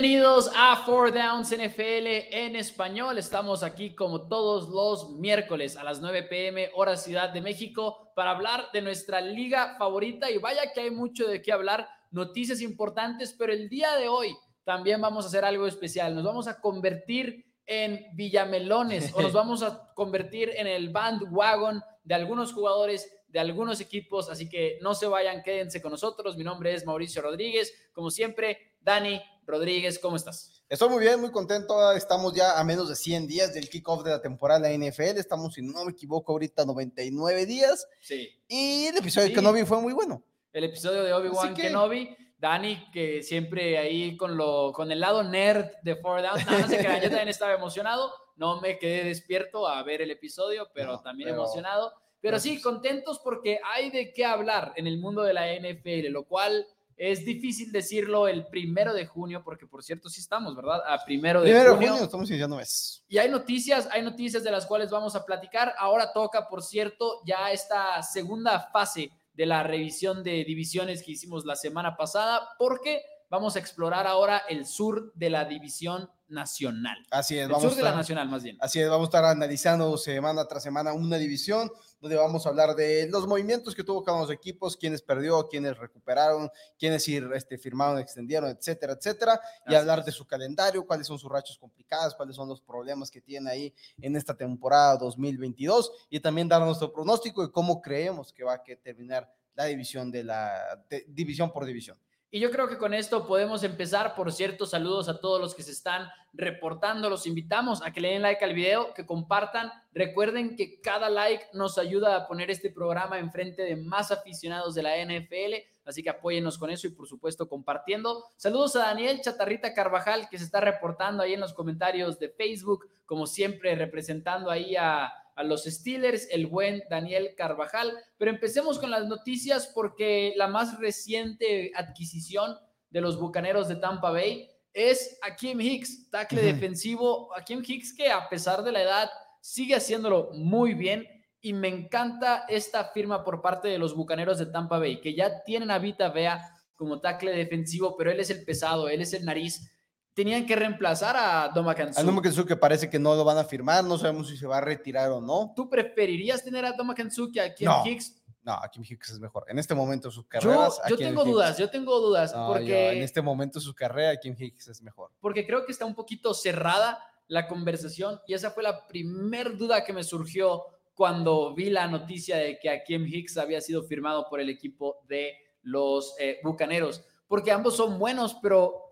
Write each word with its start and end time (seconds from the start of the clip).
bienvenidos 0.00 0.50
a 0.56 0.82
Four 0.86 1.12
Downs 1.12 1.50
NFL 1.50 2.06
en 2.32 2.56
español. 2.56 3.18
Estamos 3.18 3.62
aquí 3.62 3.94
como 3.94 4.28
todos 4.28 4.70
los 4.70 5.10
miércoles 5.18 5.76
a 5.76 5.84
las 5.84 6.00
9 6.00 6.22
pm 6.22 6.70
hora 6.74 6.96
Ciudad 6.96 7.28
de 7.28 7.42
México 7.42 8.10
para 8.16 8.30
hablar 8.30 8.70
de 8.72 8.80
nuestra 8.80 9.20
liga 9.20 9.76
favorita 9.76 10.30
y 10.30 10.38
vaya 10.38 10.72
que 10.72 10.80
hay 10.80 10.90
mucho 10.90 11.28
de 11.28 11.42
qué 11.42 11.52
hablar, 11.52 11.86
noticias 12.12 12.62
importantes, 12.62 13.34
pero 13.38 13.52
el 13.52 13.68
día 13.68 13.94
de 13.96 14.08
hoy 14.08 14.34
también 14.64 15.02
vamos 15.02 15.26
a 15.26 15.28
hacer 15.28 15.44
algo 15.44 15.66
especial. 15.66 16.14
Nos 16.14 16.24
vamos 16.24 16.48
a 16.48 16.62
convertir 16.62 17.44
en 17.66 18.06
villamelones 18.14 19.12
o 19.12 19.20
nos 19.20 19.32
vamos 19.34 19.62
a 19.62 19.92
convertir 19.92 20.50
en 20.56 20.66
el 20.66 20.88
bandwagon 20.88 21.82
de 22.04 22.14
algunos 22.14 22.54
jugadores 22.54 23.06
de 23.28 23.38
algunos 23.38 23.82
equipos, 23.82 24.30
así 24.30 24.48
que 24.48 24.78
no 24.80 24.94
se 24.94 25.06
vayan, 25.06 25.42
quédense 25.42 25.82
con 25.82 25.90
nosotros. 25.90 26.38
Mi 26.38 26.44
nombre 26.44 26.72
es 26.72 26.86
Mauricio 26.86 27.20
Rodríguez, 27.20 27.90
como 27.92 28.10
siempre, 28.10 28.76
Dani 28.80 29.20
Rodríguez, 29.50 29.98
¿cómo 29.98 30.16
estás? 30.16 30.62
Estoy 30.68 30.88
muy 30.88 31.00
bien, 31.00 31.20
muy 31.20 31.30
contento. 31.30 31.92
Estamos 31.92 32.34
ya 32.34 32.58
a 32.58 32.64
menos 32.64 32.88
de 32.88 32.96
100 32.96 33.26
días 33.26 33.52
del 33.52 33.68
kickoff 33.68 34.04
de 34.04 34.10
la 34.10 34.22
temporada 34.22 34.68
de 34.68 34.78
la 34.78 34.86
NFL. 34.86 35.18
Estamos, 35.18 35.54
si 35.54 35.62
no 35.62 35.84
me 35.84 35.92
equivoco, 35.92 36.32
ahorita 36.32 36.64
99 36.64 37.46
días. 37.46 37.86
Sí. 38.00 38.30
Y 38.48 38.86
el 38.86 38.96
episodio 38.96 39.28
de 39.28 39.34
Kenobi 39.34 39.64
fue 39.64 39.80
muy 39.80 39.92
bueno. 39.92 40.22
El 40.52 40.64
episodio 40.64 41.02
de 41.02 41.12
Obi-Wan 41.12 41.54
Kenobi. 41.54 42.16
Dani, 42.40 42.90
que 42.90 43.22
siempre 43.22 43.76
ahí 43.76 44.16
con, 44.16 44.36
lo, 44.36 44.72
con 44.72 44.90
el 44.90 45.00
lado 45.00 45.22
nerd 45.22 45.72
de 45.82 45.96
Four 45.96 46.22
Down, 46.22 46.40
no, 46.46 46.58
yo 46.60 47.10
también 47.10 47.28
estaba 47.28 47.52
emocionado. 47.52 48.10
No 48.36 48.60
me 48.62 48.78
quedé 48.78 49.04
despierto 49.04 49.68
a 49.68 49.82
ver 49.82 50.00
el 50.00 50.10
episodio, 50.10 50.68
pero 50.72 51.00
también 51.00 51.28
emocionado. 51.28 51.92
Pero 52.22 52.38
sí, 52.38 52.60
contentos 52.60 53.18
porque 53.18 53.60
hay 53.62 53.90
de 53.90 54.12
qué 54.14 54.24
hablar 54.24 54.72
en 54.76 54.86
el 54.86 54.98
mundo 54.98 55.22
de 55.22 55.34
la 55.34 55.54
NFL, 55.54 56.08
lo 56.08 56.24
cual 56.24 56.66
es 57.02 57.24
difícil 57.24 57.72
decirlo 57.72 58.28
el 58.28 58.46
primero 58.48 58.92
de 58.92 59.06
junio, 59.06 59.42
porque 59.42 59.66
por 59.66 59.82
cierto 59.82 60.10
sí 60.10 60.20
estamos, 60.20 60.54
¿verdad? 60.54 60.82
A 60.86 61.02
primero 61.02 61.40
de 61.40 61.50
primero 61.50 61.74
junio. 61.74 61.92
junio 61.92 62.04
estamos 62.04 62.28
iniciando 62.28 62.56
mes. 62.56 63.02
Y 63.08 63.16
hay 63.16 63.30
noticias, 63.30 63.88
hay 63.90 64.02
noticias 64.02 64.44
de 64.44 64.50
las 64.50 64.66
cuales 64.66 64.90
vamos 64.90 65.16
a 65.16 65.24
platicar. 65.24 65.74
Ahora 65.78 66.12
toca, 66.12 66.46
por 66.46 66.62
cierto, 66.62 67.22
ya 67.24 67.50
esta 67.52 68.02
segunda 68.02 68.68
fase 68.70 69.10
de 69.32 69.46
la 69.46 69.62
revisión 69.62 70.22
de 70.22 70.44
divisiones 70.44 71.02
que 71.02 71.12
hicimos 71.12 71.46
la 71.46 71.56
semana 71.56 71.96
pasada, 71.96 72.46
porque 72.58 73.02
vamos 73.30 73.54
a 73.54 73.60
explorar 73.60 74.06
ahora 74.06 74.42
el 74.48 74.66
sur 74.66 75.12
de 75.14 75.30
la 75.30 75.44
división 75.44 76.10
nacional. 76.28 76.98
Así 77.10 77.38
es, 77.38 77.48
el 77.48 77.56
sur 77.56 77.74
de 77.74 77.82
la 77.82 77.94
nacional 77.94 78.28
más 78.28 78.42
bien. 78.42 78.56
Así 78.60 78.80
es, 78.80 78.88
vamos 78.88 79.06
a 79.06 79.08
estar 79.08 79.24
analizando 79.24 79.96
semana 79.96 80.44
tras 80.46 80.62
semana 80.62 80.92
una 80.92 81.16
división 81.16 81.70
donde 82.00 82.16
vamos 82.16 82.44
a 82.44 82.48
hablar 82.48 82.74
de 82.74 83.08
los 83.10 83.26
movimientos 83.26 83.74
que 83.74 83.84
tuvo 83.84 84.02
cada 84.02 84.16
uno 84.16 84.26
de 84.26 84.32
los 84.32 84.38
equipos, 84.38 84.76
quiénes 84.76 85.02
perdió, 85.02 85.48
quiénes 85.48 85.76
recuperaron, 85.78 86.50
quiénes 86.78 87.06
este, 87.06 87.58
firmaron, 87.58 87.98
extendieron, 87.98 88.50
etcétera, 88.50 88.94
etcétera, 88.94 89.40
y 89.66 89.74
hablar 89.74 90.04
de 90.04 90.10
su 90.10 90.26
calendario, 90.26 90.86
cuáles 90.86 91.06
son 91.06 91.18
sus 91.18 91.30
rachas 91.30 91.58
complicadas, 91.58 92.14
cuáles 92.14 92.36
son 92.36 92.48
los 92.48 92.60
problemas 92.60 93.10
que 93.10 93.20
tiene 93.20 93.50
ahí 93.50 93.74
en 94.00 94.16
esta 94.16 94.34
temporada 94.34 94.96
2022 94.96 95.92
y 96.10 96.20
también 96.20 96.48
dar 96.48 96.62
nuestro 96.62 96.92
pronóstico 96.92 97.42
de 97.42 97.52
cómo 97.52 97.80
creemos 97.80 98.32
que 98.32 98.44
va 98.44 98.54
a 98.54 98.62
terminar 98.82 99.30
la 99.54 99.64
división 99.66 100.10
de 100.10 100.24
la 100.24 100.84
división 101.08 101.52
por 101.52 101.66
división. 101.66 101.98
Y 102.32 102.38
yo 102.38 102.52
creo 102.52 102.68
que 102.68 102.78
con 102.78 102.94
esto 102.94 103.26
podemos 103.26 103.64
empezar. 103.64 104.14
Por 104.14 104.32
cierto, 104.32 104.64
saludos 104.64 105.08
a 105.08 105.20
todos 105.20 105.40
los 105.40 105.52
que 105.52 105.64
se 105.64 105.72
están 105.72 106.08
reportando. 106.32 107.10
Los 107.10 107.26
invitamos 107.26 107.82
a 107.82 107.92
que 107.92 108.00
le 108.00 108.10
den 108.10 108.22
like 108.22 108.44
al 108.44 108.54
video, 108.54 108.94
que 108.94 109.04
compartan. 109.04 109.72
Recuerden 109.92 110.54
que 110.54 110.80
cada 110.80 111.10
like 111.10 111.46
nos 111.54 111.76
ayuda 111.76 112.14
a 112.14 112.28
poner 112.28 112.48
este 112.48 112.70
programa 112.70 113.18
enfrente 113.18 113.62
de 113.62 113.74
más 113.74 114.12
aficionados 114.12 114.76
de 114.76 114.82
la 114.84 114.96
NFL. 115.04 115.56
Así 115.84 116.04
que 116.04 116.10
apóyennos 116.10 116.56
con 116.56 116.70
eso 116.70 116.86
y 116.86 116.90
por 116.90 117.08
supuesto 117.08 117.48
compartiendo. 117.48 118.24
Saludos 118.36 118.76
a 118.76 118.80
Daniel 118.80 119.20
Chatarrita 119.20 119.74
Carvajal 119.74 120.28
que 120.30 120.38
se 120.38 120.44
está 120.44 120.60
reportando 120.60 121.24
ahí 121.24 121.34
en 121.34 121.40
los 121.40 121.52
comentarios 121.52 122.20
de 122.20 122.28
Facebook, 122.28 122.88
como 123.06 123.26
siempre 123.26 123.74
representando 123.74 124.52
ahí 124.52 124.76
a, 124.76 125.12
a 125.40 125.42
los 125.42 125.64
Steelers, 125.64 126.28
el 126.30 126.46
buen 126.46 126.82
Daniel 126.90 127.34
Carvajal. 127.34 127.96
Pero 128.18 128.30
empecemos 128.30 128.78
con 128.78 128.90
las 128.90 129.06
noticias 129.08 129.70
porque 129.74 130.34
la 130.36 130.48
más 130.48 130.78
reciente 130.78 131.72
adquisición 131.74 132.56
de 132.90 133.00
los 133.00 133.18
Bucaneros 133.18 133.66
de 133.66 133.76
Tampa 133.76 134.10
Bay 134.10 134.50
es 134.74 135.18
Akeem 135.22 135.60
Hicks, 135.60 136.10
tackle 136.10 136.42
defensivo. 136.42 137.34
Akeem 137.34 137.62
Hicks 137.66 137.94
que 137.94 138.10
a 138.10 138.28
pesar 138.28 138.62
de 138.62 138.72
la 138.72 138.82
edad 138.82 139.10
sigue 139.40 139.74
haciéndolo 139.74 140.30
muy 140.34 140.74
bien 140.74 141.06
y 141.40 141.54
me 141.54 141.68
encanta 141.68 142.44
esta 142.46 142.84
firma 142.84 143.24
por 143.24 143.40
parte 143.40 143.68
de 143.68 143.78
los 143.78 143.96
Bucaneros 143.96 144.38
de 144.38 144.46
Tampa 144.46 144.78
Bay, 144.78 145.00
que 145.00 145.14
ya 145.14 145.42
tienen 145.42 145.70
a 145.70 145.78
Vita 145.78 146.10
Vea 146.10 146.42
como 146.74 147.00
tackle 147.00 147.32
defensivo, 147.32 147.96
pero 147.96 148.10
él 148.10 148.20
es 148.20 148.28
el 148.28 148.44
pesado, 148.44 148.90
él 148.90 149.00
es 149.00 149.14
el 149.14 149.24
nariz 149.24 149.72
tenían 150.14 150.46
que 150.46 150.56
reemplazar 150.56 151.16
a 151.16 151.50
Doma 151.54 151.72
A 151.72 152.02
Doma 152.02 152.22
que 152.22 152.56
parece 152.56 152.90
que 152.90 152.98
no 152.98 153.14
lo 153.14 153.24
van 153.24 153.38
a 153.38 153.44
firmar, 153.44 153.84
no 153.84 153.98
sabemos 153.98 154.28
si 154.28 154.36
se 154.36 154.46
va 154.46 154.58
a 154.58 154.60
retirar 154.60 155.10
o 155.10 155.20
no. 155.20 155.52
¿Tú 155.54 155.68
preferirías 155.68 156.42
tener 156.44 156.64
a 156.64 156.72
Doma 156.72 156.94
que 156.94 157.02
a 157.02 157.54
Kim 157.54 157.68
Hicks? 157.84 158.20
No, 158.42 158.54
a 158.54 158.70
Kim 158.70 158.82
Hicks 158.88 159.10
es 159.10 159.20
mejor. 159.20 159.44
En 159.48 159.58
este 159.58 159.74
momento 159.74 160.10
sus 160.10 160.26
carreras. 160.26 160.80
Yo, 160.88 160.96
yo 160.96 160.98
tengo 160.98 161.24
dudas, 161.24 161.58
yo 161.58 161.70
tengo 161.70 162.00
dudas. 162.00 162.32
porque 162.32 162.92
en 162.92 163.02
este 163.02 163.20
momento 163.20 163.60
su 163.60 163.74
carrera, 163.74 164.18
Kim 164.18 164.34
Hicks 164.38 164.68
es 164.68 164.82
mejor. 164.82 165.10
Porque 165.20 165.46
creo 165.46 165.64
que 165.64 165.72
está 165.72 165.84
un 165.84 165.94
poquito 165.94 166.34
cerrada 166.34 167.04
la 167.28 167.46
conversación 167.46 168.20
y 168.26 168.34
esa 168.34 168.50
fue 168.50 168.64
la 168.64 168.88
primer 168.88 169.56
duda 169.56 169.84
que 169.84 169.92
me 169.92 170.02
surgió 170.02 170.64
cuando 170.94 171.54
vi 171.54 171.70
la 171.70 171.86
noticia 171.86 172.36
de 172.36 172.58
que 172.58 172.68
a 172.68 172.82
Kim 172.82 173.06
Hicks 173.06 173.36
había 173.38 173.60
sido 173.60 173.84
firmado 173.84 174.26
por 174.28 174.40
el 174.40 174.50
equipo 174.50 174.98
de 175.06 175.34
los 175.62 176.14
eh, 176.18 176.40
Bucaneros. 176.42 177.04
Porque 177.28 177.52
ambos 177.52 177.76
son 177.76 177.98
buenos, 177.98 178.36
pero 178.42 178.89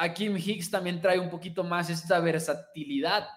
a 0.00 0.14
Kim 0.14 0.34
Hicks 0.34 0.70
también 0.70 0.98
trae 1.02 1.18
un 1.18 1.28
poquito 1.28 1.62
más 1.62 1.90
esta 1.90 2.18
versatilidad 2.20 3.28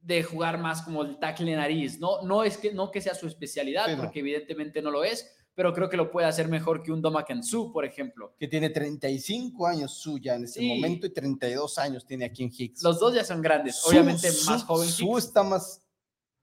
de 0.00 0.22
jugar 0.22 0.58
más 0.58 0.80
como 0.80 1.02
el 1.02 1.18
tackle 1.18 1.54
nariz, 1.54 2.00
¿no? 2.00 2.22
No 2.22 2.42
es 2.42 2.56
que, 2.56 2.72
no 2.72 2.90
que 2.90 3.02
sea 3.02 3.14
su 3.14 3.26
especialidad, 3.26 3.94
porque 3.98 4.20
evidentemente 4.20 4.80
no 4.80 4.90
lo 4.90 5.04
es, 5.04 5.30
pero 5.54 5.74
creo 5.74 5.90
que 5.90 5.98
lo 5.98 6.10
puede 6.10 6.26
hacer 6.26 6.48
mejor 6.48 6.82
que 6.82 6.90
un 6.90 7.02
Domakan 7.02 7.44
Su, 7.44 7.70
por 7.70 7.84
ejemplo. 7.84 8.34
Que 8.38 8.48
tiene 8.48 8.70
35 8.70 9.66
años 9.66 9.92
suya 9.92 10.36
en 10.36 10.44
este 10.44 10.62
momento 10.62 11.06
y 11.06 11.10
32 11.10 11.78
años 11.78 12.06
tiene 12.06 12.24
a 12.24 12.32
Kim 12.32 12.50
Hicks. 12.50 12.82
Los 12.82 12.98
dos 12.98 13.14
ya 13.14 13.22
son 13.22 13.42
grandes, 13.42 13.84
obviamente 13.84 14.30
más 14.46 14.64
joven. 14.64 14.88
Su 14.88 15.18
está 15.18 15.42
más 15.42 15.86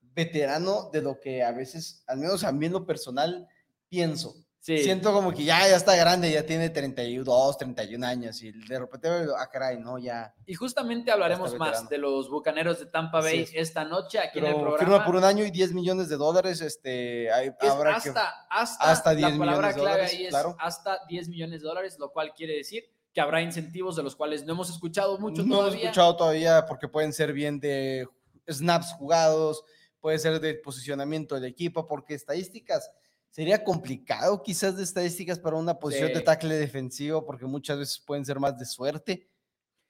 veterano 0.01 0.91
de 0.94 1.01
lo 1.01 1.19
que 1.19 1.41
a 1.41 1.51
veces, 1.51 2.03
al 2.06 2.19
menos 2.19 2.44
a 2.44 2.51
mí 2.51 2.67
en 2.67 2.73
lo 2.73 2.85
personal, 2.85 3.47
pienso. 3.89 4.35
Siento 4.63 5.12
como 5.12 5.34
que 5.34 5.44
ya, 5.44 5.68
ya 5.68 5.75
está 5.75 5.94
grande, 5.94 6.31
ya 6.31 6.46
tiene 6.46 6.69
32, 6.69 7.57
31 7.57 8.07
años 8.07 8.41
y 8.41 8.53
de 8.53 8.79
repente, 8.79 9.09
ah, 9.38 9.50
caray, 9.51 9.78
no, 9.78 9.97
ya. 9.97 10.34
Y 10.46 10.53
justamente 10.53 11.12
hablaremos 11.12 11.53
más 11.57 11.90
de 11.90 11.97
los 11.97 12.29
bucaneros 12.29 12.79
de 12.79 12.85
Tampa 12.85 13.19
Bay 13.19 13.46
esta 13.53 13.84
noche 13.84 14.19
aquí 14.19 14.40
en 14.40 14.46
el 14.46 14.53
programa. 14.53 14.78
Firma 14.78 15.06
por 15.06 15.18
un 15.18 15.25
año 15.25 15.44
y 15.44 15.51
10 15.51 15.74
millones 15.74 16.07
de 16.07 16.16
dólares, 16.16 16.62
este, 16.62 17.29
habrá 17.29 17.97
hasta, 17.97 18.46
hasta, 18.50 18.89
hasta 18.89 19.13
10 19.13 19.31
la 19.33 19.38
palabra 19.38 19.74
clave 19.74 20.04
ahí 20.04 20.25
es 20.27 20.36
hasta 20.60 21.01
10 21.10 21.27
millones 21.27 21.62
de 21.62 21.68
dólares, 21.68 22.00
lo 22.00 22.13
cual 22.13 22.33
quiere 22.33 22.56
decir 22.56 22.86
que 23.13 23.19
habrá 23.19 23.42
incentivos 23.42 23.98
de 23.98 24.04
los 24.04 24.15
cuales 24.15 24.45
no 24.45 24.54
hemos 24.54 24.69
escuchado 24.69 25.19
mucho 25.19 25.44
no 25.44 25.57
todavía. 25.57 25.60
No 25.60 25.68
hemos 25.68 25.83
escuchado 25.83 26.15
todavía 26.15 26.65
porque 26.65 26.88
pueden 26.88 27.12
ser 27.12 27.33
bien 27.33 27.60
de 27.60 28.07
snaps 28.50 28.94
jugados, 28.94 29.65
puede 30.00 30.19
ser 30.19 30.39
de 30.39 30.54
posicionamiento 30.56 31.36
del 31.36 31.45
equipo, 31.45 31.86
porque 31.86 32.13
estadísticas 32.13 32.89
Sería 33.33 33.63
complicado 33.63 34.44
quizás 34.44 34.77
de 34.77 34.83
estadísticas 34.83 35.39
para 35.39 35.56
una 35.56 35.80
posición 35.80 36.13
de 36.13 36.21
tackle 36.21 36.53
defensivo 36.53 37.25
porque 37.25 37.47
muchas 37.47 37.80
veces 37.80 38.00
pueden 38.00 38.24
ser 38.24 38.39
más 38.39 38.59
de 38.59 38.63
suerte. 38.63 39.27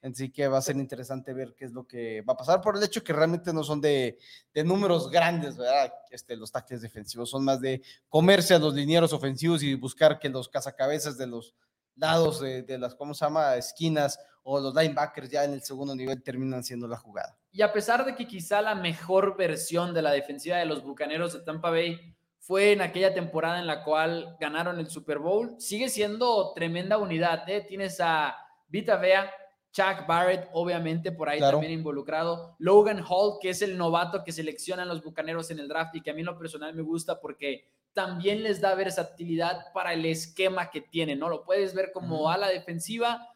Así 0.00 0.30
que 0.30 0.48
va 0.48 0.56
a 0.56 0.62
ser 0.62 0.76
interesante 0.76 1.34
ver 1.34 1.54
qué 1.54 1.66
es 1.66 1.72
lo 1.72 1.86
que 1.86 2.22
va 2.22 2.32
a 2.32 2.36
pasar 2.38 2.62
por 2.62 2.74
el 2.74 2.82
hecho 2.82 3.04
que 3.04 3.12
realmente 3.12 3.52
no 3.52 3.62
son 3.62 3.82
de, 3.82 4.18
de 4.54 4.64
números 4.64 5.10
grandes, 5.10 5.58
¿verdad? 5.58 5.92
Este, 6.10 6.36
los 6.36 6.50
tackles 6.52 6.80
defensivos 6.80 7.28
son 7.28 7.44
más 7.44 7.60
de 7.60 7.82
comerse 8.08 8.54
a 8.54 8.58
los 8.58 8.72
linieros 8.72 9.12
ofensivos 9.12 9.62
y 9.62 9.74
buscar 9.74 10.18
que 10.18 10.30
los 10.30 10.48
cazacabezas 10.48 11.18
de 11.18 11.26
los 11.26 11.54
lados 11.96 12.40
de, 12.40 12.62
de, 12.62 12.78
las, 12.78 12.94
¿cómo 12.94 13.12
se 13.12 13.26
llama? 13.26 13.56
Esquinas 13.56 14.18
o 14.42 14.58
los 14.58 14.74
linebackers 14.74 15.28
ya 15.28 15.44
en 15.44 15.52
el 15.52 15.62
segundo 15.62 15.94
nivel 15.94 16.22
terminan 16.22 16.64
siendo 16.64 16.88
la 16.88 16.96
jugada. 16.96 17.38
Y 17.52 17.60
a 17.60 17.74
pesar 17.74 18.06
de 18.06 18.14
que 18.14 18.26
quizá 18.26 18.62
la 18.62 18.74
mejor 18.74 19.36
versión 19.36 19.92
de 19.92 20.00
la 20.00 20.12
defensiva 20.12 20.56
de 20.56 20.64
los 20.64 20.82
Bucaneros 20.82 21.34
de 21.34 21.40
Tampa 21.40 21.68
Bay 21.68 22.14
fue 22.46 22.72
en 22.72 22.82
aquella 22.82 23.14
temporada 23.14 23.58
en 23.58 23.66
la 23.66 23.82
cual 23.84 24.36
ganaron 24.38 24.78
el 24.78 24.90
Super 24.90 25.18
Bowl. 25.18 25.54
Sigue 25.58 25.88
siendo 25.88 26.52
tremenda 26.52 26.98
unidad. 26.98 27.48
¿eh? 27.48 27.64
Tienes 27.66 28.00
a 28.00 28.36
Vita 28.68 28.96
Vea, 28.96 29.32
Chuck 29.72 30.06
Barrett, 30.06 30.50
obviamente 30.52 31.10
por 31.10 31.30
ahí 31.30 31.40
también 31.40 31.72
involucrado. 31.72 32.54
Logan 32.58 33.02
Hall, 33.08 33.38
que 33.40 33.48
es 33.48 33.62
el 33.62 33.78
novato 33.78 34.22
que 34.24 34.32
seleccionan 34.32 34.88
los 34.88 35.02
bucaneros 35.02 35.50
en 35.50 35.58
el 35.58 35.68
draft 35.68 35.94
y 35.94 36.02
que 36.02 36.10
a 36.10 36.14
mí 36.14 36.20
en 36.20 36.26
lo 36.26 36.38
personal 36.38 36.74
me 36.74 36.82
gusta 36.82 37.18
porque 37.18 37.66
también 37.94 38.42
les 38.42 38.60
da 38.60 38.74
versatilidad 38.74 39.72
para 39.72 39.94
el 39.94 40.04
esquema 40.04 40.70
que 40.70 40.82
tienen, 40.82 41.20
¿no? 41.20 41.30
Lo 41.30 41.44
puedes 41.44 41.74
ver 41.74 41.92
como 41.92 42.30
ala 42.30 42.48
defensiva, 42.48 43.26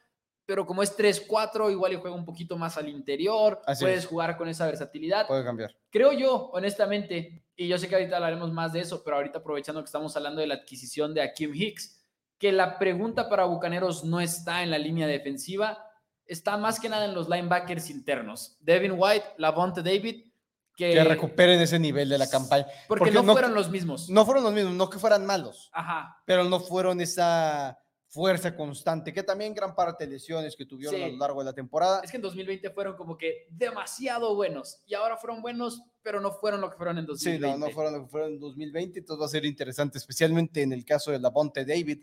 pero 0.49 0.65
como 0.65 0.83
es 0.83 0.97
3-4, 0.97 1.71
igual 1.71 1.93
y 1.93 1.97
juega 1.97 2.17
un 2.17 2.25
poquito 2.25 2.56
más 2.56 2.79
al 2.79 2.89
interior. 2.89 3.61
puedes 3.79 4.06
jugar 4.06 4.39
con 4.39 4.49
esa 4.49 4.65
versatilidad. 4.65 5.27
Puede 5.27 5.45
cambiar. 5.45 5.77
Creo 5.91 6.11
yo, 6.12 6.49
honestamente, 6.55 7.45
y 7.55 7.69
yo 7.69 7.77
sé 7.77 7.87
que 7.87 7.97
ahorita 7.97 8.17
hablaremos 8.17 8.50
más 8.50 8.73
de 8.73 8.81
eso, 8.81 9.05
pero 9.05 9.17
ahorita 9.17 9.41
aprovechando 9.41 9.83
que 9.83 9.89
estamos 9.89 10.17
hablando 10.17 10.41
de 10.41 10.47
la 10.47 10.55
adquisición 10.55 11.12
de 11.12 11.21
Akim 11.21 11.55
Hicks, 11.55 12.03
que 12.39 12.50
la 12.50 12.79
pregunta 12.79 13.29
para 13.29 13.45
Bucaneros 13.45 14.05
no 14.05 14.23
está 14.23 14.62
en 14.62 14.71
la 14.71 14.79
línea 14.79 15.06
defensiva, 15.06 15.85
está 16.25 16.56
más 16.56 16.81
que 16.81 16.89
nada 16.89 17.05
en 17.05 17.12
los 17.12 17.29
linebackers 17.29 17.91
internos. 17.91 18.56
Devin 18.61 18.95
White, 18.97 19.35
Lavonte 19.37 19.83
David, 19.83 20.33
que, 20.75 20.95
que 20.95 21.05
recuperen 21.05 21.61
ese 21.61 21.79
nivel 21.79 22.09
de 22.09 22.17
la 22.17 22.27
campaña. 22.27 22.65
Porque, 22.89 23.11
no, 23.11 23.23
fueron 23.23 23.53
los 23.53 23.69
mismos. 23.69 24.09
No 24.09 24.25
fueron 24.25 24.45
los 24.45 24.55
mismos, 24.55 24.73
no 24.73 24.89
que 24.89 24.99
fueran 24.99 25.27
malos. 25.27 25.69
Ajá. 25.75 26.23
Pero 26.25 26.45
no 26.45 26.59
fueron 26.59 27.03
esa 27.03 27.79
fuerza 28.08 28.56
constante, 28.56 29.12
que 29.12 29.22
también 29.22 29.55
gran 29.55 29.75
parte 29.75 30.05
de 30.05 30.12
lesiones 30.12 30.56
que 30.56 30.64
tuvieron 30.64 31.00
a 31.00 31.08
lo 31.08 31.16
largo 31.19 31.40
de 31.40 31.44
la 31.44 31.52
temporada. 31.52 32.00
Es 32.02 32.10
que 32.10 32.16
en 32.16 32.22
2020 32.22 32.70
fueron 32.70 32.96
como 32.96 33.19
que 33.19 33.46
demasiado 33.50 34.34
buenos 34.34 34.81
y 34.87 34.94
ahora 34.94 35.16
fueron 35.19 35.43
buenos, 35.43 35.82
pero 36.02 36.20
no 36.20 36.32
fueron 36.32 36.62
lo 36.62 36.70
que 36.70 36.76
fueron 36.76 36.99
en 36.99 37.06
2020. 37.06 37.46
Sí, 37.46 37.52
no, 37.52 37.66
no 37.66 37.72
fueron 37.72 37.93
lo 37.93 38.05
que 38.05 38.10
fueron 38.10 38.32
en 38.32 38.40
2020, 38.40 39.00
entonces 39.00 39.20
va 39.20 39.26
a 39.26 39.28
ser 39.28 39.44
interesante, 39.44 39.99
especialmente 39.99 40.62
en 40.62 40.72
el 40.72 40.87
caso 40.87 41.10
de 41.10 41.19
la 41.19 41.31
Ponte 41.31 41.66
David, 41.66 42.02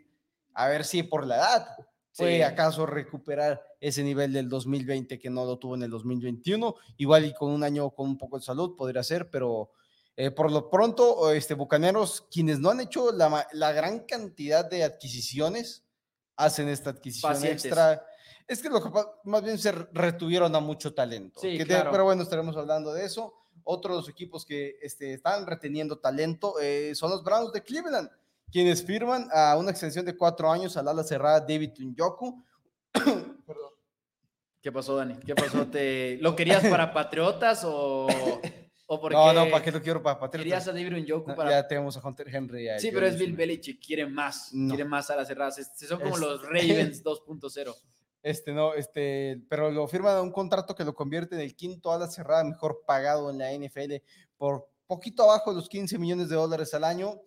a 0.54 0.68
ver 0.68 0.86
si 0.86 1.02
por 1.04 1.26
la 1.26 1.38
edad 1.38 1.68
puede 2.16 2.46
acaso 2.46 2.86
recuperar 2.86 3.62
ese 3.80 4.04
nivel 4.04 4.32
del 4.32 4.48
2020 4.48 5.20
que 5.20 5.30
no 5.30 5.44
lo 5.44 5.58
tuvo 5.58 5.76
en 5.76 5.84
el 5.84 5.90
2021, 5.90 6.76
igual 6.98 7.26
y 7.26 7.34
con 7.34 7.52
un 7.52 7.64
año 7.64 7.90
con 7.90 8.08
un 8.08 8.18
poco 8.18 8.38
de 8.38 8.46
salud 8.46 8.76
podría 8.76 9.04
ser, 9.04 9.30
pero... 9.30 9.72
Eh, 10.18 10.32
por 10.32 10.50
lo 10.50 10.70
pronto, 10.70 11.30
este, 11.34 11.56
Bucaneros, 11.56 12.26
quienes 12.32 12.58
no 12.62 12.70
han 12.70 12.80
hecho 12.80 13.12
la, 13.12 13.46
la 13.52 13.74
gran 13.74 14.00
cantidad 14.06 14.64
de 14.64 14.86
adquisiciones, 14.86 15.85
hacen 16.36 16.68
esta 16.68 16.92
adquisición 16.92 17.44
extra. 17.46 18.06
Es 18.48 18.62
que 18.62 18.70
lo 18.70 18.82
que 18.82 18.90
más 19.24 19.44
bien 19.44 19.58
se 19.58 19.72
retuvieron 19.72 20.56
a 20.56 20.60
mucho 20.60 20.94
talento. 20.94 21.40
Sí, 21.40 21.58
Pero 21.68 22.04
bueno, 22.04 22.22
estaremos 22.24 22.56
hablando 22.58 22.94
de 22.94 23.06
eso. 23.06 23.34
Otros 23.64 24.08
equipos 24.10 24.46
que 24.46 24.78
este, 24.82 25.14
están 25.14 25.48
reteniendo 25.48 25.98
talento 25.98 26.60
eh, 26.62 26.94
son 26.94 27.10
los 27.10 27.24
Browns 27.24 27.52
de 27.54 27.64
Cleveland, 27.64 28.10
quienes 28.52 28.86
firman 28.86 29.28
a 29.32 29.58
una 29.58 29.72
extensión 29.72 30.06
de 30.06 30.16
cuatro 30.16 30.52
años 30.52 30.78
al 30.78 30.88
ala 30.88 31.04
cerrada 31.04 31.40
David 31.40 31.72
Tunjoku. 31.74 32.44
¿Qué 34.62 34.72
pasó, 34.72 34.96
Dani? 34.96 35.16
¿Qué 35.18 35.36
pasó? 35.36 35.68
¿Te... 35.68 36.18
¿Lo 36.22 36.36
querías 36.36 36.66
para 36.66 36.92
Patriotas 36.94 37.64
o...? 37.64 38.08
No, 38.88 39.34
no, 39.34 39.50
¿para 39.50 39.64
qué 39.64 39.72
lo 39.72 39.82
quiero 39.82 40.02
para 40.02 40.20
Patriotas? 40.20 40.44
Querías 40.44 40.68
a 40.68 40.72
David 40.72 41.06
Njoku 41.06 41.34
para... 41.36 41.50
Ya 41.50 41.68
tenemos 41.68 41.98
a 41.98 42.08
Hunter 42.08 42.28
Henry. 42.34 42.68
sí, 42.78 42.92
pero 42.94 43.08
es 43.08 43.18
Bill 43.18 43.34
Belichick, 43.34 43.84
quiere 43.84 44.06
más, 44.06 44.52
quiere 44.52 44.86
más 44.86 45.10
a 45.10 45.16
las 45.16 45.28
cerradas. 45.28 45.72
Son 45.76 46.00
como 46.00 46.18
los 46.18 46.42
Ravens 46.50 47.04
2.0. 47.04 47.76
Este, 48.22 48.54
no, 48.54 48.74
este, 48.74 49.42
pero 49.50 49.70
lo 49.70 49.88
firma 49.88 50.20
un 50.22 50.32
contrato 50.32 50.74
que 50.74 50.84
lo 50.84 50.96
convierte 50.96 51.36
en 51.36 51.42
el 51.42 51.56
quinto 51.56 51.92
ala 51.92 52.08
cerrada 52.08 52.44
mejor 52.44 52.82
pagado 52.86 53.30
en 53.30 53.38
la 53.38 53.54
NFL 53.54 53.96
por 54.38 54.68
poquito 54.88 55.24
abajo 55.24 55.52
de 55.52 55.58
los 55.58 55.70
15 55.70 55.98
millones 56.00 56.30
de 56.30 56.36
dólares 56.36 56.74
al 56.74 56.84
año. 56.84 57.22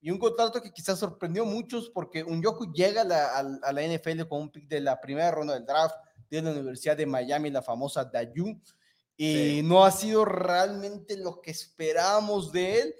Y 0.00 0.10
un 0.10 0.18
contrato 0.18 0.62
que 0.62 0.72
quizás 0.72 0.98
sorprendió 0.98 1.42
a 1.42 1.46
muchos 1.46 1.90
porque 1.90 2.22
un 2.22 2.40
Yoku 2.42 2.72
llega 2.72 3.02
a 3.02 3.04
la, 3.04 3.38
a 3.62 3.72
la 3.72 3.82
NFL 3.82 4.22
con 4.28 4.42
un 4.42 4.50
pick 4.50 4.68
de 4.68 4.80
la 4.80 5.00
primera 5.00 5.30
ronda 5.30 5.54
del 5.54 5.66
draft 5.66 5.96
de 6.30 6.42
la 6.42 6.52
Universidad 6.52 6.96
de 6.96 7.06
Miami, 7.06 7.50
la 7.50 7.62
famosa 7.62 8.04
Dayu 8.04 8.60
y 9.20 9.62
no 9.64 9.84
ha 9.84 9.90
sido 9.90 10.24
realmente 10.24 11.16
lo 11.16 11.40
que 11.40 11.50
esperábamos 11.50 12.52
de 12.52 12.80
él. 12.80 12.94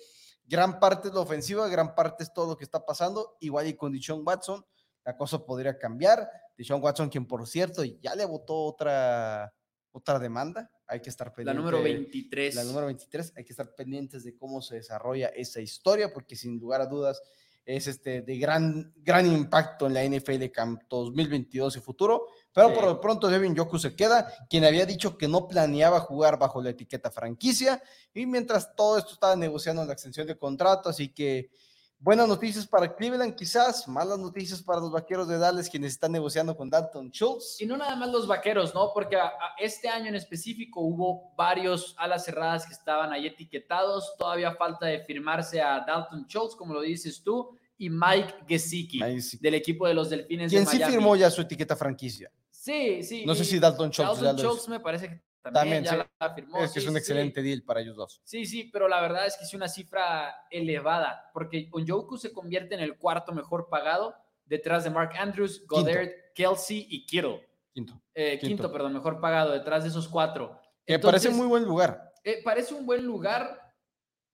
Gran 0.44 0.80
parte 0.80 1.08
es 1.08 1.14
la 1.14 1.20
ofensiva, 1.20 1.68
gran 1.68 1.94
parte 1.94 2.24
es 2.24 2.32
todo 2.32 2.48
lo 2.48 2.56
que 2.56 2.64
está 2.64 2.84
pasando. 2.84 3.36
Igual 3.38 3.68
y 3.68 3.74
con 3.74 3.92
Dishon 3.92 4.22
Watson, 4.26 4.66
la 5.04 5.16
cosa 5.16 5.46
podría 5.46 5.78
cambiar. 5.78 6.28
Dishon 6.56 6.82
Watson, 6.82 7.08
quien 7.08 7.24
por 7.24 7.46
cierto 7.46 7.84
ya 7.84 8.16
le 8.16 8.24
votó 8.24 8.64
otra, 8.64 9.54
otra 9.92 10.18
demanda, 10.18 10.68
hay 10.88 11.00
que 11.00 11.08
estar 11.08 11.32
pendientes. 11.32 11.54
La 11.54 11.70
número 11.70 11.82
23. 11.84 12.54
La 12.56 12.64
número 12.64 12.86
23, 12.86 13.34
hay 13.36 13.44
que 13.44 13.52
estar 13.52 13.72
pendientes 13.76 14.24
de 14.24 14.36
cómo 14.36 14.60
se 14.60 14.74
desarrolla 14.74 15.28
esa 15.28 15.60
historia, 15.60 16.12
porque 16.12 16.34
sin 16.34 16.58
lugar 16.58 16.80
a 16.80 16.86
dudas 16.86 17.22
es 17.68 17.86
este, 17.86 18.22
de 18.22 18.38
gran, 18.38 18.94
gran 18.96 19.26
impacto 19.26 19.86
en 19.86 19.92
la 19.92 20.02
NFL 20.02 20.46
Camp 20.50 20.80
2022 20.88 21.76
y 21.76 21.80
futuro. 21.80 22.28
Pero 22.50 22.72
por 22.72 22.84
lo 22.84 22.98
pronto 22.98 23.28
Devin 23.28 23.54
Yoku 23.54 23.78
se 23.78 23.94
queda, 23.94 24.32
quien 24.48 24.64
había 24.64 24.86
dicho 24.86 25.18
que 25.18 25.28
no 25.28 25.46
planeaba 25.46 26.00
jugar 26.00 26.38
bajo 26.38 26.62
la 26.62 26.70
etiqueta 26.70 27.10
franquicia. 27.10 27.82
Y 28.14 28.24
mientras 28.24 28.74
todo 28.74 28.96
esto 28.96 29.12
estaba 29.12 29.36
negociando 29.36 29.84
la 29.84 29.92
extensión 29.92 30.26
de 30.26 30.38
contrato, 30.38 30.88
así 30.88 31.12
que 31.12 31.50
buenas 32.00 32.28
noticias 32.28 32.66
para 32.66 32.94
Cleveland, 32.94 33.34
quizás 33.34 33.86
malas 33.88 34.18
noticias 34.18 34.62
para 34.62 34.80
los 34.80 34.90
vaqueros 34.90 35.28
de 35.28 35.38
Dallas, 35.38 35.68
quienes 35.68 35.92
están 35.92 36.12
negociando 36.12 36.56
con 36.56 36.70
Dalton 36.70 37.10
Schultz. 37.10 37.60
Y 37.60 37.66
no 37.66 37.76
nada 37.76 37.96
más 37.96 38.10
los 38.10 38.26
vaqueros, 38.26 38.74
¿no? 38.74 38.92
Porque 38.94 39.18
este 39.58 39.88
año 39.88 40.06
en 40.06 40.14
específico 40.14 40.80
hubo 40.80 41.32
varios 41.36 41.94
alas 41.98 42.24
cerradas 42.24 42.66
que 42.66 42.72
estaban 42.72 43.12
ahí 43.12 43.26
etiquetados. 43.26 44.14
Todavía 44.16 44.54
falta 44.54 44.86
de 44.86 45.00
firmarse 45.00 45.60
a 45.60 45.80
Dalton 45.80 46.26
Schultz, 46.26 46.54
como 46.54 46.74
lo 46.74 46.80
dices 46.80 47.22
tú 47.22 47.56
y 47.76 47.88
Mike 47.90 48.34
Gesicki, 48.46 49.00
del 49.40 49.54
equipo 49.54 49.86
de 49.86 49.94
los 49.94 50.10
Delfines 50.10 50.50
de 50.50 50.64
Miami. 50.64 50.84
sí 50.84 50.90
firmó 50.90 51.16
ya 51.16 51.30
su 51.30 51.42
etiqueta 51.42 51.76
franquicia. 51.76 52.30
Sí, 52.50 53.02
sí. 53.02 53.24
No 53.24 53.34
sé 53.34 53.44
si 53.44 53.58
Dalton 53.58 53.90
Schultz. 53.90 54.20
Dalton 54.20 54.44
Schultz 54.44 54.68
me 54.68 54.80
parece 54.80 55.08
que 55.08 55.27
también, 55.52 55.84
ya 55.84 56.08
la 56.18 56.34
firmó. 56.34 56.58
Es 56.62 56.72
que 56.72 56.78
es 56.78 56.86
un 56.86 56.96
excelente 56.96 57.42
deal 57.42 57.62
para 57.62 57.80
ellos 57.80 57.96
dos. 57.96 58.20
Sí, 58.24 58.46
sí, 58.46 58.70
pero 58.72 58.88
la 58.88 59.00
verdad 59.00 59.26
es 59.26 59.36
que 59.36 59.44
es 59.44 59.54
una 59.54 59.68
cifra 59.68 60.46
elevada, 60.50 61.30
porque 61.32 61.68
Onjoku 61.72 62.16
se 62.16 62.32
convierte 62.32 62.74
en 62.74 62.80
el 62.80 62.98
cuarto 62.98 63.32
mejor 63.32 63.68
pagado 63.68 64.14
detrás 64.44 64.84
de 64.84 64.90
Mark 64.90 65.12
Andrews, 65.18 65.66
Goddard, 65.66 66.10
Kelsey 66.34 66.86
y 66.88 67.06
Kittle. 67.06 67.46
Quinto. 67.72 68.00
Eh, 68.14 68.38
quinto. 68.40 68.72
perdón, 68.72 68.94
mejor 68.94 69.20
pagado 69.20 69.52
detrás 69.52 69.84
de 69.84 69.90
esos 69.90 70.08
cuatro. 70.08 70.60
Que 70.86 70.98
parece 70.98 71.30
muy 71.30 71.46
buen 71.46 71.64
lugar. 71.64 72.12
Eh, 72.24 72.40
parece 72.42 72.74
un 72.74 72.86
buen 72.86 73.04
lugar, 73.04 73.74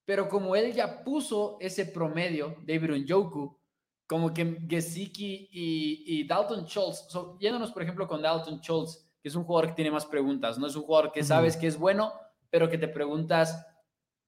pero 0.04 0.28
como 0.28 0.56
él 0.56 0.72
ya 0.72 1.02
puso 1.04 1.58
ese 1.60 1.86
promedio, 1.86 2.56
David 2.64 3.04
Njoku, 3.04 3.58
como 4.06 4.32
que 4.32 4.60
Gesicki 4.68 5.48
y, 5.50 6.26
Dalton 6.26 6.66
Schultz, 6.66 7.08
yéndonos 7.38 7.72
por 7.72 7.82
ejemplo 7.82 8.06
con 8.06 8.22
Dalton 8.22 8.60
Schultz, 8.60 9.04
que 9.24 9.28
es 9.30 9.36
un 9.36 9.44
jugador 9.44 9.70
que 9.70 9.76
tiene 9.76 9.90
más 9.90 10.04
preguntas, 10.04 10.58
no 10.58 10.66
es 10.66 10.76
un 10.76 10.82
jugador 10.82 11.10
que 11.10 11.24
sabes 11.24 11.56
que 11.56 11.66
es 11.66 11.78
bueno, 11.78 12.12
pero 12.50 12.68
que 12.68 12.76
te 12.76 12.88
preguntas, 12.88 13.66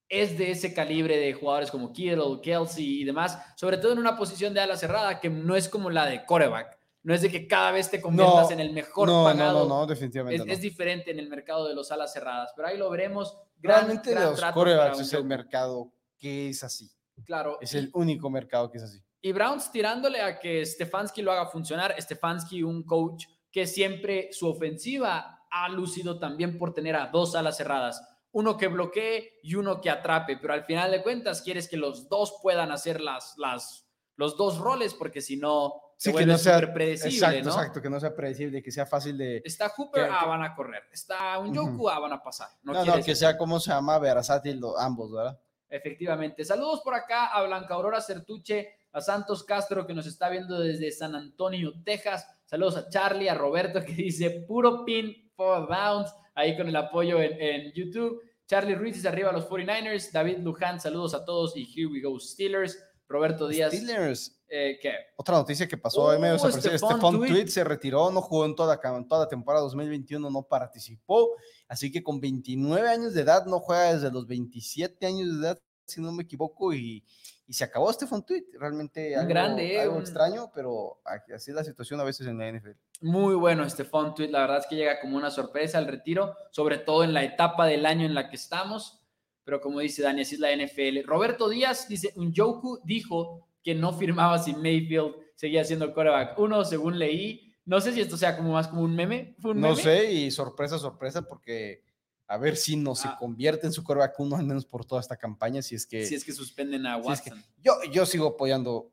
es 0.08 0.38
de 0.38 0.52
ese 0.52 0.72
calibre 0.72 1.18
de 1.18 1.34
jugadores 1.34 1.70
como 1.70 1.92
Kittle, 1.92 2.40
Kelsey 2.42 3.02
y 3.02 3.04
demás, 3.04 3.38
sobre 3.56 3.76
todo 3.76 3.92
en 3.92 3.98
una 3.98 4.16
posición 4.16 4.54
de 4.54 4.60
ala 4.60 4.74
cerrada 4.74 5.20
que 5.20 5.28
no 5.28 5.54
es 5.54 5.68
como 5.68 5.90
la 5.90 6.06
de 6.06 6.24
coreback. 6.24 6.78
No 7.02 7.12
es 7.12 7.20
de 7.20 7.30
que 7.30 7.46
cada 7.46 7.72
vez 7.72 7.90
te 7.90 8.00
conviertas 8.00 8.50
en 8.52 8.60
el 8.60 8.72
mejor 8.72 9.08
pagado. 9.08 9.64
No, 9.64 9.68
no, 9.68 9.80
no, 9.80 9.86
definitivamente. 9.86 10.50
Es, 10.50 10.62
diferente 10.62 11.10
en 11.10 11.18
el 11.18 11.28
mercado 11.28 11.68
de 11.68 11.74
los 11.74 11.92
alas 11.92 12.14
cerradas, 12.14 12.54
pero 12.56 12.68
ahí 12.68 12.78
lo 12.78 12.88
veremos. 12.88 13.36
Realmente 13.60 14.14
los 14.14 14.40
corebacks 14.40 15.00
es 15.00 15.12
el 15.12 15.24
mercado 15.24 15.92
que 16.16 16.48
es 16.48 16.64
así. 16.64 16.90
Claro. 17.26 17.58
Es 17.60 17.74
el 17.74 17.90
único 17.92 18.30
mercado 18.30 18.70
que 18.70 18.78
es 18.78 18.84
así. 18.84 19.04
Y 19.20 19.32
Browns 19.32 19.70
tirándole 19.70 20.22
a 20.22 20.38
que 20.38 20.64
Stefanski 20.64 21.20
lo 21.20 21.32
haga 21.32 21.44
funcionar. 21.44 21.94
Stefanski, 22.00 22.62
un 22.62 22.82
coach 22.82 23.26
que 23.56 23.66
siempre 23.66 24.28
su 24.32 24.50
ofensiva 24.50 25.46
ha 25.50 25.70
lucido 25.70 26.18
también 26.18 26.58
por 26.58 26.74
tener 26.74 26.94
a 26.94 27.06
dos 27.06 27.34
alas 27.34 27.56
cerradas. 27.56 28.06
Uno 28.32 28.58
que 28.58 28.68
bloquee 28.68 29.40
y 29.42 29.54
uno 29.54 29.80
que 29.80 29.88
atrape, 29.88 30.36
pero 30.36 30.52
al 30.52 30.66
final 30.66 30.90
de 30.90 31.02
cuentas 31.02 31.40
quieres 31.40 31.66
que 31.66 31.78
los 31.78 32.10
dos 32.10 32.34
puedan 32.42 32.70
hacer 32.70 33.00
las, 33.00 33.32
las, 33.38 33.88
los 34.16 34.36
dos 34.36 34.58
roles, 34.58 34.92
porque 34.92 35.22
si 35.22 35.38
no, 35.38 35.72
sí, 35.96 36.12
que 36.12 36.26
no 36.26 36.36
sea 36.36 36.70
predecible. 36.70 37.16
Exacto, 37.16 37.48
exacto, 37.48 37.80
que 37.80 37.88
no 37.88 37.98
sea 37.98 38.14
predecible, 38.14 38.62
que 38.62 38.70
sea 38.70 38.84
fácil 38.84 39.16
de. 39.16 39.40
Está 39.42 39.70
Hooper, 39.70 40.06
ah, 40.12 40.26
van 40.26 40.42
a 40.42 40.54
correr. 40.54 40.82
Está 40.92 41.38
un 41.38 41.54
Yoku, 41.54 41.88
ah, 41.88 41.98
van 41.98 42.12
a 42.12 42.22
pasar. 42.22 42.50
No, 42.62 42.84
no, 42.84 43.02
que 43.02 43.16
sea 43.16 43.38
como 43.38 43.58
se 43.58 43.70
llama, 43.70 43.98
versátil 43.98 44.60
ambos, 44.78 45.10
¿verdad? 45.10 45.40
Efectivamente. 45.70 46.44
Saludos 46.44 46.82
por 46.84 46.92
acá 46.92 47.28
a 47.28 47.42
Blanca 47.42 47.72
Aurora 47.72 48.02
Certuche, 48.02 48.74
a 48.92 49.00
Santos 49.00 49.44
Castro 49.44 49.86
que 49.86 49.94
nos 49.94 50.06
está 50.06 50.28
viendo 50.28 50.60
desde 50.60 50.92
San 50.92 51.14
Antonio, 51.14 51.72
Texas. 51.82 52.35
Saludos 52.46 52.76
a 52.76 52.88
Charlie, 52.88 53.28
a 53.28 53.34
Roberto 53.34 53.84
que 53.84 53.92
dice 53.92 54.30
puro 54.46 54.84
pin 54.84 55.14
for 55.34 55.68
downs, 55.68 56.14
ahí 56.34 56.56
con 56.56 56.68
el 56.68 56.76
apoyo 56.76 57.20
en, 57.20 57.72
YouTube. 57.72 58.22
Charlie 58.46 58.76
Ruiz 58.76 58.94
dice 58.94 59.08
arriba 59.08 59.32
los 59.32 59.48
49ers. 59.48 60.12
David 60.12 60.38
Luján, 60.38 60.80
saludos 60.80 61.14
a 61.14 61.24
todos 61.24 61.56
y 61.56 61.64
here 61.64 61.86
we 61.92 62.00
go 62.00 62.18
Steelers. 62.20 62.78
Roberto 63.08 63.48
Díaz. 63.48 63.72
Steelers. 63.72 64.40
Eh, 64.48 64.78
¿Qué? 64.80 64.92
Otra 65.16 65.36
noticia 65.36 65.66
que 65.66 65.76
pasó, 65.76 66.06
uh, 66.06 66.20
medio 66.20 66.38
Stephon 66.38 67.18
Tweet 67.26 67.48
se 67.48 67.64
retiró, 67.64 68.10
no 68.12 68.20
jugó 68.20 68.44
en 68.44 68.54
toda, 68.54 68.80
toda 68.80 69.24
la 69.24 69.28
temporada 69.28 69.64
2021, 69.64 70.30
no 70.30 70.42
participó, 70.44 71.30
así 71.66 71.90
que 71.90 72.02
con 72.02 72.20
29 72.20 72.88
años 72.88 73.14
de 73.14 73.22
edad, 73.22 73.44
no 73.46 73.58
juega 73.58 73.94
desde 73.94 74.12
los 74.12 74.26
27 74.26 75.04
años 75.04 75.40
de 75.40 75.48
edad, 75.48 75.58
si 75.84 76.00
no 76.00 76.12
me 76.12 76.22
equivoco, 76.22 76.72
y, 76.72 77.04
y 77.48 77.52
se 77.52 77.64
acabó 77.64 77.92
Stephon 77.92 78.24
Tweet. 78.24 78.44
Realmente 78.58 79.16
algo, 79.16 79.28
grande, 79.28 79.80
algo 79.80 79.98
extraño, 80.00 80.50
pero 80.54 81.00
así 81.04 81.50
es 81.50 81.54
la 81.54 81.64
situación 81.64 82.00
a 82.00 82.04
veces 82.04 82.26
en 82.26 82.38
la 82.38 82.50
NFL. 82.50 82.70
Muy 83.02 83.34
bueno 83.34 83.68
Stephon 83.68 84.14
Tweet, 84.14 84.28
la 84.28 84.40
verdad 84.40 84.58
es 84.58 84.66
que 84.66 84.76
llega 84.76 85.00
como 85.00 85.16
una 85.16 85.30
sorpresa 85.30 85.78
al 85.78 85.86
retiro, 85.86 86.34
sobre 86.50 86.78
todo 86.78 87.04
en 87.04 87.14
la 87.14 87.22
etapa 87.22 87.66
del 87.66 87.86
año 87.86 88.06
en 88.06 88.14
la 88.14 88.28
que 88.28 88.36
estamos, 88.36 89.00
pero 89.44 89.60
como 89.60 89.80
dice 89.80 90.02
Dani, 90.02 90.22
así 90.22 90.34
es 90.34 90.40
la 90.40 90.54
NFL. 90.54 91.06
Roberto 91.06 91.48
Díaz 91.48 91.88
dice, 91.88 92.12
un 92.16 92.34
Joku 92.34 92.80
dijo 92.84 93.48
que 93.62 93.74
no 93.74 93.92
firmaba 93.92 94.38
si 94.38 94.54
Mayfield 94.54 95.14
seguía 95.34 95.64
siendo 95.64 95.92
coreback. 95.92 96.38
Uno, 96.38 96.64
según 96.64 96.98
leí, 96.98 97.54
no 97.64 97.80
sé 97.80 97.92
si 97.92 98.00
esto 98.00 98.16
sea 98.16 98.36
como 98.36 98.52
más 98.52 98.68
como 98.68 98.82
un 98.82 98.94
meme. 98.94 99.36
no 99.42 99.76
sé, 99.76 100.12
y 100.12 100.30
sorpresa, 100.30 100.78
sorpresa, 100.78 101.22
porque 101.22 101.82
a 102.28 102.38
ver 102.38 102.56
si 102.56 102.76
no 102.76 102.94
se 102.94 103.08
ah. 103.08 103.16
convierte 103.18 103.66
en 103.66 103.72
su 103.72 103.84
coreback 103.84 104.18
uno, 104.18 104.36
al 104.36 104.44
menos 104.44 104.66
por 104.66 104.84
toda 104.84 105.00
esta 105.00 105.16
campaña, 105.16 105.62
si 105.62 105.74
es 105.74 105.86
que... 105.86 106.04
Si 106.04 106.14
es 106.14 106.24
que 106.24 106.32
suspenden 106.32 106.86
a 106.86 106.96
Watson. 106.96 107.42
yo, 107.62 107.74
yo 107.92 108.04
sigo 108.04 108.28
apoyando, 108.28 108.90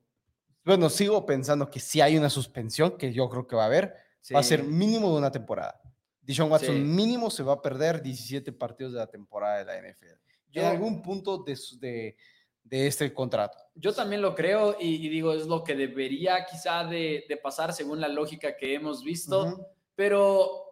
bueno, 0.63 0.89
sigo 0.89 1.25
pensando 1.25 1.69
que 1.69 1.79
si 1.79 2.01
hay 2.01 2.17
una 2.17 2.29
suspensión, 2.29 2.97
que 2.97 3.11
yo 3.11 3.29
creo 3.29 3.47
que 3.47 3.55
va 3.55 3.63
a 3.63 3.67
haber, 3.67 3.95
va 4.33 4.39
a 4.39 4.43
ser 4.43 4.63
mínimo 4.63 5.11
de 5.11 5.17
una 5.17 5.31
temporada. 5.31 5.81
Dishon 6.21 6.49
Watson 6.49 6.95
mínimo 6.95 7.29
se 7.29 7.43
va 7.43 7.53
a 7.53 7.61
perder 7.61 8.01
17 8.01 8.53
partidos 8.53 8.93
de 8.93 8.99
la 8.99 9.07
temporada 9.07 9.57
de 9.57 9.65
la 9.65 9.77
NFL. 9.77 10.19
Yo, 10.51 10.61
en 10.61 10.67
algún 10.67 11.01
punto 11.01 11.39
de, 11.39 11.57
de, 11.79 12.15
de, 12.63 12.87
este 12.87 13.11
contrato. 13.13 13.57
Yo 13.75 13.91
también 13.93 14.21
lo 14.21 14.35
creo 14.35 14.77
y, 14.79 15.09
digo, 15.09 15.33
es 15.33 15.47
lo 15.47 15.63
que 15.63 15.75
debería 15.75 16.45
quizá 16.45 16.85
de, 16.85 17.25
de, 17.27 17.37
pasar 17.37 17.73
según 17.73 17.99
la 17.99 18.07
lógica 18.07 18.55
que 18.55 18.75
hemos 18.75 19.03
visto, 19.03 19.67
pero 19.95 20.62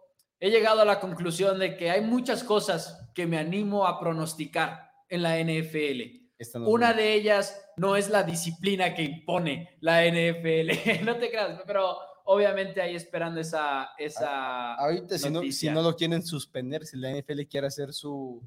he 0.42 0.50
llegado 0.50 0.80
a 0.80 0.84
la 0.84 0.98
conclusión 0.98 1.60
de 1.60 1.76
que 1.76 1.88
hay 1.88 2.00
muchas 2.00 2.42
cosas 2.42 3.08
que 3.14 3.28
me 3.28 3.38
animo 3.38 3.86
a 3.86 4.00
pronosticar 4.00 4.90
en 5.08 5.22
la 5.22 5.38
NFL. 5.38 6.66
Una 6.66 6.92
de 6.92 7.14
ellas 7.14 7.64
no 7.76 7.94
es 7.94 8.10
la 8.10 8.24
disciplina 8.24 8.92
que 8.92 9.04
impone 9.04 9.76
la 9.80 10.04
NFL, 10.04 11.04
no 11.04 11.16
te 11.16 11.30
creas, 11.30 11.60
pero 11.64 11.96
obviamente 12.24 12.82
ahí 12.82 12.96
esperando 12.96 13.40
esa... 13.40 13.90
esa 13.96 14.74
Ahorita 14.74 15.16
si 15.16 15.30
no, 15.30 15.42
si 15.42 15.70
no, 15.70 15.80
lo 15.80 15.94
quieren 15.94 16.24
suspender, 16.24 16.86
si 16.86 16.96
la 16.96 17.12
NFL 17.12 17.42
quiere 17.42 17.68
hacer 17.68 17.92
su, 17.92 18.42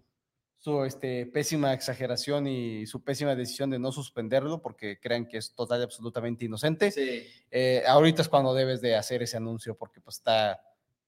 su 0.58 0.84
este, 0.84 1.26
pésima 1.28 1.74
exageración 1.74 2.46
y 2.46 2.86
su 2.88 3.06
pésima 3.06 3.36
decisión 3.36 3.70
de 3.70 3.80
no 3.80 3.94
suspenderlo 3.94 4.62
porque 4.62 5.00
creen 5.00 5.30
que 5.30 5.38
es 5.38 5.54
total 5.56 5.80
y 5.80 5.84
absolutamente 5.84 6.44
inocente, 6.44 6.94
eh, 7.50 7.84
ahorita 7.88 8.22
es 8.22 8.28
cuando 8.28 8.54
debes 8.54 8.82
de 8.82 8.98
hacer 8.98 9.24
ese 9.24 9.38
anuncio 9.38 9.78
porque 9.78 10.02
pues 10.02 10.18
está 10.18 10.60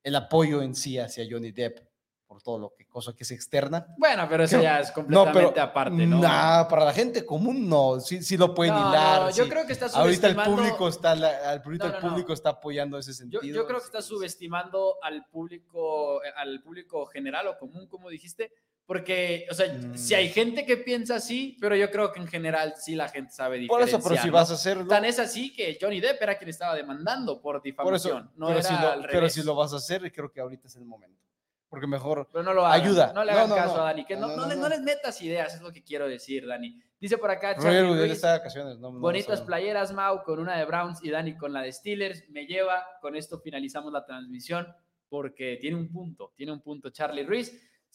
el 0.03 0.15
apoyo 0.15 0.61
en 0.61 0.75
sí 0.75 0.97
hacia 0.97 1.25
Johnny 1.29 1.51
Depp 1.51 1.79
por 2.27 2.41
todo 2.41 2.59
lo 2.59 2.73
que 2.73 2.85
cosa 2.85 3.15
que 3.15 3.23
es 3.23 3.31
externa. 3.31 3.87
Bueno, 3.97 4.27
pero 4.29 4.43
eso 4.43 4.61
ya 4.61 4.81
es 4.81 4.91
completamente 4.91 5.59
aparte, 5.61 6.05
¿no? 6.05 6.19
Nah, 6.19 6.67
para 6.67 6.83
la 6.83 6.93
gente 6.93 7.25
común 7.25 7.69
no, 7.69 8.01
sí, 8.01 8.21
sí 8.21 8.35
lo 8.35 8.53
pueden 8.53 8.75
hilar. 8.75 9.31
yo 9.33 9.47
creo 9.47 9.65
que 9.65 9.71
está 9.71 9.87
subestimando. 9.87 10.27
Ahorita 10.27 10.27
el 10.27 10.55
público 10.55 10.87
está, 10.89 11.53
el 11.53 11.61
público 12.01 12.33
está 12.33 12.49
apoyando 12.49 12.97
ese 12.97 13.13
sentido. 13.13 13.41
Yo, 13.41 13.65
creo 13.65 13.79
que 13.79 13.85
está 13.85 14.01
subestimando 14.01 14.97
al 15.01 15.25
público, 15.27 16.21
al 16.35 16.61
público 16.61 17.05
general 17.05 17.47
o 17.47 17.57
común, 17.57 17.87
como 17.87 18.09
dijiste, 18.09 18.51
porque, 18.87 19.45
o 19.51 19.53
sea, 19.53 19.67
si 19.95 20.15
hay 20.15 20.29
mm. 20.29 20.31
gente 20.31 20.65
que 20.65 20.77
piensa 20.77 21.15
así, 21.15 21.55
pero 21.61 21.75
yo 21.75 21.91
creo 21.91 22.11
que 22.11 22.19
en 22.19 22.27
general 22.27 22.73
sí 22.77 22.95
la 22.95 23.09
gente 23.09 23.31
sabe 23.31 23.59
diferenciar. 23.59 23.91
Por 23.91 24.01
eso, 24.01 24.09
pero 24.09 24.21
si 24.23 24.29
vas 24.31 24.49
a 24.49 24.53
hacerlo... 24.55 24.87
Tan 24.87 25.05
es 25.05 25.19
así 25.19 25.53
que 25.53 25.77
Johnny 25.79 25.99
Depp 25.99 26.21
era 26.21 26.37
quien 26.37 26.49
estaba 26.49 26.73
demandando 26.73 27.39
por 27.39 27.61
difamación, 27.61 28.31
no 28.35 28.47
pero, 28.47 28.59
era 28.59 28.67
si 28.67 28.73
lo, 28.73 29.07
pero 29.11 29.29
si 29.29 29.43
lo 29.43 29.53
vas 29.55 29.73
a 29.73 29.75
hacer, 29.75 30.11
creo 30.11 30.31
que 30.31 30.39
ahorita 30.39 30.67
es 30.67 30.75
el 30.77 30.85
momento 30.85 31.27
porque 31.69 31.87
mejor 31.87 32.29
Pero 32.31 32.43
no 32.43 32.53
lo 32.53 32.65
ayuda. 32.65 33.11
No 33.13 33.23
le 33.23 33.31
hagan 33.31 33.49
caso 33.49 33.81
a 33.81 33.85
Dani, 33.85 34.05
que 34.05 34.15
no, 34.15 34.35
no, 34.35 34.69
les 34.69 34.81
metas 34.81 35.21
ideas, 35.21 35.55
es 35.55 35.61
lo 35.61 35.71
que 35.71 35.83
quiero 35.83 36.07
decir, 36.07 36.47
Dani. 36.47 36.79
Dice 36.99 37.17
por 37.17 37.29
acá, 37.29 37.55
Charlie 37.55 38.89
bonitas 38.99 39.41
playeras, 39.41 39.93
Mau, 39.93 40.23
con 40.23 40.39
una 40.39 40.57
de 40.57 40.65
Browns 40.65 41.03
y 41.03 41.09
Dani 41.09 41.35
con 41.35 41.53
la 41.53 41.61
de 41.61 41.71
Steelers. 41.71 42.27
Me 42.29 42.45
lleva, 42.45 42.85
con 43.01 43.15
esto 43.15 43.39
finalizamos 43.39 43.91
la 43.91 44.05
transmisión, 44.05 44.67
porque 45.09 45.57
tiene 45.59 45.77
un 45.77 45.91
punto, 45.91 46.33
tiene 46.35 46.53
un 46.53 46.61
punto 46.61 46.89
Charlie 46.89 47.23
Ruiz. 47.23 47.53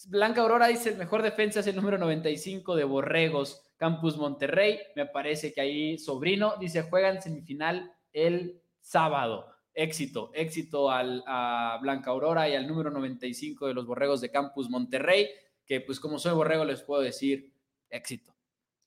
Blanca 0.08 0.40
Aurora 0.40 0.66
dice, 0.66 0.90
el 0.90 0.98
mejor 0.98 1.22
defensa 1.22 1.60
es 1.60 1.66
el 1.66 1.76
número 1.76 1.98
95 1.98 2.76
de 2.76 2.84
Borregos, 2.84 3.62
Campus 3.76 4.16
Monterrey. 4.16 4.78
Me 4.96 5.06
parece 5.06 5.52
que 5.52 5.60
ahí 5.60 5.98
Sobrino 5.98 6.54
dice, 6.58 6.82
juegan 6.82 7.20
semifinal 7.22 7.92
el 8.12 8.62
sábado 8.80 9.52
éxito, 9.74 10.30
éxito 10.34 10.90
al, 10.90 11.22
a 11.26 11.78
Blanca 11.80 12.10
Aurora 12.10 12.48
y 12.48 12.54
al 12.54 12.66
número 12.66 12.90
95 12.90 13.68
de 13.68 13.74
los 13.74 13.86
Borregos 13.86 14.20
de 14.20 14.30
Campus 14.30 14.68
Monterrey, 14.68 15.28
que 15.64 15.80
pues 15.80 15.98
como 16.00 16.18
soy 16.18 16.34
Borrego 16.34 16.64
les 16.64 16.82
puedo 16.82 17.02
decir 17.02 17.52
éxito. 17.88 18.34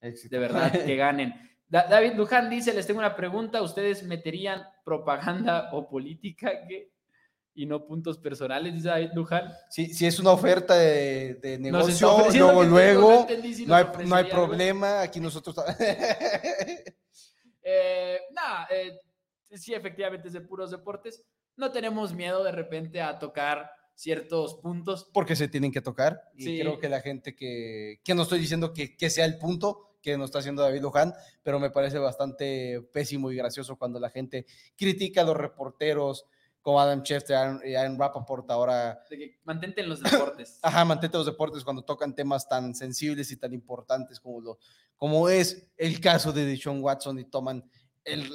éxito. 0.02 0.36
De 0.36 0.40
verdad, 0.40 0.72
que 0.72 0.96
ganen. 0.96 1.34
David 1.68 2.14
Luján 2.14 2.50
dice, 2.50 2.74
les 2.74 2.86
tengo 2.86 3.00
una 3.00 3.16
pregunta, 3.16 3.62
¿ustedes 3.62 4.04
meterían 4.04 4.64
propaganda 4.84 5.70
o 5.74 5.90
política 5.90 6.52
y 7.56 7.66
no 7.66 7.86
puntos 7.86 8.18
personales, 8.18 8.74
dice 8.74 8.90
David 8.90 9.12
Luján? 9.16 9.52
Sí, 9.70 9.94
si 9.94 10.06
es 10.06 10.20
una 10.20 10.32
oferta 10.32 10.76
de, 10.76 11.58
negocio, 11.60 12.28
luego, 12.32 12.64
luego, 12.64 13.28
no, 13.66 13.76
hay, 13.76 13.86
no 14.06 14.16
hay 14.16 14.26
problema, 14.26 15.02
aquí 15.02 15.20
nosotros... 15.22 15.56
eh, 17.64 18.20
nada, 18.32 18.68
eh, 18.70 19.00
sí, 19.52 19.74
efectivamente 19.74 20.28
es 20.28 20.34
de 20.34 20.42
puros 20.42 20.72
deportes, 20.72 21.24
no 21.56 21.72
tenemos 21.72 22.14
miedo 22.14 22.44
de 22.44 22.52
repente 22.52 23.02
a 23.02 23.18
tocar 23.18 23.72
ciertos 23.96 24.56
puntos. 24.56 25.10
Porque 25.14 25.38
se 25.38 25.48
tienen 25.48 25.72
que 25.72 25.82
tocar. 25.82 26.30
Y 26.36 26.60
creo 26.60 26.78
que 26.80 26.90
la 26.90 27.00
gente 27.00 27.34
que, 27.34 28.02
que 28.04 28.14
no 28.14 28.24
estoy 28.24 28.40
diciendo 28.40 28.74
que, 28.74 28.96
que 28.98 29.10
sea 29.10 29.26
el 29.26 29.38
punto 29.38 29.96
que 30.02 30.18
nos 30.18 30.26
está 30.26 30.40
haciendo 30.40 30.62
David 30.62 30.82
Luján, 30.82 31.14
pero 31.42 31.60
me 31.60 31.72
parece 31.72 31.98
bastante 31.98 32.82
pésimo 32.94 33.32
y 33.32 33.38
gracioso 33.38 33.76
cuando 33.76 34.00
la 34.00 34.12
gente 34.12 34.46
critica 34.76 35.22
a 35.22 35.24
los 35.24 35.36
reporteros 35.36 36.28
como 36.66 36.82
Adam 36.82 37.04
Schefter 37.04 37.60
y 37.64 37.76
Aaron 37.76 38.00
Rappaport 38.00 38.50
ahora. 38.50 39.00
De 39.08 39.20
que 39.20 39.40
mantente 39.44 39.82
en 39.82 39.90
los 39.90 40.02
deportes. 40.02 40.58
Ajá, 40.64 40.84
mantente 40.84 41.16
en 41.16 41.20
los 41.20 41.28
deportes 41.28 41.64
cuando 41.64 41.84
tocan 41.84 42.16
temas 42.16 42.50
tan 42.50 42.74
sensibles 42.74 43.32
y 43.32 43.38
tan 43.38 43.54
importantes 43.54 44.20
como, 44.20 44.42
lo, 44.42 44.58
como 44.98 45.30
es 45.30 45.72
el 45.78 46.02
caso 46.02 46.34
de 46.34 46.44
Deshaun 46.44 46.82
Watson 46.82 47.20
y 47.20 47.26
toman 47.26 47.70
el, 48.04 48.32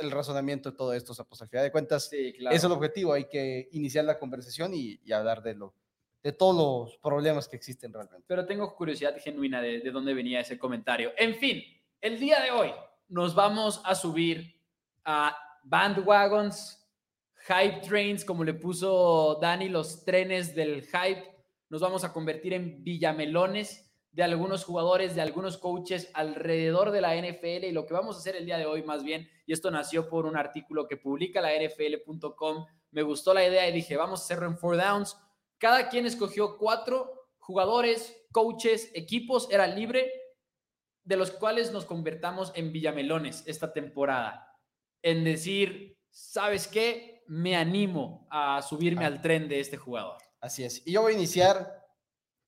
el, 0.00 0.10
razonamiento 0.10 0.70
de 0.70 0.78
todo 0.78 0.94
esto. 0.94 1.12
O 1.12 1.14
sea, 1.14 1.26
pues 1.26 1.42
al 1.42 1.50
final 1.50 1.66
de 1.66 1.72
cuentas, 1.72 2.10
es 2.10 2.64
el 2.64 2.72
objetivo. 2.72 3.12
Hay 3.12 3.28
que 3.28 3.68
iniciar 3.72 4.06
la 4.06 4.18
conversación 4.18 4.72
y, 4.72 4.98
hablar 5.12 5.42
de 5.42 5.54
lo 5.54 5.74
de 6.22 6.32
todos 6.32 6.56
los 6.56 6.96
problemas 7.02 7.48
que 7.48 7.56
existen 7.56 7.92
realmente. 7.92 8.24
Pero 8.26 8.46
tengo 8.46 8.74
curiosidad 8.74 9.14
genuina 9.18 9.60
de, 9.60 9.80
de 9.80 9.90
dónde 9.90 10.14
venía 10.14 10.40
ese 10.40 10.58
comentario. 10.58 11.12
En 11.18 11.34
fin, 11.34 11.62
el 12.00 12.18
día 12.18 12.40
de 12.40 12.50
hoy 12.50 12.72
nos 13.08 13.34
vamos 13.34 13.82
a 13.84 13.94
subir 13.94 14.58
a 15.04 15.36
bandwagons, 15.64 16.83
hype 17.46 17.80
trains, 17.86 18.24
como 18.24 18.42
le 18.42 18.54
puso 18.54 19.38
Dani, 19.40 19.68
los 19.68 20.04
trenes 20.04 20.54
del 20.54 20.82
hype. 20.82 21.24
Nos 21.68 21.80
vamos 21.80 22.04
a 22.04 22.12
convertir 22.12 22.54
en 22.54 22.82
villamelones 22.82 23.90
de 24.12 24.22
algunos 24.22 24.64
jugadores, 24.64 25.14
de 25.14 25.22
algunos 25.22 25.58
coaches 25.58 26.10
alrededor 26.14 26.90
de 26.92 27.00
la 27.00 27.16
NFL 27.16 27.64
y 27.64 27.72
lo 27.72 27.84
que 27.84 27.94
vamos 27.94 28.16
a 28.16 28.20
hacer 28.20 28.36
el 28.36 28.46
día 28.46 28.56
de 28.56 28.64
hoy 28.64 28.82
más 28.84 29.02
bien, 29.02 29.28
y 29.44 29.52
esto 29.52 29.72
nació 29.72 30.08
por 30.08 30.24
un 30.24 30.36
artículo 30.36 30.86
que 30.86 30.96
publica 30.96 31.40
la 31.40 31.50
NFL.com, 31.52 32.64
me 32.92 33.02
gustó 33.02 33.34
la 33.34 33.44
idea 33.44 33.68
y 33.68 33.72
dije, 33.72 33.96
vamos 33.96 34.20
a 34.20 34.24
hacerlo 34.24 34.46
en 34.46 34.56
four 34.56 34.76
downs. 34.76 35.16
Cada 35.58 35.88
quien 35.88 36.06
escogió 36.06 36.56
cuatro 36.56 37.28
jugadores, 37.38 38.24
coaches, 38.30 38.90
equipos, 38.94 39.48
era 39.50 39.66
libre, 39.66 40.12
de 41.02 41.16
los 41.16 41.32
cuales 41.32 41.72
nos 41.72 41.84
convertamos 41.84 42.52
en 42.54 42.72
villamelones 42.72 43.42
esta 43.46 43.72
temporada. 43.72 44.56
En 45.02 45.24
decir, 45.24 45.98
¿sabes 46.08 46.68
qué? 46.68 47.13
Me 47.26 47.56
animo 47.56 48.26
a 48.30 48.62
subirme 48.62 49.04
al 49.04 49.20
tren 49.20 49.48
de 49.48 49.60
este 49.60 49.76
jugador. 49.76 50.18
Así 50.40 50.64
es. 50.64 50.82
Y 50.86 50.92
yo 50.92 51.02
voy 51.02 51.12
a 51.12 51.16
iniciar, 51.16 51.84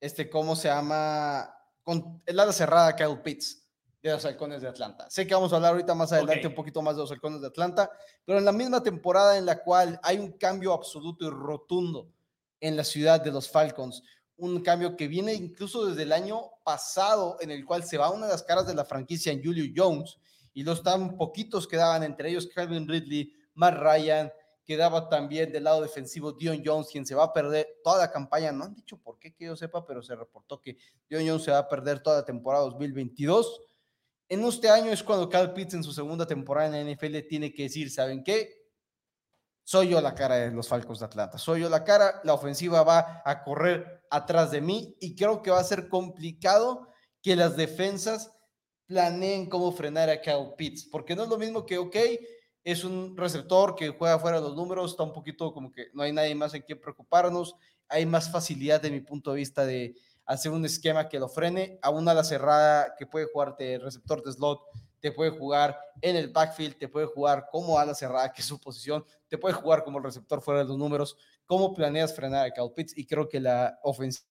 este, 0.00 0.28
¿cómo 0.28 0.54
se 0.56 0.68
llama? 0.68 1.52
con 1.86 2.20
el 2.26 2.40
ala 2.40 2.52
cerrada 2.52 2.96
Kyle 2.96 3.20
Pitts 3.22 3.64
de 4.02 4.10
los 4.10 4.24
Halcones 4.24 4.60
de 4.60 4.66
Atlanta. 4.66 5.08
Sé 5.08 5.24
que 5.24 5.34
vamos 5.34 5.52
a 5.52 5.56
hablar 5.56 5.70
ahorita 5.70 5.94
más 5.94 6.12
adelante 6.12 6.48
un 6.48 6.54
poquito 6.54 6.82
más 6.82 6.96
de 6.96 7.02
los 7.02 7.12
Halcones 7.12 7.40
de 7.40 7.46
Atlanta, 7.46 7.88
pero 8.24 8.40
en 8.40 8.44
la 8.44 8.50
misma 8.50 8.82
temporada 8.82 9.38
en 9.38 9.46
la 9.46 9.62
cual 9.62 10.00
hay 10.02 10.18
un 10.18 10.32
cambio 10.32 10.72
absoluto 10.72 11.24
y 11.24 11.30
rotundo 11.30 12.12
en 12.58 12.76
la 12.76 12.82
ciudad 12.82 13.20
de 13.20 13.30
los 13.30 13.48
Falcons, 13.48 14.02
un 14.36 14.64
cambio 14.64 14.96
que 14.96 15.06
viene 15.06 15.32
incluso 15.32 15.86
desde 15.86 16.02
el 16.02 16.12
año 16.12 16.40
pasado, 16.64 17.36
en 17.40 17.52
el 17.52 17.64
cual 17.64 17.84
se 17.84 17.98
va 17.98 18.10
una 18.10 18.26
de 18.26 18.32
las 18.32 18.42
caras 18.42 18.66
de 18.66 18.74
la 18.74 18.84
franquicia 18.84 19.30
en 19.30 19.44
Julio 19.44 19.72
Jones, 19.74 20.18
y 20.54 20.64
los 20.64 20.82
tan 20.82 21.16
poquitos 21.16 21.68
quedaban, 21.68 22.02
entre 22.02 22.30
ellos 22.30 22.48
Calvin 22.52 22.88
Ridley, 22.88 23.32
Matt 23.54 23.74
Ryan, 23.78 24.32
quedaba 24.66 25.08
también 25.08 25.52
del 25.52 25.64
lado 25.64 25.80
defensivo 25.80 26.32
Dion 26.32 26.60
Jones, 26.62 26.88
quien 26.90 27.06
se 27.06 27.14
va 27.14 27.24
a 27.24 27.32
perder 27.32 27.78
toda 27.82 27.98
la 27.98 28.10
campaña. 28.10 28.52
No 28.52 28.64
han 28.64 28.74
dicho 28.74 28.98
por 28.98 29.18
qué 29.18 29.32
que 29.32 29.46
yo 29.46 29.56
sepa, 29.56 29.86
pero 29.86 30.02
se 30.02 30.14
reportó 30.14 30.60
que 30.60 30.76
Dion 31.08 31.26
Jones 31.26 31.44
se 31.44 31.52
va 31.52 31.58
a 31.58 31.68
perder 31.68 32.02
toda 32.02 32.18
la 32.18 32.24
temporada 32.24 32.64
2022. 32.64 33.62
En 34.28 34.44
este 34.44 34.68
año 34.68 34.90
es 34.90 35.02
cuando 35.02 35.28
Cal 35.28 35.54
Pitts 35.54 35.74
en 35.74 35.84
su 35.84 35.92
segunda 35.92 36.26
temporada 36.26 36.78
en 36.78 36.86
la 36.86 36.92
NFL 36.92 37.28
tiene 37.28 37.54
que 37.54 37.62
decir, 37.62 37.90
¿saben 37.90 38.24
qué? 38.24 38.66
Soy 39.62 39.90
yo 39.90 40.00
la 40.00 40.14
cara 40.14 40.36
de 40.36 40.50
los 40.50 40.68
Falcons 40.68 41.00
de 41.00 41.06
Atlanta, 41.06 41.38
soy 41.38 41.60
yo 41.62 41.68
la 41.68 41.82
cara, 41.84 42.20
la 42.24 42.34
ofensiva 42.34 42.82
va 42.82 43.22
a 43.24 43.42
correr 43.42 44.04
atrás 44.10 44.50
de 44.50 44.60
mí 44.60 44.96
y 45.00 45.16
creo 45.16 45.42
que 45.42 45.50
va 45.50 45.60
a 45.60 45.64
ser 45.64 45.88
complicado 45.88 46.88
que 47.22 47.34
las 47.34 47.56
defensas 47.56 48.32
planeen 48.86 49.48
cómo 49.48 49.72
frenar 49.72 50.08
a 50.08 50.20
Cal 50.20 50.54
Pitts, 50.56 50.88
porque 50.90 51.16
no 51.16 51.24
es 51.24 51.28
lo 51.28 51.38
mismo 51.38 51.66
que, 51.66 51.78
ok, 51.78 51.96
es 52.66 52.82
un 52.82 53.16
receptor 53.16 53.76
que 53.76 53.90
juega 53.90 54.18
fuera 54.18 54.40
de 54.40 54.42
los 54.42 54.56
números, 54.56 54.90
está 54.90 55.04
un 55.04 55.12
poquito 55.12 55.52
como 55.54 55.70
que 55.70 55.86
no 55.94 56.02
hay 56.02 56.12
nadie 56.12 56.34
más 56.34 56.52
en 56.52 56.62
quien 56.62 56.80
preocuparnos, 56.80 57.54
hay 57.86 58.04
más 58.06 58.28
facilidad 58.28 58.82
de 58.82 58.90
mi 58.90 58.98
punto 58.98 59.30
de 59.30 59.36
vista 59.36 59.64
de 59.64 59.94
hacer 60.24 60.50
un 60.50 60.64
esquema 60.64 61.08
que 61.08 61.20
lo 61.20 61.28
frene, 61.28 61.78
a 61.80 61.90
una 61.90 62.10
ala 62.10 62.24
cerrada 62.24 62.96
que 62.98 63.06
puede 63.06 63.26
jugar 63.32 63.56
de 63.56 63.78
receptor 63.78 64.20
de 64.20 64.32
slot, 64.32 64.62
te 64.98 65.12
puede 65.12 65.30
jugar 65.30 65.78
en 66.00 66.16
el 66.16 66.32
backfield, 66.32 66.76
te 66.76 66.88
puede 66.88 67.06
jugar 67.06 67.46
como 67.52 67.78
ala 67.78 67.94
cerrada, 67.94 68.32
que 68.32 68.40
es 68.40 68.48
su 68.48 68.60
posición, 68.60 69.04
te 69.28 69.38
puede 69.38 69.54
jugar 69.54 69.84
como 69.84 69.98
el 69.98 70.04
receptor 70.04 70.42
fuera 70.42 70.58
de 70.58 70.66
los 70.66 70.76
números, 70.76 71.16
cómo 71.44 71.72
planeas 71.72 72.16
frenar 72.16 72.46
a 72.46 72.50
Cal 72.50 72.72
Pitts 72.74 72.98
y 72.98 73.06
creo 73.06 73.28
que 73.28 73.38
la 73.38 73.78
ofensiva 73.84 74.26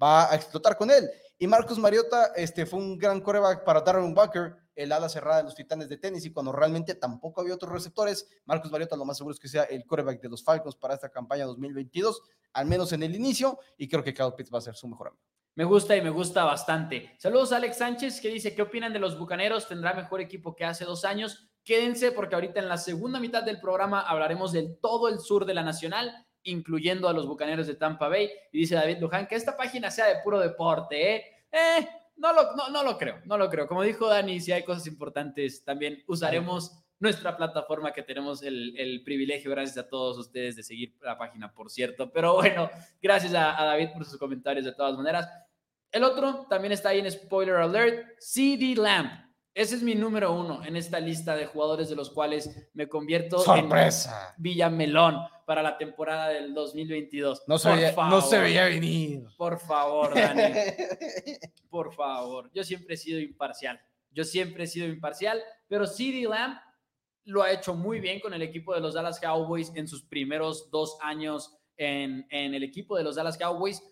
va 0.00 0.30
a 0.30 0.36
explotar 0.36 0.76
con 0.76 0.88
él. 0.88 1.10
Y 1.36 1.48
Marcus 1.48 1.78
Mariota 1.78 2.26
este, 2.36 2.64
fue 2.64 2.78
un 2.78 2.96
gran 2.96 3.20
coreback 3.20 3.64
para 3.64 3.80
Darren 3.80 4.16
Walker, 4.16 4.65
el 4.76 4.92
ala 4.92 5.08
cerrada 5.08 5.38
de 5.38 5.44
los 5.44 5.54
Titanes 5.54 5.88
de 5.88 5.98
y 6.22 6.30
cuando 6.30 6.52
realmente 6.52 6.94
tampoco 6.94 7.40
había 7.40 7.54
otros 7.54 7.72
receptores. 7.72 8.28
Marcos 8.44 8.70
Mariota 8.70 8.96
lo 8.96 9.04
más 9.04 9.16
seguro 9.16 9.34
es 9.34 9.40
que 9.40 9.48
sea 9.48 9.64
el 9.64 9.84
quarterback 9.84 10.20
de 10.20 10.28
los 10.28 10.44
Falcons 10.44 10.76
para 10.76 10.94
esta 10.94 11.08
campaña 11.08 11.46
2022, 11.46 12.22
al 12.52 12.66
menos 12.66 12.92
en 12.92 13.02
el 13.02 13.14
inicio, 13.14 13.58
y 13.76 13.88
creo 13.88 14.04
que 14.04 14.14
Kyle 14.14 14.34
Pitts 14.36 14.52
va 14.52 14.58
a 14.58 14.62
ser 14.62 14.74
su 14.74 14.86
mejor 14.86 15.08
amigo. 15.08 15.24
Me 15.54 15.64
gusta 15.64 15.96
y 15.96 16.02
me 16.02 16.10
gusta 16.10 16.44
bastante. 16.44 17.16
Saludos 17.18 17.52
a 17.52 17.56
Alex 17.56 17.78
Sánchez 17.78 18.20
que 18.20 18.28
dice, 18.28 18.54
¿qué 18.54 18.60
opinan 18.60 18.92
de 18.92 18.98
los 18.98 19.18
Bucaneros? 19.18 19.66
¿Tendrá 19.66 19.94
mejor 19.94 20.20
equipo 20.20 20.54
que 20.54 20.66
hace 20.66 20.84
dos 20.84 21.06
años? 21.06 21.48
Quédense 21.64 22.12
porque 22.12 22.34
ahorita 22.34 22.60
en 22.60 22.68
la 22.68 22.76
segunda 22.76 23.18
mitad 23.18 23.42
del 23.42 23.58
programa 23.58 24.02
hablaremos 24.02 24.52
de 24.52 24.68
todo 24.82 25.08
el 25.08 25.18
sur 25.18 25.46
de 25.46 25.54
la 25.54 25.62
Nacional, 25.62 26.26
incluyendo 26.42 27.08
a 27.08 27.14
los 27.14 27.26
Bucaneros 27.26 27.66
de 27.66 27.74
Tampa 27.74 28.08
Bay. 28.08 28.30
Y 28.52 28.60
dice 28.60 28.74
David 28.74 28.98
Luján 28.98 29.26
que 29.26 29.34
esta 29.34 29.56
página 29.56 29.90
sea 29.90 30.06
de 30.06 30.22
puro 30.22 30.38
deporte, 30.38 31.16
¿eh? 31.16 31.24
eh 31.50 31.88
no 32.16 32.32
lo, 32.32 32.54
no, 32.70 32.82
lo 32.82 32.98
creo, 32.98 33.20
no 33.24 33.36
lo 33.38 33.48
creo. 33.50 33.66
Como 33.66 33.82
dijo 33.82 34.08
Dani, 34.08 34.40
si 34.40 34.52
hay 34.52 34.64
cosas 34.64 34.86
importantes, 34.86 35.64
también 35.64 36.02
usaremos 36.06 36.82
nuestra 36.98 37.36
plataforma 37.36 37.92
que 37.92 38.02
tenemos 38.02 38.42
el, 38.42 38.74
el, 38.78 39.02
privilegio, 39.04 39.50
gracias 39.50 39.76
a 39.76 39.88
todos 39.88 40.16
ustedes, 40.18 40.56
de 40.56 40.62
seguir 40.62 40.96
la 41.02 41.18
página, 41.18 41.52
por 41.52 41.70
cierto. 41.70 42.10
Pero 42.10 42.34
bueno, 42.36 42.70
gracias 43.02 43.34
a, 43.34 43.60
a, 43.60 43.66
David 43.66 43.90
por 43.92 44.04
sus 44.04 44.18
comentarios 44.18 44.64
de 44.64 44.72
todas 44.72 44.96
maneras. 44.96 45.28
El 45.92 46.04
otro 46.04 46.46
también 46.48 46.72
está 46.72 46.90
ahí 46.90 47.00
en 47.00 47.10
Spoiler 47.10 47.56
Alert, 47.56 48.18
CD 48.18 48.74
Lamp. 48.74 49.25
Ese 49.56 49.76
es 49.76 49.82
mi 49.82 49.94
número 49.94 50.34
uno 50.34 50.62
en 50.66 50.76
esta 50.76 51.00
lista 51.00 51.34
de 51.34 51.46
jugadores 51.46 51.88
de 51.88 51.96
los 51.96 52.10
cuales 52.10 52.68
me 52.74 52.90
convierto 52.90 53.38
¡Sorpresa! 53.38 54.34
en 54.36 54.42
Villamelón 54.42 55.16
para 55.46 55.62
la 55.62 55.78
temporada 55.78 56.28
del 56.28 56.52
2022. 56.52 57.44
No 57.46 57.56
se, 57.56 57.72
veía, 57.72 57.94
no 57.96 58.20
se 58.20 58.38
veía 58.38 58.66
venir. 58.66 59.24
Por 59.38 59.58
favor, 59.58 60.14
Dani. 60.14 60.42
Por 61.70 61.94
favor. 61.94 62.50
Yo 62.52 62.62
siempre 62.64 62.96
he 62.96 62.98
sido 62.98 63.18
imparcial. 63.18 63.80
Yo 64.10 64.24
siempre 64.24 64.64
he 64.64 64.66
sido 64.66 64.88
imparcial, 64.88 65.42
pero 65.66 65.86
CD 65.86 66.28
Lamb 66.28 66.58
lo 67.24 67.42
ha 67.42 67.50
hecho 67.50 67.74
muy 67.74 67.98
bien 67.98 68.20
con 68.20 68.34
el 68.34 68.42
equipo 68.42 68.74
de 68.74 68.82
los 68.82 68.92
Dallas 68.92 69.18
Cowboys 69.18 69.72
en 69.74 69.88
sus 69.88 70.02
primeros 70.02 70.70
dos 70.70 70.98
años 71.00 71.56
en, 71.78 72.26
en 72.28 72.52
el 72.52 72.62
equipo 72.62 72.94
de 72.98 73.04
los 73.04 73.16
Dallas 73.16 73.38
Cowboys. 73.38 73.82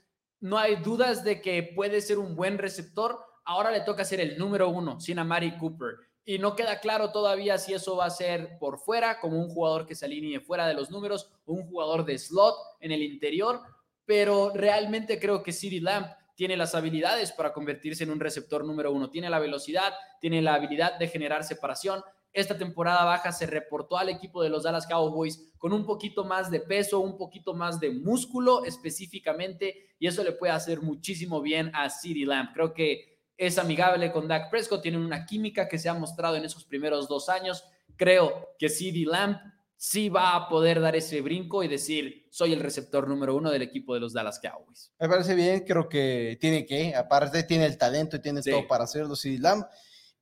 No 0.40 0.58
hay 0.58 0.76
dudas 0.76 1.24
de 1.24 1.40
que 1.40 1.62
puede 1.74 2.02
ser 2.02 2.18
un 2.18 2.36
buen 2.36 2.58
receptor. 2.58 3.18
Ahora 3.44 3.70
le 3.70 3.80
toca 3.80 4.04
ser 4.04 4.20
el 4.20 4.38
número 4.38 4.68
uno 4.68 5.00
sin 5.00 5.18
Amari 5.18 5.56
Cooper 5.58 5.96
y 6.24 6.38
no 6.38 6.56
queda 6.56 6.80
claro 6.80 7.12
todavía 7.12 7.58
si 7.58 7.74
eso 7.74 7.96
va 7.96 8.06
a 8.06 8.10
ser 8.10 8.58
por 8.58 8.78
fuera, 8.78 9.20
como 9.20 9.38
un 9.38 9.50
jugador 9.50 9.86
que 9.86 9.94
se 9.94 10.06
alinee 10.06 10.40
fuera 10.40 10.66
de 10.66 10.74
los 10.74 10.90
números, 10.90 11.30
un 11.44 11.66
jugador 11.66 12.04
de 12.06 12.18
slot 12.18 12.54
en 12.80 12.92
el 12.92 13.02
interior, 13.02 13.60
pero 14.06 14.50
realmente 14.54 15.20
creo 15.20 15.42
que 15.42 15.52
CD 15.52 15.80
Lamp 15.80 16.08
tiene 16.34 16.56
las 16.56 16.74
habilidades 16.74 17.32
para 17.32 17.52
convertirse 17.52 18.04
en 18.04 18.10
un 18.10 18.20
receptor 18.20 18.64
número 18.64 18.90
uno. 18.92 19.10
Tiene 19.10 19.30
la 19.30 19.38
velocidad, 19.38 19.92
tiene 20.20 20.42
la 20.42 20.54
habilidad 20.54 20.98
de 20.98 21.08
generar 21.08 21.44
separación. 21.44 22.02
Esta 22.32 22.58
temporada 22.58 23.04
baja 23.04 23.30
se 23.30 23.46
reportó 23.46 23.96
al 23.96 24.08
equipo 24.08 24.42
de 24.42 24.48
los 24.48 24.64
Dallas 24.64 24.88
Cowboys 24.88 25.52
con 25.58 25.72
un 25.72 25.86
poquito 25.86 26.24
más 26.24 26.50
de 26.50 26.60
peso, 26.60 26.98
un 27.00 27.16
poquito 27.16 27.54
más 27.54 27.78
de 27.78 27.90
músculo 27.90 28.64
específicamente, 28.64 29.94
y 30.00 30.08
eso 30.08 30.24
le 30.24 30.32
puede 30.32 30.52
hacer 30.52 30.80
muchísimo 30.80 31.40
bien 31.40 31.70
a 31.74 31.88
CD 31.90 32.26
Lamp. 32.26 32.52
Creo 32.52 32.74
que 32.74 33.13
es 33.36 33.58
amigable 33.58 34.12
con 34.12 34.28
Dak 34.28 34.50
Prescott, 34.50 34.82
tienen 34.82 35.00
una 35.00 35.26
química 35.26 35.68
que 35.68 35.78
se 35.78 35.88
ha 35.88 35.94
mostrado 35.94 36.36
en 36.36 36.44
esos 36.44 36.64
primeros 36.64 37.08
dos 37.08 37.28
años. 37.28 37.64
Creo 37.96 38.54
que 38.58 38.68
CD 38.68 39.04
Lamp 39.06 39.38
sí 39.76 40.08
va 40.08 40.34
a 40.34 40.48
poder 40.48 40.80
dar 40.80 40.96
ese 40.96 41.20
brinco 41.20 41.62
y 41.62 41.68
decir, 41.68 42.26
soy 42.30 42.52
el 42.52 42.60
receptor 42.60 43.08
número 43.08 43.34
uno 43.34 43.50
del 43.50 43.62
equipo 43.62 43.94
de 43.94 44.00
los 44.00 44.12
Dallas 44.12 44.40
Cowboys. 44.40 44.92
Me 44.98 45.08
parece 45.08 45.34
bien, 45.34 45.60
creo 45.60 45.88
que 45.88 46.38
tiene 46.40 46.64
que, 46.64 46.94
aparte 46.94 47.42
tiene 47.42 47.66
el 47.66 47.76
talento 47.76 48.16
y 48.16 48.20
tiene 48.20 48.40
todo 48.40 48.66
para 48.66 48.84
hacerlo 48.84 49.16
CD 49.16 49.38
Lamp. 49.38 49.66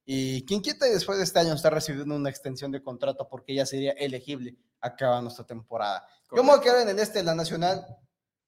Y 0.05 0.45
quien 0.47 0.61
quieta 0.61 0.87
después 0.87 1.19
de 1.19 1.25
este 1.25 1.39
año 1.39 1.55
está 1.55 1.71
recibiendo 1.71 2.17
una 2.17 2.29
extensión 2.29 2.73
de 2.73 2.83
contrato 2.83 3.29
porque 3.31 3.55
ya 3.55 3.65
sería 3.67 3.93
elegible 3.93 4.57
acaba 4.81 5.23
nuestra 5.23 5.47
temporada. 5.47 6.05
Yo 6.35 6.43
me 6.43 6.51
voy 6.51 6.59
a 6.59 6.63
quedar 6.63 6.83
en 6.83 6.89
el 6.89 6.99
este 6.99 7.21
de 7.21 7.25
la 7.25 7.35
Nacional 7.35 7.87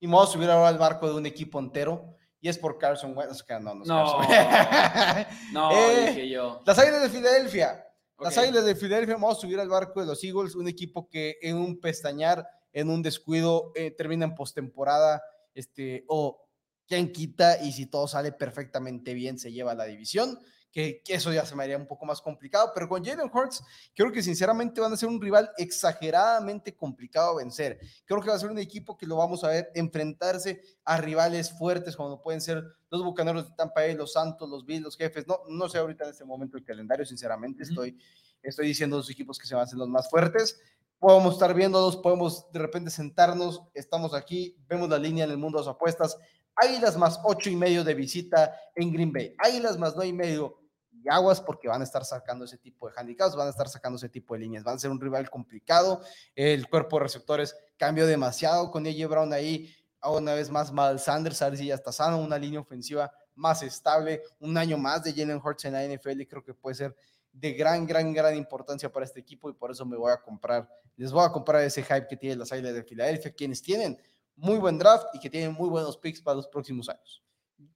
y 0.01 0.07
me 0.07 0.15
voy 0.15 0.25
a 0.25 0.31
subir 0.31 0.51
ahora 0.51 0.69
al 0.69 0.79
barco 0.79 1.09
de 1.09 1.15
un 1.15 1.27
equipo 1.27 1.59
entero 1.59 2.14
y 2.45 2.49
es 2.51 2.59
por 2.59 2.77
Carson 2.77 3.17
Wentz. 3.17 3.43
No, 3.49 3.59
no, 3.59 3.75
no, 3.87 4.19
no 5.53 5.71
eh, 5.73 6.09
dije 6.09 6.29
yo. 6.29 6.61
Las 6.67 6.79
Águilas 6.79 7.01
de 7.01 7.09
Filadelfia. 7.09 7.87
Las 8.19 8.37
Águilas 8.37 8.67
de 8.67 8.77
Filadelfia, 8.77 9.15
vamos 9.15 9.39
a 9.39 9.41
subir 9.41 9.59
al 9.59 9.71
barco 9.71 10.01
de 10.01 10.07
los 10.07 10.23
Eagles, 10.23 10.55
un 10.55 10.69
equipo 10.69 11.09
que 11.09 11.39
en 11.41 11.57
un 11.57 11.81
pestañar, 11.81 12.47
en 12.75 12.91
un 12.91 13.01
descuido, 13.01 13.73
eh, 13.75 13.93
termina 13.93 14.27
en 14.27 14.35
postemporada, 14.35 15.23
este, 15.55 16.05
o 16.07 16.47
quien 16.87 17.13
quita, 17.13 17.63
y 17.63 17.73
si 17.73 17.87
todo 17.87 18.07
sale 18.07 18.31
perfectamente 18.31 19.15
bien, 19.15 19.39
se 19.39 19.51
lleva 19.51 19.75
la 19.75 19.87
división 19.87 20.39
que, 20.75 21.03
eso 21.07 21.33
ya 21.33 21.47
se 21.47 21.55
me 21.55 21.63
haría 21.63 21.77
un 21.77 21.87
poco 21.87 22.05
más 22.05 22.21
complicado, 22.21 22.73
pero 22.75 22.89
con 22.89 23.05
Jalen 23.05 23.31
Hurts 23.33 23.63
creo 23.95 24.11
que 24.11 24.23
sinceramente 24.25 24.81
van 24.81 24.93
a 24.93 24.97
ser 24.97 25.09
un 25.09 25.21
rival 25.21 25.49
exageradamente 25.57 26.75
complicado 26.75 27.31
a 27.31 27.37
vencer. 27.37 27.79
Creo 28.05 28.21
que 28.21 28.29
va 28.29 28.35
a 28.35 28.41
ser 28.41 28.51
un 28.51 28.59
equipo 28.59 28.97
que 28.97 29.07
lo 29.07 29.17
vamos 29.17 29.45
a 29.45 29.49
ver 29.49 29.71
enfrentarse 29.77 30.61
a 30.85 30.97
rivales 30.97 31.57
fuertes 31.57 31.95
como 31.95 32.21
pueden 32.21 32.41
ser 32.41 32.65
los 32.91 33.05
Bucaneros 33.05 33.49
de 33.49 33.55
Tampa 33.55 33.83
Bay, 33.83 33.95
los 33.95 34.13
Santos, 34.13 34.51
los 34.51 34.67
Bills, 34.67 34.83
los 34.83 34.97
Jefes. 34.97 35.29
No, 35.29 35.43
no 35.49 35.69
sé 35.69 35.79
ahorita 35.79 36.05
en 36.05 36.11
este 36.11 36.25
momento 36.25 36.57
el 36.57 36.65
calendario, 36.65 37.07
sinceramente, 37.07 37.63
estoy, 37.63 37.97
estoy 38.43 38.67
diciendo 38.67 38.97
los 38.97 39.09
equipos 39.09 39.39
que 39.39 39.47
se 39.47 39.55
van 39.55 39.61
a 39.61 39.65
hacer 39.65 39.79
los 39.79 39.89
más 39.89 40.11
fuertes. 40.11 40.61
Podemos 40.99 41.35
estar 41.35 41.55
viéndolos, 41.55 41.99
podemos 41.99 42.51
de 42.51 42.59
repente 42.59 42.91
sentarnos, 42.91 43.63
estamos 43.75 44.13
aquí, 44.13 44.57
vemos 44.67 44.89
la 44.89 44.99
línea 44.99 45.25
en 45.25 45.31
el 45.31 45.39
mundo 45.39 45.59
de 45.59 45.67
las 45.67 45.75
apuestas. 45.75 46.19
Águilas 46.57 46.97
más 46.97 47.21
ocho 47.25 47.49
y 47.49 47.55
medio 47.55 47.85
de 47.85 47.95
visita 47.95 48.57
en 48.75 48.93
Green 48.93 49.13
Bay. 49.13 49.35
Águilas 49.39 49.79
más 49.79 49.95
nueve 49.95 50.09
y 50.09 50.13
medio 50.13 50.64
aguas 51.09 51.41
porque 51.41 51.69
van 51.69 51.81
a 51.81 51.85
estar 51.85 52.05
sacando 52.05 52.45
ese 52.45 52.59
tipo 52.59 52.89
de 52.89 52.95
handicaps, 52.97 53.37
van 53.37 53.47
a 53.47 53.51
estar 53.51 53.69
sacando 53.69 53.97
ese 53.97 54.09
tipo 54.09 54.35
de 54.35 54.41
líneas, 54.41 54.65
van 54.65 54.77
a 54.77 54.79
ser 54.79 54.91
un 54.91 55.01
rival 55.01 55.29
complicado. 55.31 56.01
El 56.35 56.69
cuerpo 56.69 56.99
de 56.99 57.05
receptores 57.05 57.57
cambió 57.77 58.07
demasiado 58.07 58.71
con 58.71 58.87
AJ 58.87 59.09
Brown 59.09 59.33
ahí, 59.33 59.75
una 60.03 60.35
vez 60.35 60.51
más 60.51 60.73
Mal 60.73 61.01
Sanders, 61.01 61.41
a 61.43 61.49
ver 61.49 61.59
si 61.59 61.67
ya 61.67 61.75
está 61.75 61.93
sano, 61.93 62.19
una 62.19 62.39
línea 62.39 62.61
ofensiva 62.61 63.13
más 63.35 63.63
estable, 63.63 64.23
un 64.39 64.57
año 64.57 64.79
más 64.79 65.03
de 65.03 65.13
Jalen 65.13 65.41
Hurts 65.43 65.65
en 65.65 65.73
la 65.73 65.85
NFL 65.85 66.21
y 66.21 66.27
creo 66.27 66.45
que 66.45 66.55
puede 66.55 66.75
ser 66.77 66.97
de 67.33 67.53
gran, 67.53 67.87
gran, 67.87 68.13
gran 68.13 68.37
importancia 68.37 68.91
para 68.91 69.05
este 69.05 69.21
equipo 69.21 69.51
y 69.51 69.55
por 69.55 69.71
eso 69.71 69.85
me 69.85 69.97
voy 69.97 70.13
a 70.13 70.19
comprar, 70.19 70.69
les 70.97 71.11
voy 71.11 71.25
a 71.25 71.33
comprar 71.33 71.63
ese 71.63 71.83
hype 71.83 72.07
que 72.07 72.17
tienen 72.17 72.39
las 72.39 72.53
Águilas 72.53 72.75
de 72.75 72.85
Filadelfia, 72.85 73.33
quienes 73.33 73.61
tienen 73.61 74.01
muy 74.37 74.59
buen 74.59 74.79
draft 74.79 75.07
y 75.15 75.19
que 75.19 75.31
tienen 75.31 75.53
muy 75.53 75.69
buenos 75.69 75.97
picks 75.97 76.23
para 76.23 76.37
los 76.37 76.47
próximos 76.47 76.89
años. 76.89 77.23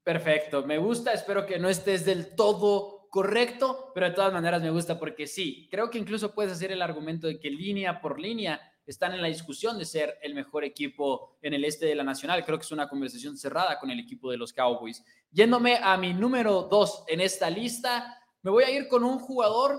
Perfecto, 0.02 0.64
me 0.64 0.78
gusta, 0.78 1.12
espero 1.12 1.44
que 1.44 1.58
no 1.58 1.68
estés 1.68 2.04
del 2.04 2.34
todo 2.34 2.97
correcto, 3.10 3.90
pero 3.94 4.08
de 4.08 4.14
todas 4.14 4.32
maneras 4.32 4.62
me 4.62 4.70
gusta 4.70 4.98
porque 4.98 5.26
sí, 5.26 5.68
creo 5.70 5.90
que 5.90 5.98
incluso 5.98 6.34
puedes 6.34 6.52
hacer 6.52 6.72
el 6.72 6.82
argumento 6.82 7.26
de 7.26 7.38
que 7.38 7.50
línea 7.50 8.00
por 8.00 8.20
línea 8.20 8.60
están 8.86 9.12
en 9.12 9.20
la 9.20 9.28
discusión 9.28 9.78
de 9.78 9.84
ser 9.84 10.18
el 10.22 10.34
mejor 10.34 10.64
equipo 10.64 11.36
en 11.42 11.52
el 11.52 11.64
este 11.64 11.84
de 11.84 11.94
la 11.94 12.04
Nacional. 12.04 12.44
Creo 12.44 12.58
que 12.58 12.64
es 12.64 12.72
una 12.72 12.88
conversación 12.88 13.36
cerrada 13.36 13.78
con 13.78 13.90
el 13.90 14.00
equipo 14.00 14.30
de 14.30 14.38
los 14.38 14.52
Cowboys. 14.54 15.04
Yéndome 15.30 15.78
a 15.82 15.96
mi 15.98 16.14
número 16.14 16.62
dos 16.62 17.04
en 17.06 17.20
esta 17.20 17.50
lista, 17.50 18.18
me 18.42 18.50
voy 18.50 18.64
a 18.64 18.70
ir 18.70 18.88
con 18.88 19.04
un 19.04 19.18
jugador 19.18 19.78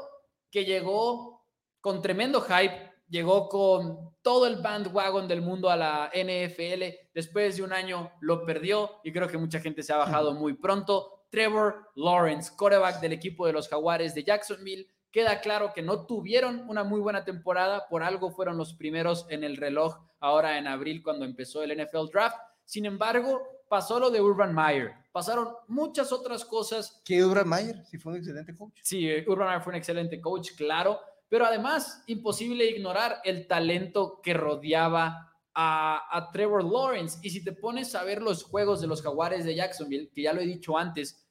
que 0.51 0.63
llegó 0.63 1.43
con 1.81 2.01
tremendo 2.03 2.41
hype, 2.41 2.91
llegó 3.09 3.49
con 3.49 4.15
todo 4.21 4.45
el 4.45 4.57
bandwagon 4.57 5.27
del 5.27 5.41
mundo 5.41 5.71
a 5.71 5.75
la 5.75 6.11
NFL. 6.13 6.83
Después 7.13 7.57
de 7.57 7.63
un 7.63 7.73
año 7.73 8.11
lo 8.21 8.45
perdió 8.45 8.99
y 9.03 9.11
creo 9.11 9.27
que 9.27 9.39
mucha 9.39 9.59
gente 9.59 9.81
se 9.81 9.91
ha 9.91 9.97
bajado 9.97 10.35
muy 10.35 10.53
pronto. 10.53 11.18
Trevor 11.29 11.89
Lawrence, 11.95 12.51
quarterback 12.55 12.99
del 12.99 13.13
equipo 13.13 13.45
de 13.45 13.53
los 13.53 13.67
Jaguares 13.67 14.15
de 14.15 14.23
Jacksonville. 14.23 14.89
Queda 15.11 15.41
claro 15.41 15.71
que 15.73 15.81
no 15.81 16.05
tuvieron 16.05 16.69
una 16.69 16.83
muy 16.83 16.99
buena 16.99 17.25
temporada, 17.25 17.87
por 17.87 18.03
algo 18.03 18.31
fueron 18.31 18.57
los 18.57 18.73
primeros 18.73 19.25
en 19.29 19.43
el 19.43 19.57
reloj 19.57 19.97
ahora 20.19 20.57
en 20.57 20.67
abril 20.67 21.01
cuando 21.01 21.25
empezó 21.25 21.63
el 21.63 21.83
NFL 21.83 22.09
Draft. 22.11 22.37
Sin 22.65 22.85
embargo, 22.85 23.41
pasó 23.67 23.99
lo 23.99 24.11
de 24.11 24.21
Urban 24.21 24.53
Meyer, 24.53 24.93
pasaron 25.11 25.49
muchas 25.67 26.11
otras 26.11 26.45
cosas. 26.45 27.01
¿Qué 27.05 27.23
Urban 27.23 27.49
Meyer? 27.49 27.83
Si 27.85 27.97
fue 27.97 28.13
un 28.13 28.17
excelente 28.19 28.55
coach. 28.55 28.79
Sí, 28.83 29.07
Urban 29.27 29.47
Meyer 29.47 29.61
fue 29.61 29.71
un 29.71 29.77
excelente 29.77 30.21
coach, 30.21 30.51
claro, 30.55 30.99
pero 31.27 31.45
además 31.45 32.03
imposible 32.07 32.65
ignorar 32.65 33.21
el 33.23 33.47
talento 33.47 34.19
que 34.21 34.33
rodeaba 34.33 35.33
a, 35.61 36.29
Trevor 36.31 36.63
Lawrence. 36.63 37.19
Y 37.21 37.29
si 37.29 37.43
te 37.43 37.51
pones 37.51 37.93
a 37.95 38.03
ver 38.03 38.21
los 38.21 38.43
juegos 38.43 38.79
de 38.79 38.87
los 38.87 39.01
Jaguares 39.01 39.43
de 39.43 39.55
Jacksonville, 39.55 40.09
que 40.13 40.21
ya 40.21 40.33
lo 40.33 40.41
he 40.41 40.45
dicho 40.45 40.77
antes, 40.77 41.25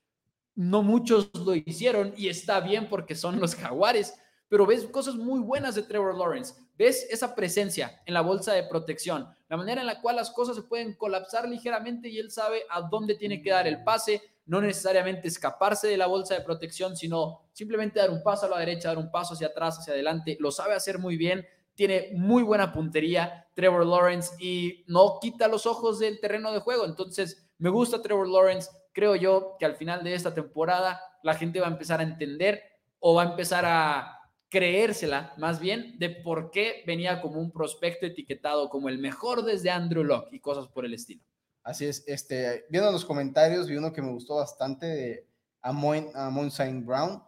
no 0.54 0.82
muchos 0.82 1.30
lo 1.34 1.54
hicieron 1.54 2.12
y 2.16 2.28
está 2.28 2.60
bien 2.60 2.88
porque 2.88 3.14
son 3.14 3.40
los 3.40 3.54
Jaguares, 3.54 4.14
pero 4.48 4.66
ves 4.66 4.84
cosas 4.84 5.14
muy 5.14 5.40
buenas 5.40 5.74
de 5.74 5.82
Trevor 5.82 6.16
Lawrence. 6.16 6.54
Ves 6.76 7.06
esa 7.10 7.34
presencia 7.34 8.02
en 8.06 8.14
la 8.14 8.20
bolsa 8.20 8.52
de 8.52 8.64
protección, 8.64 9.28
la 9.48 9.56
manera 9.56 9.80
en 9.80 9.86
la 9.86 10.00
cual 10.00 10.16
las 10.16 10.30
cosas 10.30 10.56
se 10.56 10.62
pueden 10.62 10.94
colapsar 10.94 11.48
ligeramente 11.48 12.08
y 12.08 12.18
él 12.18 12.30
sabe 12.30 12.62
a 12.70 12.82
dónde 12.82 13.14
tiene 13.14 13.40
que 13.40 13.50
dar 13.50 13.66
el 13.66 13.82
pase, 13.82 14.22
no 14.46 14.60
necesariamente 14.60 15.28
escaparse 15.28 15.88
de 15.88 15.96
la 15.96 16.06
bolsa 16.06 16.34
de 16.34 16.42
protección, 16.42 16.96
sino 16.96 17.48
simplemente 17.52 17.98
dar 17.98 18.10
un 18.10 18.22
paso 18.22 18.46
a 18.46 18.50
la 18.50 18.58
derecha, 18.58 18.88
dar 18.88 18.98
un 18.98 19.10
paso 19.10 19.34
hacia 19.34 19.48
atrás, 19.48 19.78
hacia 19.78 19.92
adelante. 19.92 20.36
Lo 20.38 20.50
sabe 20.50 20.74
hacer 20.74 20.98
muy 20.98 21.16
bien 21.16 21.46
tiene 21.78 22.10
muy 22.12 22.42
buena 22.42 22.72
puntería 22.72 23.46
Trevor 23.54 23.86
Lawrence 23.86 24.34
y 24.40 24.84
no 24.88 25.20
quita 25.20 25.46
los 25.46 25.64
ojos 25.64 26.00
del 26.00 26.18
terreno 26.18 26.52
de 26.52 26.58
juego. 26.58 26.84
Entonces, 26.84 27.48
me 27.56 27.70
gusta 27.70 28.02
Trevor 28.02 28.28
Lawrence. 28.28 28.68
Creo 28.92 29.14
yo 29.14 29.54
que 29.60 29.64
al 29.64 29.76
final 29.76 30.02
de 30.02 30.12
esta 30.12 30.34
temporada 30.34 31.00
la 31.22 31.34
gente 31.34 31.60
va 31.60 31.68
a 31.68 31.70
empezar 31.70 32.00
a 32.00 32.02
entender 32.02 32.60
o 32.98 33.14
va 33.14 33.22
a 33.22 33.30
empezar 33.30 33.64
a 33.64 34.18
creérsela 34.48 35.34
más 35.36 35.60
bien 35.60 35.96
de 36.00 36.10
por 36.10 36.50
qué 36.50 36.82
venía 36.84 37.20
como 37.20 37.38
un 37.38 37.52
prospecto 37.52 38.06
etiquetado 38.06 38.70
como 38.70 38.88
el 38.88 38.98
mejor 38.98 39.44
desde 39.44 39.70
Andrew 39.70 40.02
Locke 40.02 40.32
y 40.32 40.40
cosas 40.40 40.66
por 40.66 40.84
el 40.84 40.94
estilo. 40.94 41.22
Así 41.62 41.86
es, 41.86 42.02
este, 42.08 42.64
viendo 42.70 42.90
los 42.90 43.04
comentarios, 43.04 43.68
vi 43.68 43.76
uno 43.76 43.92
que 43.92 44.02
me 44.02 44.10
gustó 44.10 44.34
bastante 44.34 44.86
de 44.86 45.28
Amon, 45.62 46.08
Amon 46.16 46.50
Saint 46.50 46.84
Brown. 46.84 47.22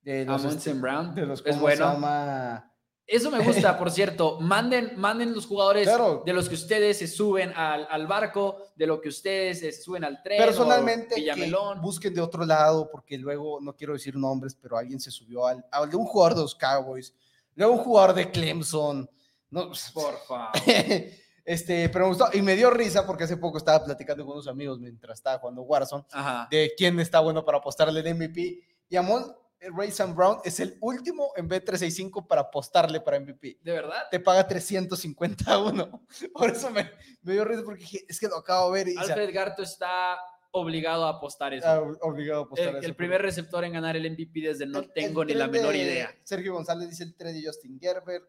De 0.00 0.24
los, 0.24 0.40
Amon 0.40 0.56
este, 0.56 0.70
Saint 0.70 0.80
Brown. 0.80 1.14
De 1.14 1.24
los, 1.24 1.38
es 1.38 1.44
¿cómo 1.44 1.68
se 1.68 1.76
bueno. 1.76 1.92
llama? 1.92 2.71
Eso 3.12 3.30
me 3.30 3.44
gusta, 3.44 3.78
por 3.78 3.90
cierto. 3.90 4.40
Manden, 4.40 4.94
manden 4.96 5.34
los 5.34 5.46
jugadores 5.46 5.86
Claro. 5.86 6.22
de 6.24 6.32
los 6.32 6.48
que 6.48 6.54
ustedes 6.54 6.98
se 6.98 7.06
suben 7.06 7.52
al, 7.54 7.86
al 7.90 8.06
barco, 8.06 8.56
de 8.74 8.86
lo 8.86 9.02
que 9.02 9.10
ustedes 9.10 9.60
se 9.60 9.70
suben 9.70 10.02
al 10.02 10.22
tren. 10.22 10.42
Personalmente, 10.42 11.16
que 11.16 11.52
busquen 11.82 12.14
de 12.14 12.22
otro 12.22 12.46
lado, 12.46 12.88
porque 12.90 13.18
luego, 13.18 13.60
no 13.60 13.76
quiero 13.76 13.92
decir 13.92 14.16
nombres, 14.16 14.54
pero 14.54 14.78
alguien 14.78 14.98
se 14.98 15.10
subió 15.10 15.46
al, 15.46 15.62
de 15.90 15.96
un 15.96 16.06
jugador 16.06 16.36
de 16.36 16.40
los 16.40 16.54
Cowboys, 16.54 17.14
luego 17.54 17.74
un 17.74 17.80
jugador 17.80 18.14
de 18.14 18.30
Clemson. 18.30 19.10
No, 19.50 19.70
Por 19.92 20.16
favor. 20.26 20.48
este, 21.44 21.90
pero 21.90 22.06
me 22.06 22.08
gustó, 22.14 22.28
y 22.32 22.40
me 22.40 22.56
dio 22.56 22.70
risa 22.70 23.06
porque 23.06 23.24
hace 23.24 23.36
poco 23.36 23.58
estaba 23.58 23.84
platicando 23.84 24.24
con 24.24 24.32
unos 24.34 24.48
amigos 24.48 24.78
mientras 24.80 25.18
estaba 25.18 25.38
jugando 25.38 25.60
Warzone 25.62 26.04
Ajá. 26.12 26.48
de 26.50 26.72
quién 26.78 26.98
está 26.98 27.20
bueno 27.20 27.44
para 27.44 27.58
apostarle 27.58 28.00
el 28.00 28.14
MVP. 28.14 28.60
Y 28.88 28.96
Amon 28.96 29.36
Ray 29.74 29.90
Sam 29.92 30.14
Brown 30.14 30.38
es 30.44 30.58
el 30.60 30.76
último 30.80 31.32
en 31.36 31.48
B365 31.48 32.26
para 32.26 32.42
apostarle 32.42 33.00
para 33.00 33.20
MVP. 33.20 33.58
¿De 33.62 33.72
verdad? 33.72 34.02
Te 34.10 34.18
paga 34.20 34.46
351. 34.46 36.06
Por 36.34 36.50
eso 36.50 36.70
me, 36.70 36.90
me 37.22 37.32
dio 37.32 37.44
risa 37.44 37.62
porque 37.64 37.80
dije, 37.82 38.04
es 38.08 38.18
que 38.18 38.28
lo 38.28 38.36
acabo 38.38 38.72
de 38.72 38.84
ver 38.84 38.92
y 38.94 38.96
Alfred 38.96 39.32
Garto 39.32 39.62
está 39.62 40.18
obligado 40.50 41.06
a 41.06 41.10
apostar 41.10 41.54
eso. 41.54 41.66
ah, 41.66 41.80
obligado 42.02 42.42
a 42.42 42.44
apostar 42.44 42.68
el, 42.68 42.76
eso, 42.76 42.86
el 42.86 42.94
primer 42.96 43.22
receptor 43.22 43.64
en 43.64 43.72
ganar 43.72 43.96
el 43.96 44.10
MVP 44.10 44.40
desde 44.40 44.66
no 44.66 44.80
El- 44.80 44.84
el 44.86 44.92
tengo 44.92 45.24
ni 45.24 45.32
la 45.34 45.48
menor 45.48 45.72
de 45.72 45.78
idea. 45.78 46.14
Sergio 46.24 46.52
González 46.54 46.90
dice 46.90 47.04
el 47.04 47.14
tren 47.14 47.34
de 47.34 47.46
Justin 47.46 47.78
Gerber. 47.80 48.20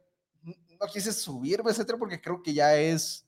No 0.44 0.88
quise 0.92 1.12
subirme 1.14 1.72
ese 1.72 1.84
tren 1.86 2.00
porque 2.00 2.22
creo 2.22 2.42
que 2.42 2.54
ya 2.54 2.76
es 2.78 3.26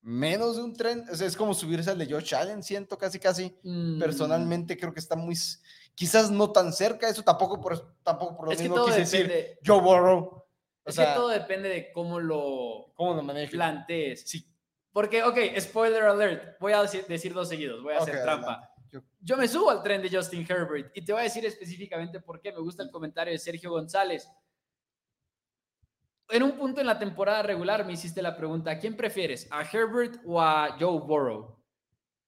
menos 0.00 0.56
de 0.56 0.62
un 0.62 0.74
tren. 0.74 1.04
O 1.10 1.14
sea, 1.14 1.26
es 1.26 1.36
como 1.36 1.52
subirse 1.54 1.90
al 1.90 1.98
de 1.98 2.06
Josh 2.10 2.34
Allen, 2.34 2.62
siento 2.62 2.96
casi, 2.96 3.18
casi. 3.18 3.54
Mm, 3.62 3.98
Personalmente 3.98 4.76
creo 4.78 4.92
que 4.94 5.00
está 5.00 5.16
muy, 5.16 5.34
quizás 5.96 6.30
no 6.30 6.52
tan 6.52 6.72
cerca. 6.72 7.08
Eso 7.08 7.24
tampoco 7.24 7.60
por, 7.60 7.96
tampoco 8.04 8.36
por 8.36 8.46
lo 8.46 8.52
Es 8.52 8.58
que 8.58 8.62
mismo 8.64 8.76
todo 8.76 8.86
quise 8.86 9.00
decir 9.00 9.26
depende. 9.26 9.58
Joe 9.66 9.80
Burrow. 9.80 10.20
O 10.20 10.88
Es 10.88 10.94
sea, 10.94 11.08
que 11.08 11.14
todo 11.14 11.28
depende 11.30 11.68
de 11.68 11.90
cómo 11.90 12.20
lo 12.20 12.92
¿cómo 12.94 13.20
lo 13.20 13.48
plantees. 13.50 14.22
Sí. 14.30 14.48
Porque, 14.92 15.24
ok, 15.24 15.36
spoiler 15.58 16.04
alert, 16.04 16.58
voy 16.60 16.72
a 16.72 16.80
decir, 16.82 17.04
decir 17.06 17.34
dos 17.34 17.48
seguidos, 17.48 17.82
voy 17.82 17.94
a 17.94 17.98
hacer 17.98 18.14
Ok, 18.16 18.22
trampa. 18.22 18.70
Yo- 18.90 19.00
Yo 19.20 19.36
me 19.36 19.48
subo 19.48 19.70
al 19.70 19.82
tren 19.82 20.00
de 20.00 20.08
Justin 20.16 20.46
Herbert 20.48 20.90
y 20.96 21.04
te 21.04 21.12
voy 21.12 21.20
a 21.20 21.24
decir 21.24 21.44
específicamente 21.44 22.20
por 22.20 22.40
qué. 22.40 22.52
Me 22.52 22.60
gusta 22.60 22.82
el 22.84 22.90
comentario 22.92 23.32
de 23.32 23.38
Sergio 23.38 23.70
González. 23.72 24.30
En 26.28 26.42
un 26.42 26.52
punto 26.52 26.80
en 26.80 26.86
la 26.86 26.98
temporada 26.98 27.42
regular 27.42 27.84
me 27.84 27.92
hiciste 27.92 28.20
la 28.22 28.36
pregunta, 28.36 28.70
¿a 28.72 28.78
quién 28.78 28.96
prefieres? 28.96 29.46
¿A 29.50 29.62
Herbert 29.62 30.20
o 30.24 30.40
a 30.40 30.76
Joe 30.78 31.00
Burrow? 31.00 31.56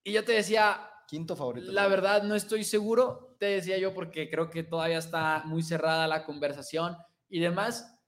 Y 0.03 0.13
yo 0.13 0.23
te 0.23 0.33
decía, 0.33 0.89
Quinto 1.09 1.35
favorito. 1.35 1.71
la 1.71 1.87
verdad 1.87 2.21
no 2.21 2.35
estoy 2.35 2.63
seguro, 2.63 3.35
te 3.39 3.47
decía 3.47 3.79
yo, 3.79 3.95
porque 3.95 4.29
creo 4.29 4.51
que 4.51 4.61
todavía 4.61 4.99
está 4.99 5.41
muy 5.45 5.63
cerrada 5.63 6.07
la 6.07 6.23
conversación 6.23 6.95
y 7.27 7.39
demás. 7.39 7.99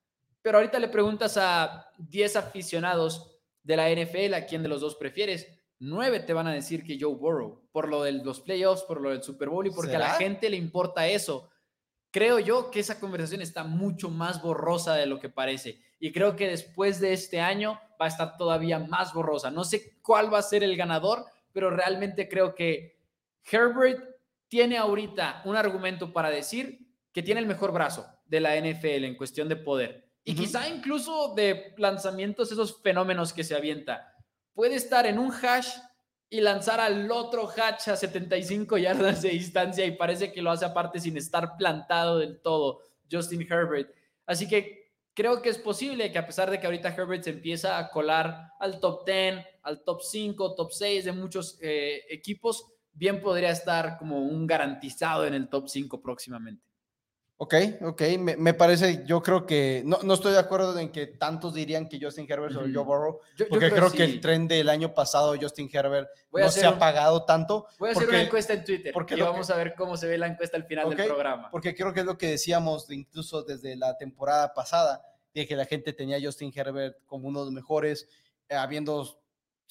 Pero 0.43 0.59
ahorita 0.59 0.77
le 0.77 0.87
preguntas 0.87 1.35
a 1.37 1.87
10 1.97 2.35
aficionados 2.35 3.39
de 3.63 3.75
la 3.75 3.89
NFL 3.89 4.35
a 4.35 4.45
quién 4.45 4.61
de 4.61 4.69
los 4.69 4.81
dos 4.81 4.95
prefieres. 4.95 5.47
Nueve 5.79 6.19
te 6.19 6.33
van 6.33 6.45
a 6.45 6.53
decir 6.53 6.83
que 6.83 6.99
Joe 6.99 7.15
Burrow, 7.15 7.63
por 7.71 7.87
lo 7.87 8.03
de 8.03 8.11
los 8.11 8.39
playoffs, 8.41 8.83
por 8.83 9.01
lo 9.01 9.09
del 9.09 9.23
Super 9.23 9.49
Bowl 9.49 9.65
y 9.65 9.71
porque 9.71 9.95
a 9.95 9.99
la 9.99 10.13
gente 10.13 10.47
le 10.47 10.57
importa 10.57 11.07
eso. 11.07 11.49
Creo 12.11 12.37
yo 12.37 12.69
que 12.69 12.81
esa 12.81 12.99
conversación 12.99 13.41
está 13.41 13.63
mucho 13.63 14.11
más 14.11 14.43
borrosa 14.43 14.93
de 14.93 15.07
lo 15.07 15.19
que 15.19 15.29
parece. 15.29 15.81
Y 15.99 16.11
creo 16.11 16.35
que 16.35 16.47
después 16.47 16.99
de 16.99 17.13
este 17.13 17.39
año 17.39 17.79
va 17.99 18.05
a 18.05 18.09
estar 18.09 18.37
todavía 18.37 18.77
más 18.77 19.11
borrosa. 19.13 19.49
No 19.49 19.63
sé 19.63 19.99
cuál 20.03 20.31
va 20.31 20.39
a 20.39 20.43
ser 20.43 20.63
el 20.63 20.75
ganador, 20.77 21.25
pero 21.53 21.69
realmente 21.69 22.27
creo 22.27 22.55
que 22.55 22.97
Herbert 23.49 24.03
tiene 24.47 24.77
ahorita 24.77 25.41
un 25.45 25.55
argumento 25.55 26.11
para 26.11 26.29
decir 26.29 26.87
que 27.11 27.23
tiene 27.23 27.39
el 27.39 27.47
mejor 27.47 27.71
brazo 27.71 28.05
de 28.25 28.39
la 28.39 28.55
NFL 28.55 29.05
en 29.05 29.15
cuestión 29.15 29.49
de 29.49 29.55
poder. 29.55 30.09
Y 30.23 30.35
quizá 30.35 30.69
incluso 30.69 31.33
de 31.35 31.73
lanzamientos, 31.77 32.51
esos 32.51 32.81
fenómenos 32.81 33.33
que 33.33 33.43
se 33.43 33.55
avienta. 33.55 34.15
Puede 34.53 34.75
estar 34.75 35.05
en 35.05 35.17
un 35.17 35.31
hash 35.31 35.69
y 36.29 36.41
lanzar 36.41 36.79
al 36.79 37.09
otro 37.11 37.49
hash 37.49 37.89
a 37.89 37.95
75 37.95 38.77
yardas 38.77 39.21
de 39.21 39.29
distancia 39.29 39.85
y 39.85 39.91
parece 39.97 40.31
que 40.31 40.41
lo 40.41 40.51
hace 40.51 40.65
aparte 40.65 40.99
sin 40.99 41.17
estar 41.17 41.57
plantado 41.57 42.19
del 42.19 42.39
todo 42.39 42.81
Justin 43.11 43.41
Herbert. 43.41 43.93
Así 44.25 44.47
que 44.47 44.80
creo 45.13 45.41
que 45.41 45.49
es 45.49 45.57
posible 45.57 46.11
que 46.11 46.17
a 46.17 46.25
pesar 46.25 46.49
de 46.49 46.59
que 46.59 46.65
ahorita 46.65 46.89
Herbert 46.95 47.23
se 47.23 47.31
empieza 47.31 47.77
a 47.77 47.89
colar 47.89 48.51
al 48.59 48.79
top 48.79 49.05
10, 49.05 49.45
al 49.63 49.83
top 49.83 50.01
5, 50.01 50.55
top 50.55 50.71
6 50.71 51.05
de 51.05 51.11
muchos 51.11 51.57
eh, 51.61 52.03
equipos, 52.09 52.65
bien 52.93 53.21
podría 53.21 53.51
estar 53.51 53.97
como 53.97 54.19
un 54.19 54.47
garantizado 54.47 55.25
en 55.25 55.33
el 55.33 55.49
top 55.49 55.67
5 55.67 56.01
próximamente. 56.01 56.70
Ok, 57.43 57.55
ok, 57.81 58.01
me, 58.19 58.37
me 58.37 58.53
parece, 58.53 59.03
yo 59.03 59.23
creo 59.23 59.47
que, 59.47 59.81
no, 59.83 59.97
no 60.03 60.13
estoy 60.13 60.31
de 60.33 60.37
acuerdo 60.37 60.77
en 60.77 60.91
que 60.91 61.07
tantos 61.07 61.55
dirían 61.55 61.89
que 61.89 61.99
Justin 61.99 62.27
Herbert 62.29 62.55
o 62.55 62.59
Ujú. 62.59 62.69
Joe 62.71 62.83
Burrow, 62.83 63.19
Yo- 63.35 63.45
yo 63.45 63.49
porque 63.49 63.71
creo, 63.71 63.89
que 63.89 63.97
sí. 63.97 64.03
el 64.03 64.21
tren 64.21 64.47
del 64.47 64.69
año 64.69 64.93
pasado 64.93 65.33
Justin 65.41 65.67
Herbert 65.73 66.07
Voy 66.29 66.43
no 66.43 66.49
se 66.51 66.63
ha 66.67 66.77
pagado 66.77 67.25
tanto. 67.25 67.65
Voy 67.79 67.89
a 67.89 67.91
hacer 67.93 68.07
una 68.09 68.21
encuesta 68.21 68.53
en 68.53 68.63
Twitter 68.63 68.93
porque 68.93 69.15
y 69.15 69.17
que- 69.17 69.23
vamos 69.23 69.49
a 69.49 69.55
ver 69.57 69.73
cómo 69.75 69.97
se 69.97 70.05
ve 70.07 70.19
la 70.19 70.27
encuesta 70.27 70.55
al 70.55 70.65
final 70.65 70.95
del 70.95 71.07
programa. 71.07 71.49
Porque 71.49 71.73
creo 71.73 71.91
que 71.91 72.01
es 72.01 72.05
lo 72.05 72.15
que 72.15 72.27
decíamos 72.27 72.87
de- 72.87 72.93
incluso 72.97 73.41
desde 73.41 73.75
la 73.75 73.97
temporada 73.97 74.53
pasada, 74.53 75.01
de 75.33 75.47
que 75.47 75.55
la 75.55 75.65
gente 75.65 75.93
tenía 75.93 76.17
a 76.17 76.21
Justin 76.21 76.53
Herbert 76.55 76.97
como 77.07 77.27
uno 77.27 77.39
de 77.39 77.45
los 77.45 77.53
mejores, 77.55 78.07
eh, 78.49 78.55
habiendo, 78.55 79.19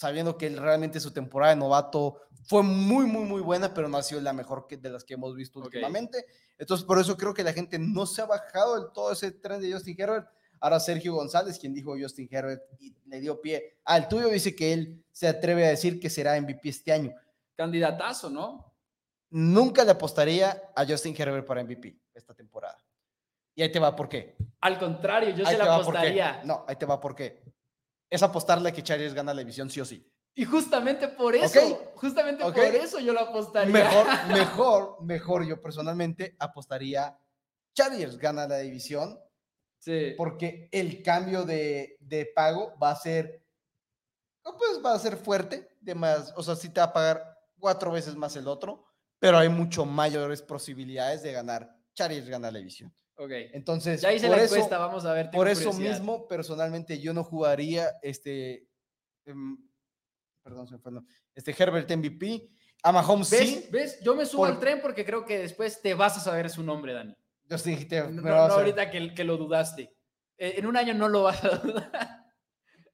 sabiendo 0.00 0.38
que 0.38 0.46
él 0.46 0.56
realmente 0.56 0.98
su 0.98 1.12
temporada 1.12 1.52
de 1.54 1.60
novato 1.60 2.22
fue 2.44 2.62
muy, 2.62 3.04
muy, 3.04 3.26
muy 3.26 3.42
buena, 3.42 3.74
pero 3.74 3.86
no 3.86 3.98
ha 3.98 4.02
sido 4.02 4.22
la 4.22 4.32
mejor 4.32 4.66
que, 4.66 4.78
de 4.78 4.88
las 4.88 5.04
que 5.04 5.12
hemos 5.12 5.36
visto 5.36 5.58
Ok. 5.58 5.66
últimamente. 5.66 6.24
Entonces, 6.56 6.86
por 6.86 6.98
eso 6.98 7.18
creo 7.18 7.34
que 7.34 7.44
la 7.44 7.52
gente 7.52 7.78
no 7.78 8.06
se 8.06 8.22
ha 8.22 8.24
bajado 8.24 8.80
del 8.80 8.92
todo 8.94 9.12
ese 9.12 9.30
tren 9.30 9.60
de 9.60 9.70
Justin 9.70 9.94
Herbert. 9.98 10.26
Ahora 10.58 10.80
Sergio 10.80 11.12
González, 11.12 11.58
quien 11.58 11.74
dijo 11.74 11.94
Justin 12.00 12.28
Herbert 12.30 12.62
y 12.78 12.96
le 13.04 13.20
dio 13.20 13.42
pie 13.42 13.76
al 13.84 14.08
tuyo, 14.08 14.28
dice 14.28 14.56
que 14.56 14.72
él 14.72 15.04
se 15.12 15.28
atreve 15.28 15.66
a 15.66 15.68
decir 15.68 16.00
que 16.00 16.08
será 16.08 16.40
MVP 16.40 16.70
este 16.70 16.92
año. 16.92 17.12
Candidatazo, 17.54 18.30
¿no? 18.30 18.72
Nunca 19.28 19.84
le 19.84 19.90
apostaría 19.90 20.62
a 20.74 20.86
Justin 20.86 21.14
Herbert 21.16 21.46
para 21.46 21.62
MVP 21.62 21.94
esta 22.14 22.32
temporada. 22.32 22.82
Y 23.54 23.60
ahí 23.60 23.70
te 23.70 23.78
va 23.78 23.94
por 23.94 24.08
qué. 24.08 24.34
Al 24.62 24.78
contrario, 24.78 25.34
yo 25.36 25.46
Ahí 25.46 25.56
se 25.56 25.58
la 25.58 25.74
apostaría. 25.74 26.42
No, 26.44 26.64
ahí 26.66 26.76
te 26.76 26.86
va 26.86 26.98
por 26.98 27.14
qué. 27.14 27.42
Es 28.10 28.22
apostarle 28.22 28.68
a 28.68 28.72
que 28.72 28.82
Chargers 28.82 29.14
gana 29.14 29.32
la 29.32 29.40
división 29.40 29.70
sí 29.70 29.80
o 29.80 29.84
sí. 29.84 30.04
Y 30.34 30.44
justamente 30.44 31.08
por 31.08 31.34
eso, 31.34 31.92
justamente 31.94 32.42
por 32.44 32.58
eso 32.58 32.98
yo 33.00 33.12
lo 33.12 33.20
apostaría. 33.20 33.72
Mejor, 33.72 34.06
mejor, 34.28 35.02
mejor 35.02 35.46
yo 35.46 35.60
personalmente 35.62 36.36
apostaría 36.38 37.16
Chargers 37.74 38.18
gana 38.18 38.46
la 38.46 38.58
división 38.58 39.18
Sí. 39.82 40.12
porque 40.18 40.68
el 40.72 41.02
cambio 41.02 41.44
de, 41.44 41.96
de 42.00 42.26
pago 42.26 42.74
va 42.78 42.90
a 42.90 42.96
ser, 42.96 43.42
pues 44.42 44.84
va 44.84 44.92
a 44.92 44.98
ser 44.98 45.16
fuerte, 45.16 45.74
de 45.80 45.94
más, 45.94 46.34
o 46.36 46.42
sea, 46.42 46.54
sí 46.54 46.68
te 46.68 46.80
va 46.80 46.88
a 46.88 46.92
pagar 46.92 47.38
cuatro 47.58 47.90
veces 47.90 48.14
más 48.14 48.36
el 48.36 48.46
otro, 48.46 48.84
pero 49.18 49.38
hay 49.38 49.48
mucho 49.48 49.86
mayores 49.86 50.42
posibilidades 50.42 51.22
de 51.22 51.32
ganar. 51.32 51.74
Chargers 51.94 52.28
gana 52.28 52.50
la 52.50 52.58
división. 52.58 52.94
Ok. 53.22 53.30
Entonces, 53.52 54.00
Ya 54.00 54.12
hice 54.14 54.28
por 54.28 54.36
la 54.38 54.42
eso, 54.44 54.54
encuesta, 54.54 54.78
vamos 54.78 55.04
a 55.04 55.12
ver. 55.12 55.30
por 55.30 55.46
eso 55.46 55.70
curiosidad. 55.70 55.98
mismo, 55.98 56.26
personalmente, 56.26 56.98
yo 57.00 57.12
no 57.12 57.22
jugaría 57.22 57.90
este, 58.02 58.66
em, 59.26 59.58
perdón, 60.42 60.66
se 60.66 60.74
me 60.74 60.80
fue, 60.80 60.90
no, 60.92 61.04
este 61.34 61.54
Herbert 61.56 61.90
MVP. 61.90 62.48
A 62.82 62.92
Mahomes 62.92 63.28
¿Ves? 63.30 63.40
sí. 63.40 63.68
¿Ves? 63.70 64.00
Yo 64.00 64.14
me 64.14 64.24
subo 64.24 64.42
Por- 64.44 64.50
al 64.52 64.58
tren 64.58 64.80
porque 64.80 65.04
creo 65.04 65.26
que 65.26 65.38
después 65.38 65.82
te 65.82 65.92
vas 65.92 66.16
a 66.16 66.20
saber 66.20 66.48
su 66.48 66.62
nombre, 66.62 66.94
Dani. 66.94 67.14
Yo 67.44 67.58
sí 67.58 67.70
dijiste, 67.72 68.00
No, 68.08 68.22
no 68.22 68.34
ahorita 68.34 68.90
que, 68.90 69.12
que 69.12 69.24
lo 69.24 69.36
dudaste. 69.36 69.94
Eh, 70.38 70.54
en 70.56 70.64
un 70.64 70.78
año 70.78 70.94
no 70.94 71.06
lo 71.08 71.24
vas 71.24 71.44
a 71.44 71.48
dudar. 71.58 72.19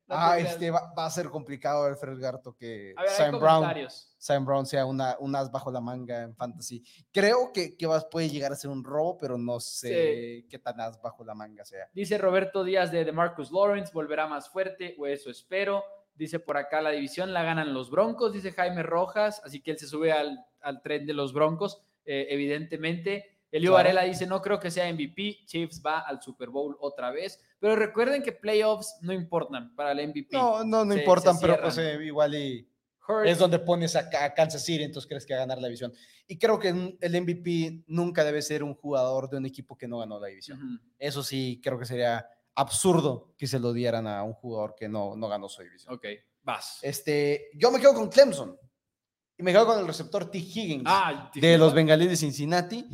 Ah, 0.08 0.34
creas. 0.36 0.52
este 0.52 0.70
va, 0.70 0.92
va 0.96 1.06
a 1.06 1.10
ser 1.10 1.28
complicado 1.30 1.84
Alfred 1.84 2.20
Garto 2.20 2.54
que 2.54 2.94
ver, 2.96 3.08
Sam 3.10 3.40
Brown. 3.40 3.88
Sam 4.18 4.44
Brown 4.44 4.66
sea 4.66 4.86
una, 4.86 5.16
un 5.18 5.34
as 5.34 5.50
bajo 5.50 5.70
la 5.70 5.80
manga 5.80 6.22
en 6.22 6.34
fantasy. 6.34 6.84
Creo 7.12 7.52
que, 7.52 7.76
que 7.76 7.88
puede 8.10 8.28
llegar 8.28 8.52
a 8.52 8.56
ser 8.56 8.70
un 8.70 8.84
robo, 8.84 9.18
pero 9.18 9.36
no 9.36 9.58
sé 9.58 10.46
qué 10.48 10.58
tan 10.58 10.80
as 10.80 11.00
bajo 11.02 11.24
la 11.24 11.34
manga 11.34 11.64
sea. 11.64 11.88
Dice 11.92 12.18
Roberto 12.18 12.62
Díaz 12.62 12.92
de, 12.92 13.04
de 13.04 13.12
Marcus 13.12 13.50
Lawrence, 13.50 13.92
volverá 13.92 14.26
más 14.26 14.48
fuerte, 14.48 14.94
o 14.98 15.06
eso 15.06 15.30
espero. 15.30 15.82
Dice 16.14 16.40
por 16.40 16.56
acá, 16.56 16.80
la 16.80 16.90
división 16.90 17.34
la 17.34 17.42
ganan 17.42 17.74
los 17.74 17.90
Broncos, 17.90 18.32
dice 18.32 18.52
Jaime 18.52 18.82
Rojas, 18.82 19.42
así 19.44 19.60
que 19.60 19.72
él 19.72 19.78
se 19.78 19.86
sube 19.86 20.12
al, 20.12 20.46
al 20.62 20.80
tren 20.80 21.04
de 21.06 21.12
los 21.12 21.32
Broncos, 21.34 21.82
eh, 22.06 22.28
evidentemente. 22.30 23.35
Elio 23.50 23.70
Claro. 23.70 23.84
Varela 23.84 24.02
dice, 24.02 24.26
no 24.26 24.42
creo 24.42 24.58
que 24.58 24.70
sea 24.70 24.92
MVP, 24.92 25.44
Chiefs 25.46 25.80
va 25.84 26.00
al 26.00 26.20
Super 26.20 26.50
Bowl 26.50 26.76
otra 26.80 27.10
vez, 27.10 27.40
pero 27.58 27.76
recuerden 27.76 28.22
que 28.22 28.32
playoffs 28.32 28.96
no 29.02 29.12
importan 29.12 29.74
para 29.74 29.92
el 29.92 30.08
MVP. 30.08 30.28
No, 30.32 30.64
no, 30.64 30.84
no 30.84 30.92
Se- 30.92 30.98
importan, 31.00 31.36
se 31.36 31.46
pero 31.46 31.60
pues 31.62 31.78
eh, 31.78 31.98
igual 32.04 32.34
y 32.34 32.68
es 33.24 33.38
donde 33.38 33.58
pones 33.58 33.94
a, 33.94 34.08
Kansas 34.34 34.64
City, 34.64 34.82
entonces 34.82 35.08
crees 35.08 35.24
que 35.24 35.34
va 35.34 35.40
a 35.40 35.42
ganar 35.42 35.58
la 35.58 35.68
división. 35.68 35.92
Y 36.26 36.38
creo 36.38 36.58
que 36.58 36.68
el 36.68 37.22
MVP 37.22 37.84
nunca 37.86 38.24
debe 38.24 38.42
ser 38.42 38.62
un 38.62 38.74
jugador 38.74 39.30
de 39.30 39.36
un 39.36 39.46
equipo 39.46 39.76
que 39.78 39.86
no 39.86 39.98
ganó 39.98 40.18
la 40.18 40.26
división. 40.26 40.80
Eso 40.98 41.22
sí, 41.22 41.60
creo 41.62 41.78
que 41.78 41.86
sería 41.86 42.28
absurdo 42.56 43.34
que 43.36 43.46
se 43.46 43.60
lo 43.60 43.72
dieran 43.72 44.06
a 44.06 44.22
un 44.24 44.32
jugador 44.32 44.74
que 44.74 44.88
no, 44.88 45.14
no 45.14 45.28
ganó 45.28 45.48
su 45.48 45.62
división. 45.62 45.94
Ok, 45.94 46.06
vas. 46.42 46.80
Este, 46.82 47.50
yo 47.54 47.70
me 47.70 47.78
quedo 47.78 47.94
con 47.94 48.08
Clemson 48.08 48.58
y 49.38 49.42
me 49.42 49.52
quedo 49.52 49.66
con 49.66 49.78
el 49.78 49.86
receptor 49.86 50.28
T. 50.30 50.38
Higgins 50.38 50.84
ah, 50.86 51.30
de 51.34 51.58
los 51.58 51.74
Bengalíes 51.74 52.10
de 52.10 52.16
Cincinnati 52.16 52.88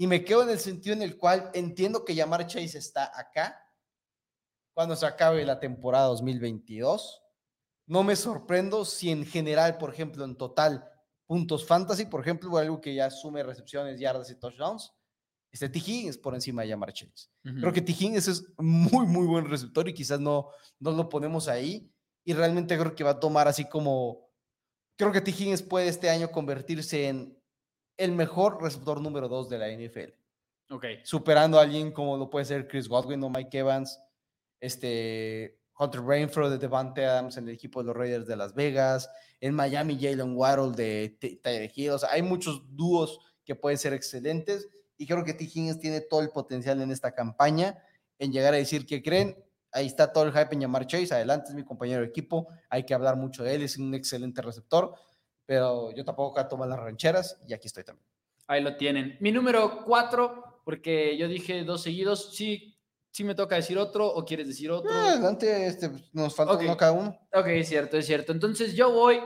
y 0.00 0.06
me 0.06 0.24
quedo 0.24 0.44
en 0.44 0.48
el 0.48 0.58
sentido 0.58 0.94
en 0.94 1.02
el 1.02 1.18
cual 1.18 1.50
entiendo 1.52 2.06
que 2.06 2.14
Yamar 2.14 2.46
Chase 2.46 2.78
está 2.78 3.12
acá 3.14 3.62
cuando 4.72 4.96
se 4.96 5.04
acabe 5.04 5.44
la 5.44 5.60
temporada 5.60 6.06
2022. 6.06 7.22
No 7.86 8.02
me 8.02 8.16
sorprendo 8.16 8.86
si 8.86 9.10
en 9.10 9.26
general, 9.26 9.76
por 9.76 9.92
ejemplo, 9.92 10.24
en 10.24 10.38
total, 10.38 10.90
puntos 11.26 11.66
fantasy, 11.66 12.06
por 12.06 12.22
ejemplo, 12.22 12.56
algo 12.56 12.80
que 12.80 12.94
ya 12.94 13.10
sume 13.10 13.42
recepciones, 13.42 14.00
yardas 14.00 14.30
y 14.30 14.36
touchdowns, 14.36 14.90
este 15.52 15.68
T. 15.68 15.78
Higgins 15.78 16.16
por 16.16 16.34
encima 16.34 16.62
de 16.62 16.68
Yamar 16.68 16.94
Chase. 16.94 17.28
Creo 17.42 17.70
que 17.70 17.82
T. 17.82 17.92
Higgins 17.92 18.26
es 18.26 18.42
muy, 18.56 19.04
muy 19.06 19.26
buen 19.26 19.50
receptor 19.50 19.86
y 19.86 19.92
quizás 19.92 20.18
no, 20.18 20.48
no 20.78 20.92
lo 20.92 21.10
ponemos 21.10 21.46
ahí. 21.46 21.92
Y 22.24 22.32
realmente 22.32 22.78
creo 22.78 22.94
que 22.94 23.04
va 23.04 23.10
a 23.10 23.20
tomar 23.20 23.48
así 23.48 23.66
como. 23.66 24.30
Creo 24.96 25.12
que 25.12 25.20
T. 25.20 25.30
Higgins 25.30 25.60
puede 25.60 25.88
este 25.88 26.08
año 26.08 26.30
convertirse 26.30 27.08
en 27.08 27.39
el 28.00 28.12
mejor 28.12 28.62
receptor 28.62 29.00
número 29.00 29.28
2 29.28 29.48
de 29.50 29.58
la 29.58 29.68
NFL. 29.68 30.12
Superando 31.02 31.58
a 31.58 31.62
alguien 31.62 31.92
como 31.92 32.16
lo 32.16 32.30
puede 32.30 32.44
ser 32.46 32.66
Chris 32.66 32.88
Godwin 32.88 33.22
o 33.24 33.28
Mike 33.28 33.58
Evans, 33.58 34.00
este, 34.60 35.58
Hunter 35.78 36.02
Rainford 36.02 36.50
de 36.50 36.58
Devante 36.58 37.04
Adams 37.04 37.36
en 37.36 37.48
el 37.48 37.54
equipo 37.54 37.80
de 37.80 37.86
los 37.86 37.96
Raiders 37.96 38.26
de 38.26 38.36
Las 38.36 38.54
Vegas, 38.54 39.10
en 39.40 39.54
Miami 39.54 39.98
Jalen 40.00 40.36
Waddle 40.36 40.72
de 40.76 41.40
Tyler 41.42 41.72
Hill. 41.74 41.90
O 41.90 41.98
sea, 41.98 42.10
hay 42.10 42.22
muchos 42.22 42.62
dúos 42.76 43.18
que 43.44 43.54
pueden 43.54 43.78
ser 43.78 43.92
excelentes 43.92 44.68
y 44.96 45.06
creo 45.06 45.24
que 45.24 45.34
T. 45.34 45.44
Higgins 45.44 45.80
tiene 45.80 46.02
todo 46.02 46.20
el 46.20 46.30
potencial 46.30 46.80
en 46.80 46.90
esta 46.90 47.12
campaña 47.14 47.82
en 48.18 48.32
llegar 48.32 48.54
a 48.54 48.58
decir 48.58 48.86
que 48.86 49.02
creen. 49.02 49.36
Ahí 49.72 49.86
está 49.86 50.12
todo 50.12 50.24
el 50.24 50.32
hype 50.32 50.54
en 50.54 50.60
llamar 50.60 50.86
Chase. 50.86 51.14
Adelante, 51.14 51.48
es 51.48 51.54
mi 51.54 51.64
compañero 51.64 52.02
de 52.02 52.08
equipo. 52.08 52.48
Hay 52.68 52.84
que 52.84 52.94
hablar 52.94 53.16
mucho 53.16 53.42
de 53.42 53.54
él. 53.54 53.62
Es 53.62 53.78
un 53.78 53.94
excelente 53.94 54.42
receptor. 54.42 54.94
Pero 55.50 55.90
yo 55.90 56.04
tampoco 56.04 56.46
tomar 56.46 56.68
las 56.68 56.78
rancheras 56.78 57.36
y 57.44 57.52
aquí 57.52 57.66
estoy 57.66 57.82
también. 57.82 58.06
Ahí 58.46 58.62
lo 58.62 58.76
tienen. 58.76 59.16
Mi 59.18 59.32
número 59.32 59.82
cuatro, 59.84 60.60
porque 60.64 61.18
yo 61.18 61.26
dije 61.26 61.64
dos 61.64 61.82
seguidos. 61.82 62.36
Sí, 62.36 62.78
sí 63.10 63.24
me 63.24 63.34
toca 63.34 63.56
decir 63.56 63.76
otro 63.76 64.06
o 64.06 64.24
quieres 64.24 64.46
decir 64.46 64.70
otro. 64.70 64.88
Ah, 64.88 65.08
adelante, 65.08 65.66
este, 65.66 65.90
nos 66.12 66.36
falta 66.36 66.56
uno 66.56 66.76
cada 66.76 66.92
uno. 66.92 67.18
Ok, 67.34 67.46
es 67.48 67.68
cierto, 67.68 67.96
es 67.96 68.06
cierto. 68.06 68.30
Entonces 68.30 68.76
yo 68.76 68.92
voy 68.92 69.20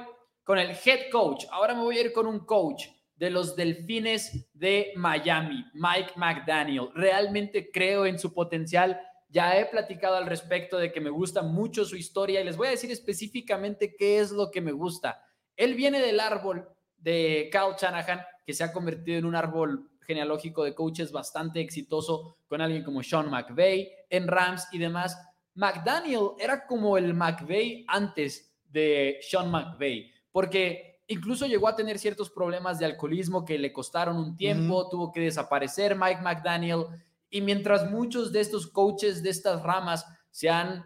con 0.44 0.58
el 0.58 0.70
head 0.70 1.10
coach. 1.12 1.44
Ahora 1.50 1.74
me 1.74 1.82
voy 1.82 1.98
a 1.98 2.00
ir 2.00 2.14
con 2.14 2.26
un 2.26 2.46
coach 2.46 2.86
de 3.16 3.28
los 3.28 3.54
Delfines 3.54 4.48
de 4.54 4.94
Miami, 4.96 5.62
Mike 5.74 6.14
McDaniel. 6.16 6.88
Realmente 6.94 7.70
creo 7.70 8.06
en 8.06 8.18
su 8.18 8.32
potencial. 8.32 8.98
Ya 9.28 9.58
he 9.58 9.66
platicado 9.66 10.16
al 10.16 10.24
respecto 10.24 10.78
de 10.78 10.90
que 10.90 11.02
me 11.02 11.10
gusta 11.10 11.42
mucho 11.42 11.84
su 11.84 11.96
historia 11.96 12.40
y 12.40 12.44
les 12.44 12.56
voy 12.56 12.68
a 12.68 12.70
decir 12.70 12.90
específicamente 12.90 13.94
qué 13.94 14.20
es 14.20 14.30
lo 14.30 14.50
que 14.50 14.62
me 14.62 14.72
gusta. 14.72 15.20
Él 15.56 15.74
viene 15.74 16.00
del 16.00 16.20
árbol 16.20 16.68
de 16.96 17.48
Kyle 17.52 17.76
Shanahan, 17.78 18.22
que 18.46 18.52
se 18.52 18.64
ha 18.64 18.72
convertido 18.72 19.18
en 19.18 19.24
un 19.26 19.34
árbol 19.34 19.90
genealógico 20.06 20.64
de 20.64 20.74
coaches 20.74 21.12
bastante 21.12 21.60
exitoso 21.60 22.38
con 22.46 22.60
alguien 22.60 22.84
como 22.84 23.02
Sean 23.02 23.30
McVay 23.30 23.90
en 24.10 24.28
Rams 24.28 24.68
y 24.72 24.78
demás. 24.78 25.18
McDaniel 25.54 26.30
era 26.38 26.66
como 26.66 26.96
el 26.96 27.14
McVay 27.14 27.84
antes 27.88 28.54
de 28.70 29.18
Sean 29.22 29.50
McVay, 29.50 30.12
porque 30.32 31.00
incluso 31.06 31.46
llegó 31.46 31.68
a 31.68 31.76
tener 31.76 31.98
ciertos 31.98 32.30
problemas 32.30 32.78
de 32.78 32.86
alcoholismo 32.86 33.44
que 33.44 33.58
le 33.58 33.72
costaron 33.72 34.16
un 34.16 34.36
tiempo, 34.36 34.88
tuvo 34.88 35.12
que 35.12 35.20
desaparecer 35.20 35.96
Mike 35.96 36.22
McDaniel. 36.22 36.86
Y 37.30 37.40
mientras 37.40 37.90
muchos 37.90 38.32
de 38.32 38.40
estos 38.40 38.66
coaches 38.66 39.22
de 39.22 39.30
estas 39.30 39.62
ramas 39.62 40.06
se 40.30 40.50
han 40.50 40.84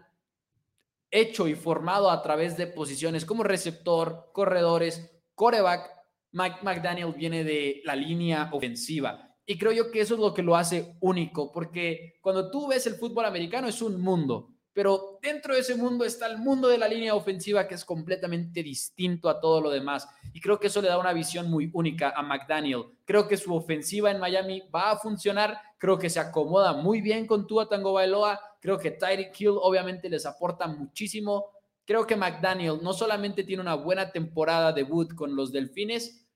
hecho 1.11 1.47
y 1.47 1.55
formado 1.55 2.11
a 2.11 2.21
través 2.21 2.57
de 2.57 2.67
posiciones 2.67 3.25
como 3.25 3.43
receptor, 3.43 4.29
corredores, 4.33 5.11
coreback, 5.35 5.89
Mike 6.31 6.57
McDaniel 6.61 7.13
viene 7.13 7.43
de 7.43 7.81
la 7.85 7.95
línea 7.95 8.49
ofensiva. 8.51 9.35
Y 9.45 9.57
creo 9.57 9.71
yo 9.71 9.89
que 9.89 10.01
eso 10.01 10.13
es 10.13 10.19
lo 10.19 10.33
que 10.33 10.43
lo 10.43 10.55
hace 10.55 10.95
único, 10.99 11.51
porque 11.51 12.19
cuando 12.21 12.51
tú 12.51 12.67
ves 12.67 12.85
el 12.85 12.95
fútbol 12.95 13.25
americano 13.25 13.67
es 13.67 13.81
un 13.81 13.99
mundo 13.99 14.55
pero 14.79 15.19
dentro 15.21 15.53
de 15.53 15.59
ese 15.59 15.75
mundo 15.75 16.05
está 16.05 16.27
el 16.27 16.37
mundo 16.37 16.69
de 16.69 16.77
la 16.77 16.87
línea 16.87 17.13
ofensiva 17.13 17.67
que 17.67 17.75
es 17.75 17.83
completamente 17.83 18.63
distinto 18.63 19.27
a 19.27 19.41
todo 19.41 19.59
lo 19.59 19.69
demás. 19.69 20.07
Y 20.31 20.39
creo 20.39 20.57
que 20.57 20.67
eso 20.67 20.81
le 20.81 20.87
da 20.87 20.97
una 20.97 21.11
visión 21.11 21.49
muy 21.49 21.69
única 21.73 22.13
a 22.15 22.21
McDaniel. 22.21 22.85
Creo 23.03 23.27
que 23.27 23.35
su 23.35 23.53
ofensiva 23.53 24.09
en 24.09 24.21
Miami 24.21 24.63
va 24.73 24.91
a 24.91 24.97
funcionar. 24.97 25.59
Creo 25.77 25.99
que 25.99 26.09
se 26.09 26.21
acomoda 26.21 26.71
muy 26.71 27.01
bien 27.01 27.27
con 27.27 27.45
Tua 27.45 27.67
Tango 27.67 27.91
Bailoa. 27.91 28.39
Creo 28.59 28.77
que 28.77 28.91
Tyreek 28.91 29.39
Hill 29.39 29.55
obviamente 29.61 30.09
les 30.09 30.25
aporta 30.25 30.67
muchísimo. 30.67 31.45
Creo 31.85 32.05
que 32.05 32.15
McDaniel 32.15 32.79
no 32.81 32.93
solamente 32.93 33.43
tiene 33.43 33.61
una 33.61 33.75
buena 33.75 34.11
temporada 34.11 34.73
debut 34.73 35.13
con 35.15 35.35
los 35.35 35.51
Delfines, 35.51 36.27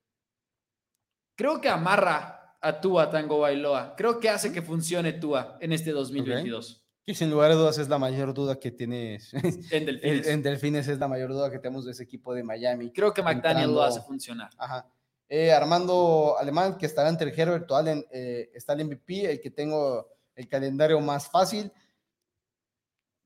creo 1.35 1.61
que 1.61 1.69
amarra 1.69 2.57
a 2.61 2.79
Tua 2.79 3.09
Tango 3.09 3.39
Bailoa. 3.39 3.93
Creo 3.95 4.19
que 4.19 4.29
hace 4.29 4.51
que 4.51 4.61
funcione 4.61 5.13
Tua 5.13 5.57
en 5.59 5.73
este 5.73 5.91
2022. 5.91 6.79
Y 7.05 7.15
sin 7.15 7.29
lugar 7.29 7.51
a 7.51 7.55
dudas 7.55 7.77
es 7.77 7.89
la 7.89 7.99
mayor 7.99 8.33
duda 8.33 8.57
que 8.57 8.71
tienes. 8.71 9.33
En 9.71 9.85
Delfines. 9.85 10.27
en 10.27 10.41
Delfines 10.41 10.87
es 10.87 10.99
la 10.99 11.09
mayor 11.09 11.31
duda 11.31 11.51
que 11.51 11.59
tenemos 11.59 11.83
de 11.83 11.91
ese 11.91 12.03
equipo 12.03 12.33
de 12.33 12.43
Miami. 12.43 12.91
Creo 12.91 13.13
que 13.13 13.21
McDaniel 13.21 13.73
lo 13.73 13.83
hace 13.83 14.01
funcionar. 14.01 14.49
Ajá. 14.57 14.87
Eh, 15.27 15.51
Armando 15.51 16.35
Alemán, 16.39 16.77
que 16.77 16.85
estará 16.85 17.09
entre 17.09 17.29
el 17.29 17.37
Herbert 17.37 17.69
Allen, 17.71 18.05
eh, 18.11 18.51
está 18.53 18.73
el 18.73 18.85
MVP, 18.85 19.31
el 19.31 19.41
que 19.41 19.51
tengo 19.51 20.07
el 20.35 20.47
calendario 20.47 20.99
más 21.01 21.29
fácil. 21.29 21.71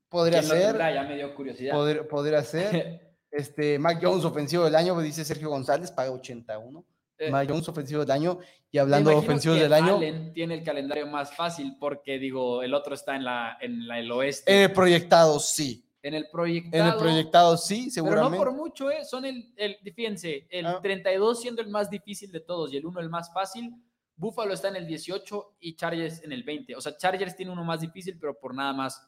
Podría 0.08 0.42
ser. 0.42 0.76
ya 0.76 1.02
me 1.02 1.16
dio 1.16 1.34
curiosidad. 1.34 1.74
podría 2.08 2.42
ser. 2.42 3.12
este, 3.30 3.78
Mac 3.78 3.98
Jones, 4.02 4.24
ofensivo 4.24 4.64
del 4.64 4.74
año, 4.74 4.98
dice 5.00 5.24
Sergio 5.24 5.50
González, 5.50 5.90
paga 5.90 6.10
81. 6.10 6.84
Eh, 7.18 7.30
Mac 7.30 7.48
Jones, 7.48 7.68
ofensivo 7.68 8.00
del 8.00 8.10
año. 8.10 8.38
Y 8.70 8.78
hablando 8.78 9.10
de 9.10 9.16
ofensivos 9.16 9.58
del 9.58 9.72
año. 9.72 9.96
Allen 9.96 10.32
tiene 10.32 10.54
el 10.54 10.62
calendario 10.62 11.06
más 11.06 11.34
fácil 11.34 11.76
porque, 11.80 12.18
digo, 12.18 12.62
el 12.62 12.74
otro 12.74 12.94
está 12.94 13.16
en, 13.16 13.24
la, 13.24 13.56
en 13.60 13.90
el 13.90 14.10
oeste. 14.12 14.54
En 14.54 14.62
el 14.62 14.72
proyectado, 14.72 15.40
sí. 15.40 15.84
En 16.02 16.14
el 16.14 16.28
proyectado. 16.30 16.84
En 16.84 16.92
el 16.92 16.96
proyectado, 16.98 17.56
sí, 17.56 17.90
seguramente. 17.90 18.38
Pero 18.38 18.50
no 18.50 18.56
por 18.56 18.66
mucho, 18.66 18.90
¿eh? 18.90 19.04
Son 19.04 19.24
el, 19.24 19.52
el 19.56 19.78
fíjense, 19.94 20.46
el 20.50 20.66
32 20.82 21.38
ah. 21.38 21.40
siendo 21.40 21.62
el 21.62 21.68
más 21.68 21.90
difícil 21.90 22.30
de 22.30 22.40
todos 22.40 22.72
y 22.72 22.76
el 22.76 22.86
1 22.86 23.00
el 23.00 23.08
más 23.08 23.32
fácil. 23.32 23.74
Buffalo 24.14 24.52
está 24.52 24.68
en 24.68 24.76
el 24.76 24.86
18 24.86 25.56
y 25.60 25.76
Chargers 25.76 26.22
en 26.22 26.32
el 26.32 26.42
20. 26.42 26.76
O 26.76 26.80
sea, 26.80 26.96
Chargers 26.96 27.36
tiene 27.36 27.52
uno 27.52 27.64
más 27.64 27.80
difícil, 27.80 28.18
pero 28.18 28.38
por 28.38 28.54
nada 28.54 28.72
más. 28.72 29.00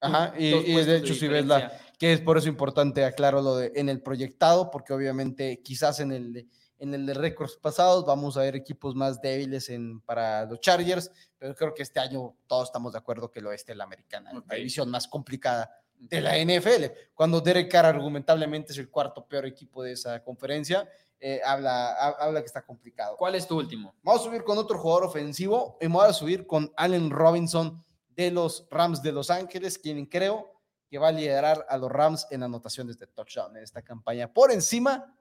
Ajá, 0.00 0.32
y, 0.38 0.50
de 0.50 0.96
hecho, 0.96 1.14
si 1.14 1.26
ves 1.26 1.44
la, 1.44 1.72
que 1.98 2.12
es 2.12 2.20
por 2.20 2.38
eso 2.38 2.48
importante, 2.48 3.04
aclaro 3.04 3.42
lo 3.42 3.56
de 3.56 3.72
en 3.74 3.88
el 3.88 4.00
proyectado, 4.00 4.70
porque 4.70 4.92
obviamente 4.92 5.60
quizás 5.62 6.00
en 6.00 6.12
el 6.12 6.48
en 6.78 6.94
el 6.94 7.06
de 7.06 7.14
récords 7.14 7.56
pasados 7.56 8.04
vamos 8.04 8.36
a 8.36 8.42
ver 8.42 8.56
equipos 8.56 8.94
más 8.94 9.20
débiles 9.20 9.68
en, 9.68 10.00
para 10.00 10.44
los 10.46 10.60
Chargers, 10.60 11.10
pero 11.36 11.54
creo 11.54 11.74
que 11.74 11.82
este 11.82 12.00
año 12.00 12.36
todos 12.46 12.68
estamos 12.68 12.92
de 12.92 12.98
acuerdo 12.98 13.30
que 13.30 13.40
el 13.40 13.46
oeste 13.46 13.72
es 13.72 13.78
la 13.78 13.84
americana, 13.84 14.32
la 14.32 14.54
división 14.54 14.90
más 14.90 15.08
complicada 15.08 15.70
de 15.98 16.20
la 16.20 16.38
NFL. 16.38 16.84
Cuando 17.14 17.40
Derek 17.40 17.70
Carr 17.70 17.86
argumentablemente 17.86 18.72
es 18.72 18.78
el 18.78 18.88
cuarto 18.88 19.26
peor 19.26 19.46
equipo 19.46 19.82
de 19.82 19.92
esa 19.92 20.22
conferencia, 20.22 20.88
eh, 21.20 21.40
habla, 21.44 21.94
habla 21.94 22.40
que 22.40 22.46
está 22.46 22.64
complicado. 22.64 23.16
¿Cuál 23.16 23.34
es 23.34 23.48
tu 23.48 23.58
último? 23.58 23.96
Vamos 24.02 24.22
a 24.22 24.24
subir 24.24 24.44
con 24.44 24.56
otro 24.56 24.78
jugador 24.78 25.04
ofensivo 25.04 25.76
y 25.80 25.88
voy 25.88 26.06
a 26.08 26.12
subir 26.12 26.46
con 26.46 26.72
Allen 26.76 27.10
Robinson 27.10 27.84
de 28.18 28.32
los 28.32 28.66
Rams 28.68 29.00
de 29.00 29.12
Los 29.12 29.30
Ángeles, 29.30 29.78
quien 29.78 30.04
creo 30.06 30.60
que 30.90 30.98
va 30.98 31.08
a 31.08 31.12
liderar 31.12 31.64
a 31.68 31.78
los 31.78 31.88
Rams 31.88 32.26
en 32.32 32.42
anotaciones 32.42 32.98
de 32.98 33.06
touchdown 33.06 33.56
en 33.56 33.62
esta 33.62 33.80
campaña, 33.82 34.32
por 34.32 34.50
encima 34.50 35.16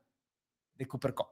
de 0.73 0.87
Cooper 0.87 1.13
Cup. 1.13 1.27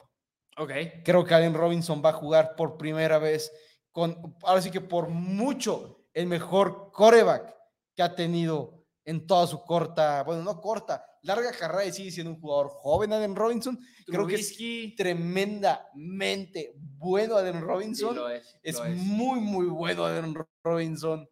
Ok. 0.58 0.71
Creo 1.04 1.25
que 1.25 1.34
Allen 1.34 1.56
Robinson 1.56 2.04
va 2.06 2.10
a 2.10 2.13
jugar 2.13 2.56
por 2.56 2.78
primera 2.78 3.17
vez 3.17 3.51
con, 3.91 4.38
ahora 4.43 4.62
sí 4.62 4.69
que 4.69 4.82
por 4.82 5.10
mucho, 5.10 6.06
el 6.13 6.28
mejor 6.28 6.91
coreback 6.91 7.56
que 7.95 8.04
ha 8.04 8.13
tenido 8.13 8.86
en 9.04 9.25
toda 9.25 9.47
su 9.47 9.63
corta, 9.63 10.21
bueno, 10.21 10.43
no 10.43 10.62
corta, 10.62 11.04
larga 11.23 11.51
carrera 11.51 11.86
y 11.86 11.93
sigue 11.93 12.12
siendo 12.12 12.32
un 12.32 12.39
jugador 12.39 12.69
joven, 12.69 13.12
Allen 13.12 13.36
Robinson. 13.36 13.80
Creo 14.06 14.28
que 14.28 14.36
es 14.36 14.56
tremendamente 14.95 16.75
bueno 16.75 17.38
Allen 17.38 17.62
Robinson. 17.62 18.19
es, 18.62 18.80
muy, 18.97 19.39
muy 19.39 19.65
bueno 19.65 20.06
Allen 20.06 20.36
Robinson. 20.63 21.28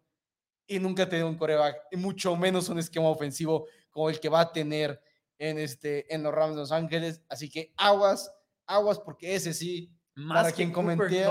Y 0.68 0.80
nunca 0.80 1.04
ha 1.04 1.10
tenido 1.10 1.28
un 1.28 1.38
coreback, 1.38 1.76
y 1.92 1.98
mucho 1.98 2.36
menos 2.36 2.70
un 2.70 2.80
esquema 2.80 3.10
ofensivo 3.10 3.68
como 3.90 4.10
el 4.10 4.20
que 4.20 4.30
va 4.30 4.42
a 4.42 4.52
tener 4.52 5.02
en, 5.38 5.60
este, 5.60 6.14
en 6.14 6.24
los 6.24 6.34
Rams 6.34 6.56
de 6.56 6.62
Los 6.62 6.72
Ángeles. 6.72 7.22
Así 7.30 7.50
que 7.50 7.74
aguas 7.78 8.34
aguas 8.66 8.98
porque 8.98 9.36
ese 9.36 9.54
sí, 9.54 9.92
más 10.16 10.44
para 10.44 10.56
quien 10.56 10.72
comenté, 10.72 11.26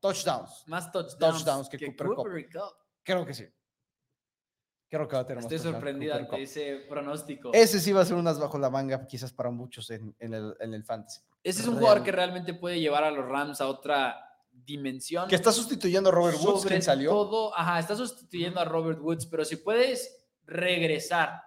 touchdowns. 0.00 0.64
Más 0.66 0.90
touchdowns, 0.90 1.18
touchdowns 1.18 1.68
que, 1.68 1.78
Cooper, 1.96 2.48
Cup. 2.50 2.74
Creo 3.04 3.24
que 3.24 3.34
sí. 3.34 3.46
Creo 4.90 5.06
que 5.08 5.14
va 5.16 5.22
a 5.22 5.26
tener 5.26 5.42
Estoy 5.42 5.58
que 5.58 5.62
sorprendida 5.62 6.14
Cooper 6.18 6.34
ante 6.34 6.42
ese 6.42 6.84
pronóstico. 6.88 7.50
Ese 7.54 7.78
sí 7.80 7.92
va 7.92 8.02
a 8.02 8.04
ser 8.04 8.16
unas 8.16 8.38
bajo 8.38 8.58
la 8.58 8.68
manga, 8.68 9.06
quizás 9.06 9.32
para 9.32 9.50
muchos 9.50 9.88
en, 9.90 10.14
en 10.18 10.34
el, 10.34 10.56
en 10.58 10.74
el 10.74 10.84
fantasy. 10.84 11.20
Ese 11.42 11.62
es 11.62 11.68
un 11.68 11.76
jugador 11.76 11.98
Real- 11.98 12.04
que 12.04 12.12
realmente 12.12 12.54
puede 12.54 12.80
llevar 12.80 13.04
a 13.04 13.10
los 13.12 13.26
Rams 13.26 13.60
a 13.60 13.68
otra 13.68 14.31
dimensión. 14.64 15.28
Que 15.28 15.34
está 15.36 15.52
sustituyendo 15.52 16.10
a 16.10 16.12
Robert 16.12 16.38
Woods, 16.40 16.64
quien 16.66 16.82
salió. 16.82 17.10
todo, 17.10 17.56
ajá, 17.58 17.78
está 17.78 17.96
sustituyendo 17.96 18.60
a 18.60 18.64
Robert 18.64 19.00
Woods, 19.00 19.26
pero 19.26 19.44
si 19.44 19.56
puedes 19.56 20.26
regresar 20.44 21.42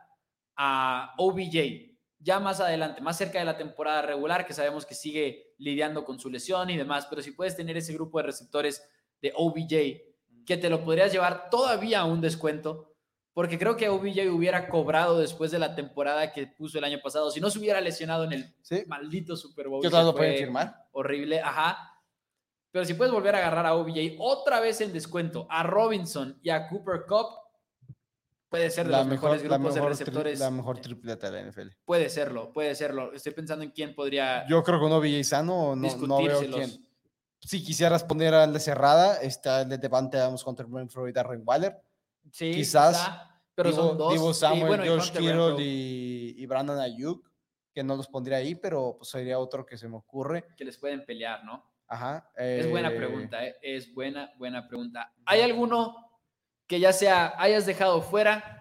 a 0.56 1.14
OBJ 1.18 1.94
ya 2.20 2.40
más 2.40 2.60
adelante, 2.60 3.02
más 3.02 3.18
cerca 3.18 3.40
de 3.40 3.46
la 3.46 3.58
temporada 3.58 4.02
regular, 4.02 4.46
que 4.48 4.54
sabemos 4.54 4.86
que 4.86 4.96
sigue 4.96 5.54
lidiando 5.60 6.04
con 6.06 6.20
su 6.20 6.30
lesión 6.30 6.70
y 6.70 6.78
demás, 6.78 7.06
pero 7.10 7.22
si 7.22 7.32
puedes 7.32 7.56
tener 7.56 7.78
ese 7.78 7.94
grupo 7.94 8.18
de 8.18 8.24
receptores 8.24 8.82
de 9.22 9.32
OBJ, 9.36 10.02
que 10.46 10.58
te 10.58 10.70
lo 10.70 10.84
podrías 10.84 11.12
llevar 11.12 11.50
todavía 11.50 12.00
a 12.02 12.06
un 12.06 12.22
descuento, 12.22 12.94
porque 13.34 13.60
creo 13.60 13.76
que 13.78 13.90
OBJ 13.90 14.30
hubiera 14.32 14.70
cobrado 14.70 15.20
después 15.20 15.52
de 15.52 15.60
la 15.60 15.76
temporada 15.76 16.32
que 16.32 16.48
puso 16.48 16.78
el 16.78 16.84
año 16.86 17.00
pasado, 17.04 17.30
si 17.32 17.42
no 17.42 17.50
se 17.50 17.60
hubiera 17.60 17.82
lesionado 17.82 18.24
en 18.24 18.34
el 18.34 18.56
Sí. 18.62 18.84
maldito 18.88 19.36
Super 19.36 19.68
Bowl. 19.68 19.82
Que 19.82 19.88
que 19.88 19.92
todos 19.92 20.06
lo 20.06 20.16
pueden 20.16 20.38
firmar. 20.38 20.88
horrible, 20.94 21.42
ajá. 21.42 21.92
Pero 22.76 22.84
si 22.84 22.94
puedes 22.94 23.14
volver 23.14 23.34
a 23.36 23.38
agarrar 23.38 23.66
a 23.68 23.76
OBJ 23.76 24.18
otra 24.20 24.60
vez 24.60 24.82
en 24.82 24.92
descuento, 24.92 25.48
a 25.50 25.64
Robinson 25.64 26.38
y 26.44 26.50
a 26.50 26.68
Cooper 26.68 27.06
Cup, 27.08 27.28
puede 28.50 28.70
ser 28.70 28.88
de 28.88 28.92
La 28.92 28.98
los 28.98 29.08
mejor, 29.08 29.30
mejores 29.30 29.50
la, 29.50 29.58
grupos 29.58 29.76
de 29.76 29.80
mejor 29.80 29.92
receptores. 29.92 30.40
la 30.42 30.52
mejor 30.52 30.82
tripleta 30.82 31.32
de 31.32 31.42
la 31.42 31.50
NFL. 31.50 31.70
Puede 31.86 32.10
serlo, 32.10 32.52
puede 32.52 32.76
serlo. 32.76 33.14
Estoy 33.14 33.32
pensando 33.32 33.64
en 33.64 33.72
quién 33.72 33.96
podría 33.96 34.46
Yo 34.50 34.62
creo 34.62 34.78
que 34.78 34.86
uno 34.88 35.00
VJ 35.00 35.24
sano, 35.24 35.74
no, 35.74 35.98
no 36.06 36.18
veo 36.22 36.42
quién. 36.42 36.86
Si 37.40 37.64
quisieras 37.64 38.04
poner 38.04 38.34
al 38.34 38.52
de 38.52 38.60
cerrada, 38.60 39.22
está 39.22 39.62
el 39.62 39.70
de 39.70 39.78
Devante 39.78 40.18
Adams 40.18 40.44
contra 40.44 40.68
Renfro 40.70 41.08
y 41.08 41.14
Darren 41.14 41.44
Waller. 41.46 41.82
Sí, 42.30 42.52
quizás 42.52 42.98
quizá, 42.98 43.42
pero 43.56 43.70
Divo, 43.70 43.88
son 43.88 43.98
dos. 43.98 44.12
Divo 44.12 44.34
Samuel, 44.34 44.68
bueno, 44.68 44.84
Josh 44.86 45.12
Kittle 45.14 45.64
y, 45.64 46.36
y 46.38 46.46
Brandon 46.46 46.80
Ayuk, 46.80 47.26
que 47.72 47.86
no 47.86 47.96
los 47.96 48.10
pondría 48.10 48.40
ahí, 48.40 48.54
pero 48.54 48.96
pues 48.98 49.12
sería 49.12 49.40
otro 49.40 49.66
que 49.66 49.78
se 49.78 49.88
me 49.88 49.96
ocurre. 49.96 50.46
que 50.58 50.66
les 50.66 50.78
pueden 50.78 51.06
pelear, 51.06 51.46
¿no? 51.46 51.74
Ajá. 51.88 52.32
Es 52.36 52.70
buena 52.70 52.90
eh, 52.90 52.96
pregunta, 52.96 53.46
¿eh? 53.46 53.56
es 53.62 53.94
buena, 53.94 54.32
buena 54.38 54.68
pregunta. 54.68 55.14
¿Hay 55.26 55.42
alguno 55.42 55.96
que 56.68 56.80
ya 56.80 56.94
sea 56.94 57.34
hayas 57.38 57.66
dejado 57.66 58.02
fuera 58.02 58.60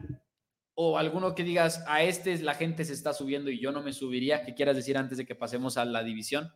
o 0.75 0.99
alguno 0.99 1.35
que 1.35 1.43
digas 1.45 1.83
a 1.87 2.03
este 2.03 2.37
la 2.39 2.55
gente 2.55 2.85
se 2.85 2.93
está 2.93 3.15
subiendo 3.15 3.51
y 3.51 3.61
yo 3.61 3.73
no 3.73 3.83
me 3.83 3.93
subiría? 3.93 4.45
¿Qué 4.45 4.55
quieras 4.55 4.77
decir 4.77 4.99
antes 4.99 5.19
de 5.19 5.25
que 5.27 5.35
pasemos 5.35 5.77
a 5.79 5.85
la 5.85 6.03
división 6.03 6.53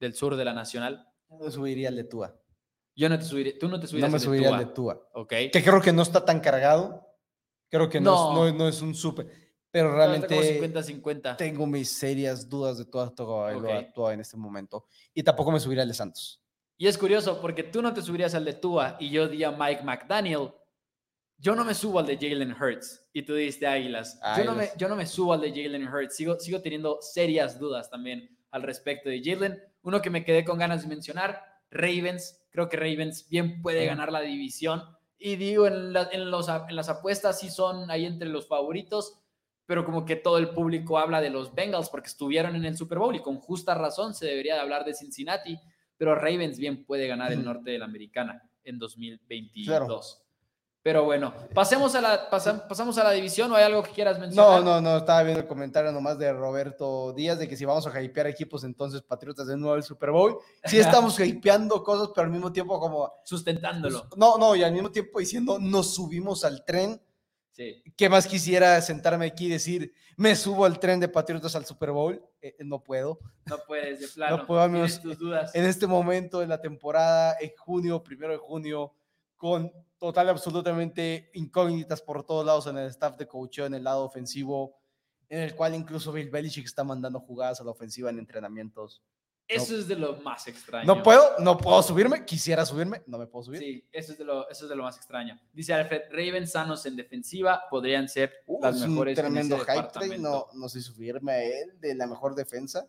del 0.00 0.14
sur 0.14 0.36
de 0.36 0.44
la 0.44 0.52
nacional? 0.52 1.08
No 1.28 1.38
me 1.38 1.50
subiría 1.50 1.88
al 1.88 1.96
de 1.96 2.04
Tua. 2.04 2.36
Yo 2.96 3.08
no 3.08 3.18
te 3.18 3.24
subiría, 3.24 3.58
tú 3.58 3.68
no 3.68 3.78
te 3.78 3.84
No 3.84 3.88
subirías 3.88 4.10
me 4.10 4.16
al 4.16 4.20
de 4.20 4.24
subiría 4.24 4.48
al 4.50 4.58
de 4.58 4.72
Tua. 4.72 5.08
¿ok? 5.14 5.32
Que 5.52 5.62
creo 5.64 5.80
que 5.80 5.92
no 5.92 6.02
está 6.02 6.24
tan 6.24 6.40
cargado. 6.40 7.06
Creo 7.68 7.88
que 7.88 8.00
no, 8.00 8.32
No. 8.34 8.46
es, 8.46 8.52
no, 8.52 8.58
no 8.58 8.68
es 8.68 8.80
un 8.82 8.94
súper. 8.94 9.43
Pero 9.74 9.92
realmente 9.92 10.28
50-50. 10.60 11.36
tengo 11.36 11.66
mis 11.66 11.90
serias 11.90 12.48
dudas 12.48 12.78
de 12.78 12.84
Tua 12.84 13.12
Tagovailoa 13.12 13.78
Ok. 13.80 13.92
Tua 13.92 14.14
en 14.14 14.20
este 14.20 14.36
momento. 14.36 14.86
Y 15.12 15.24
tampoco 15.24 15.50
me 15.50 15.58
subiría 15.58 15.82
al 15.82 15.88
de 15.88 15.94
Santos. 15.94 16.40
Y 16.76 16.86
es 16.86 16.96
curioso 16.96 17.40
porque 17.40 17.64
tú 17.64 17.82
no 17.82 17.92
te 17.92 18.00
subirías 18.00 18.36
al 18.36 18.44
de 18.44 18.52
Tua 18.52 18.96
y 19.00 19.10
yo 19.10 19.26
di 19.26 19.42
a 19.42 19.50
Mike 19.50 19.82
McDaniel. 19.82 20.52
Yo 21.38 21.56
no 21.56 21.64
me 21.64 21.74
subo 21.74 21.98
al 21.98 22.06
de 22.06 22.16
Jalen 22.16 22.52
Hurts 22.52 23.08
y 23.12 23.22
tú 23.22 23.34
diste 23.34 23.66
Águilas. 23.66 24.20
Yo 24.38 24.44
no, 24.44 24.54
me, 24.54 24.70
yo 24.76 24.88
no 24.88 24.94
me 24.94 25.06
subo 25.06 25.32
al 25.32 25.40
de 25.40 25.50
Jalen 25.50 25.88
Hurts. 25.88 26.14
Sigo, 26.14 26.38
sigo 26.38 26.60
teniendo 26.62 26.98
serias 27.00 27.58
dudas 27.58 27.90
también 27.90 28.28
al 28.52 28.62
respecto 28.62 29.08
de 29.08 29.20
Jalen. 29.24 29.60
Uno 29.82 30.00
que 30.00 30.10
me 30.10 30.24
quedé 30.24 30.44
con 30.44 30.56
ganas 30.56 30.82
de 30.82 30.88
mencionar, 30.88 31.42
Ravens. 31.70 32.40
Creo 32.50 32.68
que 32.68 32.76
Ravens 32.76 33.28
bien 33.28 33.60
puede 33.60 33.80
Ujú. 33.80 33.88
ganar 33.88 34.12
la 34.12 34.20
división. 34.20 34.84
Y 35.18 35.34
digo, 35.34 35.66
en, 35.66 35.92
la- 35.92 36.08
en 36.12 36.30
los, 36.30 36.46
en 36.48 36.76
las 36.76 36.88
apuestas 36.88 37.40
sí 37.40 37.50
son 37.50 37.90
ahí 37.90 38.04
entre 38.06 38.28
los 38.28 38.46
favoritos, 38.46 39.18
pero 39.66 39.84
como 39.84 40.04
que 40.04 40.16
todo 40.16 40.38
el 40.38 40.50
público 40.50 40.98
habla 40.98 41.20
de 41.20 41.30
los 41.30 41.54
Bengals 41.54 41.88
porque 41.88 42.08
estuvieron 42.08 42.54
en 42.56 42.64
el 42.64 42.76
Super 42.76 42.98
Bowl 42.98 43.14
y 43.16 43.20
con 43.22 43.38
justa 43.38 43.74
razón 43.74 44.14
se 44.14 44.26
debería 44.26 44.54
de 44.54 44.60
hablar 44.60 44.84
de 44.84 44.94
Cincinnati, 44.94 45.58
pero 45.96 46.14
Ravens 46.14 46.58
bien 46.58 46.84
puede 46.84 47.06
ganar 47.06 47.32
el 47.32 47.44
norte 47.44 47.70
de 47.70 47.78
la 47.78 47.84
americana 47.86 48.42
en 48.64 48.78
2022. 48.78 49.66
Claro. 49.66 50.00
Pero 50.82 51.04
bueno, 51.04 51.32
pasemos 51.54 51.94
a 51.94 52.02
la, 52.02 52.28
pasa- 52.28 52.68
pasamos 52.68 52.98
a 52.98 53.04
la 53.04 53.12
división 53.12 53.50
o 53.50 53.54
hay 53.54 53.64
algo 53.64 53.82
que 53.82 53.90
quieras 53.92 54.18
No, 54.18 54.26
mencionar. 54.26 54.62
no, 54.62 54.80
no, 54.82 54.98
estaba 54.98 55.22
viendo 55.22 55.40
el 55.40 55.46
comentario 55.46 55.90
nomás 55.92 56.18
de 56.18 56.30
Roberto 56.30 57.14
Díaz 57.14 57.38
de 57.38 57.48
que 57.48 57.56
si 57.56 57.64
vamos 57.64 57.86
a 57.86 58.02
hypear 58.02 58.26
equipos, 58.26 58.64
entonces 58.64 59.00
Patriotas 59.00 59.46
de 59.46 59.56
nuevo 59.56 59.76
el 59.76 59.82
Super 59.82 60.10
Bowl. 60.10 60.36
Sí 60.64 60.78
estamos 60.78 61.18
hypeando 61.20 61.82
cosas, 61.82 62.10
pero 62.14 62.26
al 62.26 62.30
mismo 62.30 62.52
tiempo 62.52 62.78
como... 62.78 63.06
pues, 63.16 63.20
Sustentándolo. 63.30 64.08
no, 64.18 64.36
no, 64.36 64.54
y 64.54 64.62
al 64.62 64.72
mismo 64.72 64.90
tiempo 64.90 65.20
diciendo, 65.20 65.58
nos 65.58 65.94
subimos 65.94 66.44
al 66.44 66.66
tren. 66.66 67.00
Sí. 67.54 67.82
¿Qué 67.96 68.08
más 68.08 68.26
quisiera 68.26 68.80
sentarme 68.80 69.26
aquí 69.26 69.46
y 69.46 69.50
decir, 69.50 69.94
me 70.16 70.34
subo 70.34 70.64
al 70.64 70.80
tren 70.80 70.98
de 70.98 71.06
Patriotas 71.06 71.54
al 71.54 71.64
Super 71.64 71.92
Bowl? 71.92 72.20
Eh, 72.42 72.56
no 72.64 72.82
puedo. 72.82 73.20
No 73.46 73.58
puedes, 73.64 74.00
de 74.00 74.08
plano. 74.14 74.44
puedo, 74.44 74.60
tienes 74.68 74.96
amigos. 74.98 75.00
tus 75.00 75.18
dudas. 75.18 75.54
En 75.54 75.64
este 75.64 75.86
momento 75.86 76.40
de 76.40 76.48
la 76.48 76.60
temporada, 76.60 77.36
en 77.40 77.52
junio, 77.56 78.02
primero 78.02 78.32
de 78.32 78.38
junio, 78.38 78.92
con 79.36 79.72
total 79.98 80.30
absolutamente 80.30 81.30
incógnitas 81.34 82.02
por 82.02 82.24
todos 82.26 82.44
lados 82.44 82.66
en 82.66 82.76
el 82.76 82.88
staff 82.88 83.16
de 83.16 83.26
coaching, 83.28 83.62
en 83.64 83.74
el 83.74 83.84
lado 83.84 84.04
ofensivo, 84.04 84.76
en 85.28 85.38
el 85.40 85.54
cual 85.54 85.76
incluso 85.76 86.12
Bill 86.12 86.30
Belichick 86.30 86.64
está 86.66 86.82
mandando 86.82 87.20
jugadas 87.20 87.60
a 87.60 87.64
la 87.64 87.70
ofensiva 87.70 88.10
en 88.10 88.18
entrenamientos. 88.18 89.00
Eso 89.46 89.76
es 89.76 89.86
de 89.88 89.96
lo 89.96 90.16
más 90.22 90.46
extraño. 90.48 90.86
No 90.86 91.02
puedo, 91.02 91.38
no 91.38 91.58
puedo 91.58 91.82
subirme, 91.82 92.24
quisiera 92.24 92.64
subirme, 92.64 93.02
no 93.06 93.18
me 93.18 93.26
puedo 93.26 93.44
subir. 93.44 93.60
Sí, 93.60 93.88
eso 93.92 94.12
es, 94.12 94.18
de 94.18 94.24
lo, 94.24 94.48
eso 94.48 94.64
es 94.64 94.68
de 94.70 94.74
lo 94.76 94.82
más 94.84 94.96
extraño. 94.96 95.38
Dice 95.52 95.74
Alfred, 95.74 96.02
Ravens 96.10 96.52
sanos 96.52 96.86
en 96.86 96.96
defensiva 96.96 97.64
podrían 97.68 98.08
ser 98.08 98.32
Uh, 98.46 98.62
las 98.62 98.76
es 98.76 98.82
un 98.82 98.90
mejores 98.92 99.18
en 99.18 99.24
tremendo 99.24 99.58
hype 99.58 99.88
train, 99.92 100.22
no, 100.22 100.46
no 100.54 100.68
sé 100.68 100.80
subirme 100.80 101.32
a 101.32 101.42
él 101.42 101.78
de 101.78 101.94
la 101.94 102.06
mejor 102.06 102.34
defensa. 102.34 102.86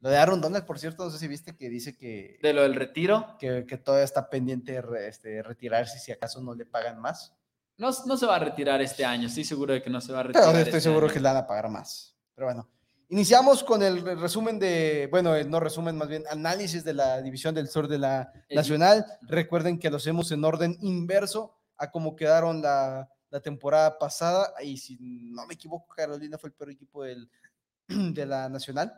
Lo 0.00 0.10
de 0.10 0.16
Aaron 0.18 0.40
Donald, 0.40 0.64
por 0.66 0.78
cierto, 0.78 1.04
no 1.04 1.10
sé 1.10 1.18
si 1.18 1.26
viste 1.26 1.56
que 1.56 1.68
dice 1.70 1.96
que, 1.96 2.38
De 2.42 2.52
lo 2.52 2.62
del 2.62 2.74
retiro, 2.74 3.36
que, 3.40 3.64
que 3.66 3.78
todavía 3.78 4.04
está 4.04 4.28
pendiente 4.30 4.80
de 4.80 5.08
este, 5.08 5.42
retirarse 5.42 5.98
si 5.98 6.12
acaso 6.12 6.40
no 6.42 6.54
le 6.54 6.66
pagan 6.66 7.00
más. 7.00 7.34
no, 7.78 7.90
no 8.06 8.16
se 8.16 8.26
va 8.26 8.36
a 8.36 8.38
retirar 8.38 8.80
este 8.82 9.04
año. 9.04 9.26
Estoy 9.26 9.44
seguro 9.44 9.72
de 9.72 9.82
que 9.82 9.90
no 9.90 10.00
se 10.00 10.12
va 10.12 10.20
a 10.20 10.22
Pero 10.24 10.34
retirar. 10.34 10.56
estoy 10.56 10.78
este 10.78 10.80
seguro 10.82 11.06
año. 11.06 11.14
que 11.14 11.20
le 11.20 11.28
van 11.28 11.36
a 11.38 11.46
pagar 11.46 11.68
más. 11.70 12.14
Pero 12.34 12.46
bueno, 12.46 12.68
iniciamos 13.08 13.62
con 13.64 13.82
el 13.82 14.02
re- 14.02 14.14
resumen 14.16 14.58
de, 14.58 15.08
bueno, 15.10 15.32
no 15.44 15.60
resumen, 15.60 15.96
más 15.96 16.08
bien 16.08 16.24
análisis 16.30 16.84
de 16.84 16.94
la 16.94 17.20
división 17.22 17.54
del 17.54 17.68
sur 17.68 17.88
de 17.88 17.98
la 17.98 18.32
nacional. 18.50 19.04
Recuerden 19.22 19.78
que 19.78 19.90
lo 19.90 19.96
hacemos 19.96 20.30
en 20.32 20.44
orden 20.44 20.76
inverso 20.80 21.54
a 21.76 21.90
como 21.90 22.16
quedaron 22.16 22.62
la, 22.62 23.08
la 23.30 23.40
temporada 23.40 23.98
pasada. 23.98 24.52
Y 24.62 24.76
si 24.78 24.96
no 25.00 25.46
me 25.46 25.54
equivoco, 25.54 25.94
Carolina 25.94 26.38
fue 26.38 26.48
el 26.48 26.54
peor 26.54 26.70
equipo 26.70 27.04
del, 27.04 27.30
de 27.88 28.26
la 28.26 28.48
nacional. 28.48 28.92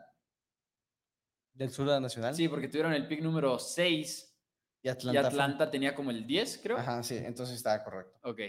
Del 1.53 1.71
sur 1.71 1.85
de 1.85 1.91
la 1.93 1.99
nacional. 1.99 2.33
Sí, 2.35 2.47
porque 2.47 2.67
tuvieron 2.69 2.93
el 2.93 3.07
pick 3.07 3.21
número 3.21 3.59
6 3.59 4.25
y 4.81 4.87
y 4.87 4.89
Atlanta. 4.89 5.19
fue- 5.21 5.27
Atlanta 5.41 5.69
tenía 5.69 5.93
como 5.93 6.09
el 6.11 6.25
10, 6.25 6.59
creo. 6.63 6.77
Ajá, 6.77 7.03
sí, 7.03 7.17
entonces 7.17 7.57
estaba 7.57 7.83
correcto. 7.83 8.17
Ok. 8.23 8.39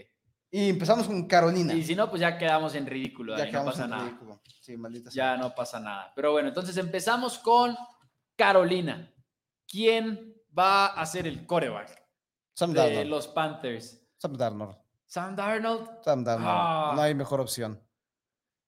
Y 0.53 0.69
empezamos 0.69 1.07
con 1.07 1.25
Carolina. 1.27 1.73
Y 1.73 1.83
si 1.83 1.95
no, 1.95 2.09
pues 2.09 2.19
ya 2.19 2.37
quedamos 2.37 2.75
en 2.75 2.85
ridículo. 2.85 3.37
ya 3.37 3.49
no 3.51 3.65
pasa 3.65 3.85
en 3.85 3.89
nada. 3.89 4.03
ridículo. 4.03 4.41
Sí, 4.59 4.75
maldita 4.75 5.09
sea. 5.09 5.35
Ya 5.35 5.41
no 5.41 5.55
pasa 5.55 5.79
nada. 5.79 6.11
Pero 6.13 6.33
bueno, 6.33 6.49
entonces 6.49 6.75
empezamos 6.75 7.39
con 7.39 7.75
Carolina. 8.35 9.09
¿Quién 9.65 10.35
va 10.57 10.87
a 10.87 11.05
ser 11.05 11.25
el 11.25 11.45
coreback 11.45 12.03
Sam 12.53 12.73
de 12.73 12.79
Darnold. 12.81 13.07
los 13.09 13.27
Panthers? 13.29 14.05
Sam 14.17 14.35
Darnold. 14.35 14.75
Sam 15.05 15.35
Darnold. 15.35 15.89
Sam 16.03 16.23
Darnold. 16.23 16.49
Ah. 16.49 16.91
No 16.95 17.01
hay 17.01 17.15
mejor 17.15 17.39
opción. 17.39 17.81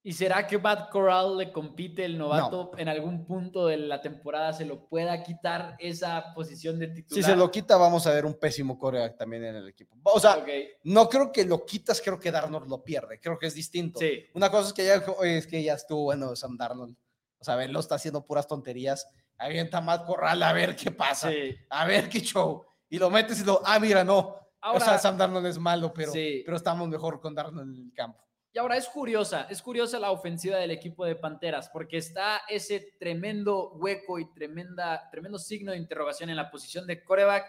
¿Y 0.06 0.12
será 0.12 0.46
que 0.46 0.58
Matt 0.58 0.90
Corral 0.90 1.38
le 1.38 1.50
compite 1.54 2.04
el 2.04 2.18
novato 2.18 2.72
en 2.78 2.90
algún 2.90 3.26
punto 3.26 3.68
de 3.68 3.78
la 3.78 4.02
temporada? 4.02 4.52
¿Se 4.52 4.66
lo 4.66 4.86
pueda 4.90 5.24
quitar 5.24 5.78
esa 5.80 6.34
posición 6.34 6.78
de 6.78 6.88
titular? 6.88 7.24
Si 7.24 7.30
se 7.30 7.38
lo 7.38 7.50
quita, 7.50 7.78
vamos 7.78 8.06
a 8.06 8.12
ver 8.12 8.26
un 8.26 8.34
pésimo 8.38 8.78
coreback 8.78 9.18
también 9.18 9.46
en 9.46 9.56
el 9.56 9.70
equipo. 9.70 9.96
O 10.04 10.20
sea, 10.20 10.44
no 10.84 11.08
creo 11.08 11.32
que 11.32 11.46
lo 11.46 11.66
quitas, 11.66 12.02
creo 12.02 12.20
que 12.20 12.32
Darnold 12.32 12.68
lo 12.70 12.84
pierde. 12.84 13.18
Creo 13.22 13.40
que 13.40 13.48
es 13.48 13.54
distinto. 13.54 13.98
Sí, 14.00 14.26
Una 14.34 14.52
cosa 14.52 14.68
es 14.68 14.74
que 14.74 14.86
ya, 14.86 14.96
es 15.26 15.48
que 15.48 15.64
ya 15.64 15.76
estuvo 15.76 16.04
bueno 16.04 16.36
Sam 16.36 16.58
Darnold. 16.58 16.98
O 17.40 17.44
sea, 17.46 17.54
a 17.54 17.58
ver, 17.58 17.70
lo 17.70 17.80
está 17.80 17.96
haciendo 17.96 18.26
puras 18.26 18.46
tonterías. 18.46 19.08
Avienta 19.38 19.78
a 19.78 19.82
Matt 19.82 20.06
Corral 20.06 20.44
a 20.44 20.52
ver 20.52 20.76
qué 20.76 20.92
pasa. 20.92 21.30
sí. 21.32 21.56
A 21.70 21.86
ver 21.86 22.10
qué 22.10 22.20
show. 22.20 22.66
Y 22.90 23.00
lo 23.00 23.10
metes 23.10 23.40
y 23.40 23.46
lo, 23.46 23.62
ah, 23.66 23.80
mira, 23.80 24.04
no. 24.04 24.36
Ahora, 24.60 24.80
o 24.80 24.82
sea, 24.86 24.98
Sam 24.98 25.18
Darnold 25.18 25.46
es 25.48 25.58
malo, 25.58 25.94
pero, 25.94 26.12
Sí. 26.12 26.42
pero 26.46 26.58
estamos 26.58 26.88
mejor 26.90 27.22
con 27.22 27.34
Darnold 27.34 27.74
en 27.76 27.86
el 27.86 27.94
campo. 27.94 28.20
Y 28.56 28.60
ahora 28.60 28.78
es 28.78 28.88
curiosa, 28.88 29.48
es 29.50 29.64
curiosa 29.64 30.00
la 30.00 30.12
ofensiva 30.12 30.58
del 30.58 30.70
equipo 30.70 31.06
de 31.06 31.16
Panteras, 31.16 31.70
porque 31.70 31.98
está 31.98 32.44
ese 32.48 32.94
tremendo 33.00 33.72
hueco 33.72 34.20
y 34.20 34.32
tremenda, 34.32 35.10
tremendo 35.10 35.40
signo 35.40 35.72
de 35.72 35.80
interrogación 35.80 36.30
en 36.30 36.36
la 36.36 36.52
posición 36.52 36.86
de 36.86 37.04
coreback. 37.04 37.48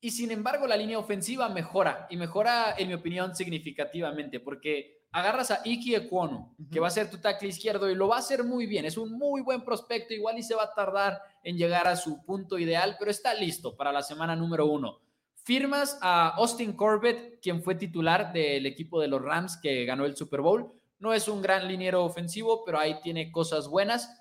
Y 0.00 0.10
sin 0.10 0.32
embargo, 0.32 0.66
la 0.66 0.76
línea 0.76 0.98
ofensiva 0.98 1.48
mejora, 1.48 2.08
y 2.10 2.16
mejora, 2.16 2.74
en 2.76 2.88
mi 2.88 2.94
opinión, 2.94 3.36
significativamente, 3.36 4.40
porque 4.40 5.04
agarras 5.12 5.52
a 5.52 5.60
Iki 5.64 5.94
Ekwonu, 5.94 6.52
que 6.68 6.78
Ujú. 6.78 6.82
va 6.82 6.88
a 6.88 6.90
ser 6.90 7.08
tu 7.08 7.18
tackle 7.18 7.48
izquierdo, 7.48 7.88
y 7.88 7.94
lo 7.94 8.08
va 8.08 8.16
a 8.16 8.18
hacer 8.18 8.42
muy 8.42 8.66
bien. 8.66 8.86
Es 8.86 8.98
un 8.98 9.12
muy 9.12 9.40
buen 9.40 9.64
prospecto, 9.64 10.14
igual 10.14 10.36
y 10.36 10.42
se 10.42 10.56
va 10.56 10.64
a 10.64 10.74
tardar 10.74 11.22
en 11.44 11.56
llegar 11.56 11.86
a 11.86 11.94
su 11.94 12.24
punto 12.24 12.58
ideal, 12.58 12.96
pero 12.98 13.12
está 13.12 13.34
listo 13.34 13.76
para 13.76 13.92
la 13.92 14.02
semana 14.02 14.34
número 14.34 14.66
uno. 14.66 14.98
Firmas 15.48 15.98
a 16.02 16.28
Austin 16.36 16.74
Corbett, 16.74 17.40
quien 17.40 17.62
fue 17.62 17.74
titular 17.74 18.34
del 18.34 18.66
equipo 18.66 19.00
de 19.00 19.08
los 19.08 19.22
Rams 19.22 19.56
que 19.56 19.86
ganó 19.86 20.04
el 20.04 20.14
Super 20.14 20.42
Bowl. 20.42 20.70
No 20.98 21.14
es 21.14 21.26
un 21.26 21.40
gran 21.40 21.66
liniero 21.66 22.04
ofensivo, 22.04 22.66
pero 22.66 22.78
ahí 22.78 23.00
tiene 23.02 23.32
cosas 23.32 23.66
buenas. 23.66 24.14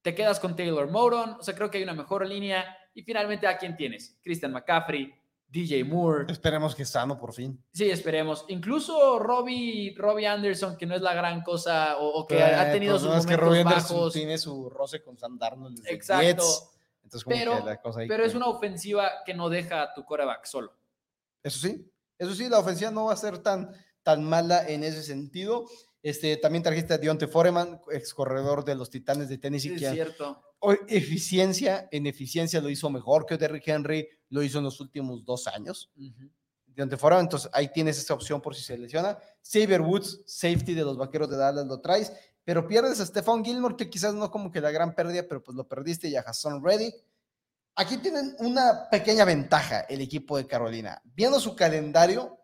Te 0.00 0.14
quedas 0.14 0.40
con 0.40 0.56
Taylor 0.56 0.90
Moton, 0.90 1.36
o 1.38 1.42
sea, 1.42 1.54
creo 1.54 1.70
que 1.70 1.76
hay 1.76 1.84
una 1.84 1.92
mejor 1.92 2.26
línea. 2.26 2.64
Y 2.94 3.02
finalmente, 3.02 3.46
¿a 3.46 3.58
quién 3.58 3.76
tienes? 3.76 4.18
Christian 4.24 4.52
McCaffrey, 4.52 5.12
DJ 5.48 5.84
Moore. 5.84 6.32
Esperemos 6.32 6.74
que 6.74 6.86
sano 6.86 7.18
por 7.18 7.34
fin. 7.34 7.62
Sí, 7.74 7.90
esperemos. 7.90 8.46
Incluso 8.48 9.18
Robbie, 9.18 9.94
Robbie 9.98 10.28
Anderson, 10.28 10.78
que 10.78 10.86
no 10.86 10.94
es 10.94 11.02
la 11.02 11.12
gran 11.12 11.42
cosa, 11.42 11.98
o, 11.98 12.26
que 12.26 12.42
ha 12.42 12.72
tenido 12.72 12.94
pues 12.94 13.02
sus 13.02 13.08
momentos 13.10 13.30
es 13.30 13.36
que 13.36 13.36
Robbie 13.36 13.64
bajos. 13.64 13.90
Anderson 13.90 14.12
tiene 14.12 14.38
su 14.38 14.70
roce 14.70 15.02
con 15.02 15.18
Sam 15.18 15.36
Darnold. 15.36 15.86
Exacto. 15.86 16.42
Entonces, 17.12 17.26
pero, 17.26 17.64
pero 18.06 18.24
es 18.24 18.34
una 18.36 18.46
ofensiva 18.46 19.10
que 19.26 19.34
no 19.34 19.48
deja 19.48 19.82
a 19.82 19.94
tu 19.94 20.04
coreback 20.04 20.44
solo. 20.44 20.76
Eso 21.42 21.58
sí, 21.58 21.90
eso 22.16 22.34
sí, 22.34 22.48
la 22.48 22.60
ofensiva 22.60 22.90
no 22.90 23.06
va 23.06 23.14
a 23.14 23.16
ser 23.16 23.38
tan, 23.38 23.72
tan 24.02 24.22
mala 24.22 24.68
en 24.68 24.84
ese 24.84 25.02
sentido. 25.02 25.66
Este, 26.02 26.36
también 26.36 26.62
trajiste 26.62 26.94
a 26.94 26.98
Dionte 26.98 27.26
Foreman, 27.26 27.80
ex 27.90 28.14
corredor 28.14 28.64
de 28.64 28.74
los 28.74 28.90
Titanes 28.90 29.28
de 29.28 29.38
Tennessee. 29.38 29.76
Sí, 29.76 29.84
es 29.84 29.92
cierto. 29.92 30.40
Hoy, 30.60 30.78
eficiencia, 30.86 31.88
en 31.90 32.06
eficiencia 32.06 32.60
lo 32.60 32.68
hizo 32.68 32.88
mejor 32.90 33.26
que 33.26 33.36
Derrick 33.36 33.66
Henry, 33.66 34.08
lo 34.28 34.42
hizo 34.42 34.58
en 34.58 34.64
los 34.64 34.80
últimos 34.80 35.24
dos 35.24 35.46
años. 35.48 35.90
Dionte 36.66 36.96
Foreman, 36.96 37.24
entonces 37.24 37.50
ahí 37.52 37.72
tienes 37.72 37.98
esa 37.98 38.14
opción 38.14 38.40
por 38.40 38.54
si 38.54 38.62
se 38.62 38.78
lesiona. 38.78 39.18
Saber 39.42 39.80
Woods, 39.80 40.22
safety 40.26 40.74
de 40.74 40.84
los 40.84 40.96
vaqueros 40.96 41.28
de 41.28 41.36
Dallas, 41.36 41.66
lo 41.66 41.80
traes, 41.80 42.12
pero 42.50 42.66
pierdes 42.66 42.98
a 42.98 43.06
Stephon 43.06 43.44
Gilmore, 43.44 43.76
que 43.76 43.88
quizás 43.88 44.12
no 44.12 44.28
como 44.28 44.50
que 44.50 44.60
la 44.60 44.72
gran 44.72 44.92
pérdida, 44.92 45.22
pero 45.28 45.40
pues 45.40 45.56
lo 45.56 45.68
perdiste 45.68 46.08
y 46.08 46.16
a 46.16 46.22
Hassan 46.22 46.60
Reddick. 46.60 46.96
Aquí 47.76 47.98
tienen 47.98 48.34
una 48.40 48.88
pequeña 48.90 49.24
ventaja 49.24 49.82
el 49.82 50.00
equipo 50.00 50.36
de 50.36 50.48
Carolina. 50.48 51.00
Viendo 51.04 51.38
su 51.38 51.54
calendario, 51.54 52.40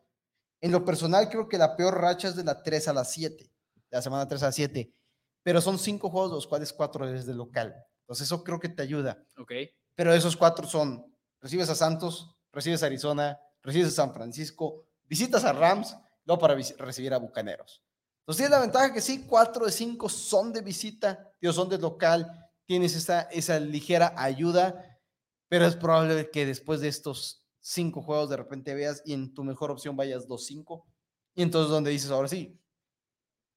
en 0.61 0.70
lo 0.70 0.84
personal, 0.84 1.28
creo 1.28 1.48
que 1.48 1.59
la 1.59 1.74
peor 1.74 2.00
racha 2.00 2.28
es 2.28 2.36
de 2.36 2.44
la 2.44 2.62
3 2.62 2.86
a 2.86 2.92
la 2.92 3.04
7, 3.04 3.36
de 3.42 3.50
la 3.90 4.00
semana 4.00 4.28
3 4.28 4.44
a 4.44 4.46
la 4.46 4.52
7, 4.52 4.94
pero 5.42 5.61
son 5.61 5.76
cinco 5.76 6.09
juegos, 6.09 6.30
los 6.30 6.46
cuales 6.46 6.72
cuatro 6.72 7.04
desde 7.11 7.34
local. 7.34 7.74
Entonces, 8.02 8.28
eso 8.28 8.44
creo 8.44 8.61
que 8.61 8.68
te 8.68 8.82
ayuda. 8.82 9.20
Ok. 9.36 9.50
Pero 9.96 10.14
esos 10.14 10.36
cuatro 10.36 10.68
son: 10.68 11.04
recibes 11.40 11.68
a 11.68 11.74
Santos, 11.74 12.32
recibes 12.52 12.84
a 12.84 12.86
Arizona, 12.86 13.40
recibes 13.61 13.88
a 13.88 13.90
San 13.90 14.14
Francisco, 14.14 14.84
visitas 15.02 15.44
a 15.44 15.52
Rams, 15.52 15.96
luego 16.26 16.40
para 16.40 16.54
recibir 16.54 17.12
a 17.12 17.18
Bucaneros. 17.18 17.82
Entonces, 18.27 18.39
tienes 18.39 18.59
la 18.59 18.61
ventaja 18.61 18.93
que 18.93 19.01
sí, 19.01 19.24
cuatro 19.24 19.66
de 19.66 19.70
cinco 19.70 20.09
son 20.09 20.53
de 20.53 20.61
visita, 20.61 21.33
dios 21.41 21.55
son 21.55 21.68
de 21.68 21.79
local, 21.79 22.29
tienes 22.64 22.97
esa, 22.97 23.22
esa 23.22 23.61
ligera 23.61 24.14
ayuda, 24.16 24.99
pero 25.49 25.64
es 25.64 25.77
probable 25.77 26.29
que 26.33 26.45
después 26.45 26.81
de 26.81 26.89
estos 26.89 27.47
cinco 27.61 28.03
juegos 28.03 28.29
de 28.29 28.37
repente 28.37 28.74
veas 28.74 29.01
y 29.05 29.12
en 29.12 29.33
tu 29.33 29.45
mejor 29.45 29.70
opción 29.70 29.97
vayas 29.97 30.27
2-5. 30.27 30.85
Y 31.37 31.43
entonces 31.43 31.70
donde 31.70 31.93
dices, 31.93 32.11
ahora 32.11 32.27
sí, 32.27 32.61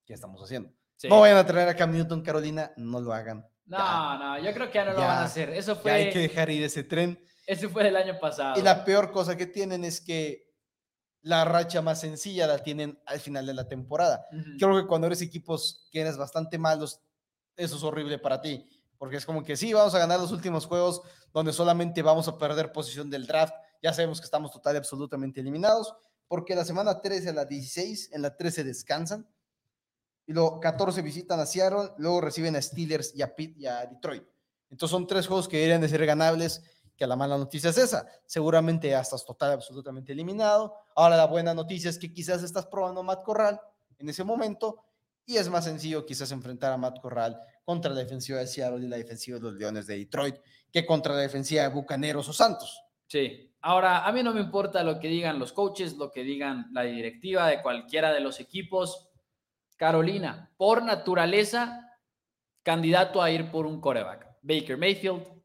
¿qué 0.05 0.13
estamos 0.13 0.39
haciendo? 0.39 0.71
No 1.09 1.21
vayan 1.21 1.37
a 1.37 1.47
traer 1.47 1.69
a 1.69 1.75
Cam 1.75 1.91
Newton, 1.91 2.21
Carolina, 2.21 2.71
no 2.77 3.01
lo 3.01 3.11
hagan. 3.11 3.43
No, 3.65 4.19
no, 4.19 4.37
yo 4.37 4.53
creo 4.53 4.67
que 4.67 4.75
ya 4.75 4.85
no 4.85 4.93
lo 4.93 4.99
van 4.99 5.17
a 5.17 5.23
hacer. 5.23 5.49
Eso 5.49 5.77
fue. 5.77 5.91
hay 5.91 6.09
que 6.11 6.19
dejar 6.19 6.51
ir 6.51 6.63
ese 6.63 6.83
tren. 6.83 7.19
Ese 7.47 7.67
fue 7.69 7.83
del 7.83 7.95
año 7.95 8.19
pasado. 8.19 8.59
Y 8.59 8.61
la 8.61 8.85
peor 8.85 9.11
cosa 9.11 9.35
que 9.35 9.47
tienen 9.47 9.83
es 9.83 9.99
que 9.99 10.48
la 11.21 11.45
racha 11.45 11.81
más 11.81 11.99
sencilla 11.99 12.47
la 12.47 12.59
tienen 12.59 12.99
al 13.05 13.19
final 13.19 13.45
de 13.45 13.53
la 13.53 13.67
temporada. 13.67 14.25
Creo 14.57 14.75
que 14.75 14.87
cuando 14.87 15.07
eres 15.07 15.21
equipos 15.21 15.87
que 15.91 16.01
eres 16.01 16.17
bastante 16.17 16.57
malos, 16.57 17.01
eso 17.55 17.75
es 17.75 17.83
horrible 17.83 18.19
para 18.19 18.41
ti. 18.41 18.65
Porque 18.97 19.17
es 19.17 19.25
como 19.25 19.43
que 19.43 19.55
sí, 19.55 19.73
vamos 19.73 19.95
a 19.95 19.99
ganar 19.99 20.19
los 20.19 20.31
últimos 20.31 20.65
juegos 20.65 21.01
donde 21.33 21.53
solamente 21.53 22.01
vamos 22.01 22.27
a 22.27 22.37
perder 22.37 22.71
posición 22.71 23.09
del 23.09 23.25
draft 23.25 23.53
ya 23.81 23.93
sabemos 23.93 24.19
que 24.19 24.25
estamos 24.25 24.51
total 24.51 24.75
y 24.75 24.77
absolutamente 24.77 25.39
eliminados, 25.39 25.95
porque 26.27 26.55
la 26.55 26.65
semana 26.65 27.01
13 27.01 27.29
a 27.29 27.33
la 27.33 27.45
16, 27.45 28.11
en 28.13 28.21
la 28.21 28.35
13 28.35 28.63
descansan, 28.63 29.27
y 30.25 30.33
luego 30.33 30.59
14 30.59 31.01
visitan 31.01 31.39
a 31.39 31.45
Seattle, 31.45 31.91
luego 31.97 32.21
reciben 32.21 32.55
a 32.55 32.61
Steelers 32.61 33.15
y 33.15 33.21
a, 33.21 33.35
Pitt 33.35 33.57
y 33.57 33.65
a 33.65 33.85
Detroit. 33.85 34.23
Entonces 34.69 34.91
son 34.91 35.07
tres 35.07 35.25
juegos 35.25 35.47
que 35.47 35.57
deberían 35.57 35.81
de 35.81 35.89
ser 35.89 36.05
ganables, 36.05 36.61
que 36.99 37.07
la 37.07 37.15
mala 37.15 37.37
noticia 37.37 37.69
es 37.69 37.77
esa. 37.77 38.05
Seguramente 38.25 38.89
ya 38.89 38.99
estás 38.99 39.25
total 39.25 39.53
absolutamente 39.53 40.11
eliminado. 40.11 40.75
Ahora 40.95 41.15
la 41.17 41.25
buena 41.25 41.53
noticia 41.53 41.89
es 41.89 41.97
que 41.97 42.13
quizás 42.13 42.43
estás 42.43 42.67
probando 42.67 42.99
a 42.99 43.03
Matt 43.03 43.23
Corral 43.23 43.59
en 43.97 44.09
ese 44.09 44.23
momento 44.23 44.83
y 45.25 45.37
es 45.37 45.49
más 45.49 45.63
sencillo 45.63 46.05
quizás 46.05 46.31
enfrentar 46.31 46.73
a 46.73 46.77
Matt 46.77 46.99
Corral 46.99 47.39
contra 47.63 47.91
la 47.91 48.01
defensiva 48.01 48.39
de 48.39 48.47
Seattle 48.47 48.85
y 48.85 48.89
la 48.89 48.97
defensiva 48.97 49.37
de 49.37 49.43
los 49.43 49.53
Leones 49.53 49.87
de 49.87 49.97
Detroit 49.97 50.35
que 50.71 50.85
contra 50.85 51.15
la 51.15 51.21
defensiva 51.21 51.63
de 51.63 51.69
Bucaneros 51.69 52.27
o 52.27 52.33
Santos. 52.33 52.83
Sí, 53.07 53.49
Ahora, 53.61 54.05
a 54.05 54.11
mí 54.13 54.23
no 54.23 54.33
me 54.33 54.39
importa 54.39 54.83
lo 54.83 54.99
que 54.99 55.09
digan 55.09 55.37
los 55.37 55.51
coaches, 55.51 55.97
lo 55.97 56.11
que 56.11 56.23
digan 56.23 56.67
la 56.71 56.83
directiva 56.83 57.47
de 57.47 57.61
cualquiera 57.61 58.13
de 58.13 58.21
los 58.21 58.39
equipos. 58.39 59.09
Carolina, 59.75 60.49
por 60.55 60.81
naturaleza, 60.81 61.97
candidato 62.63 63.21
a 63.21 63.31
ir 63.31 63.51
por 63.51 63.65
un 63.65 63.81
coreback. 63.81 64.27
Baker 64.41 64.77
Mayfield, 64.77 65.38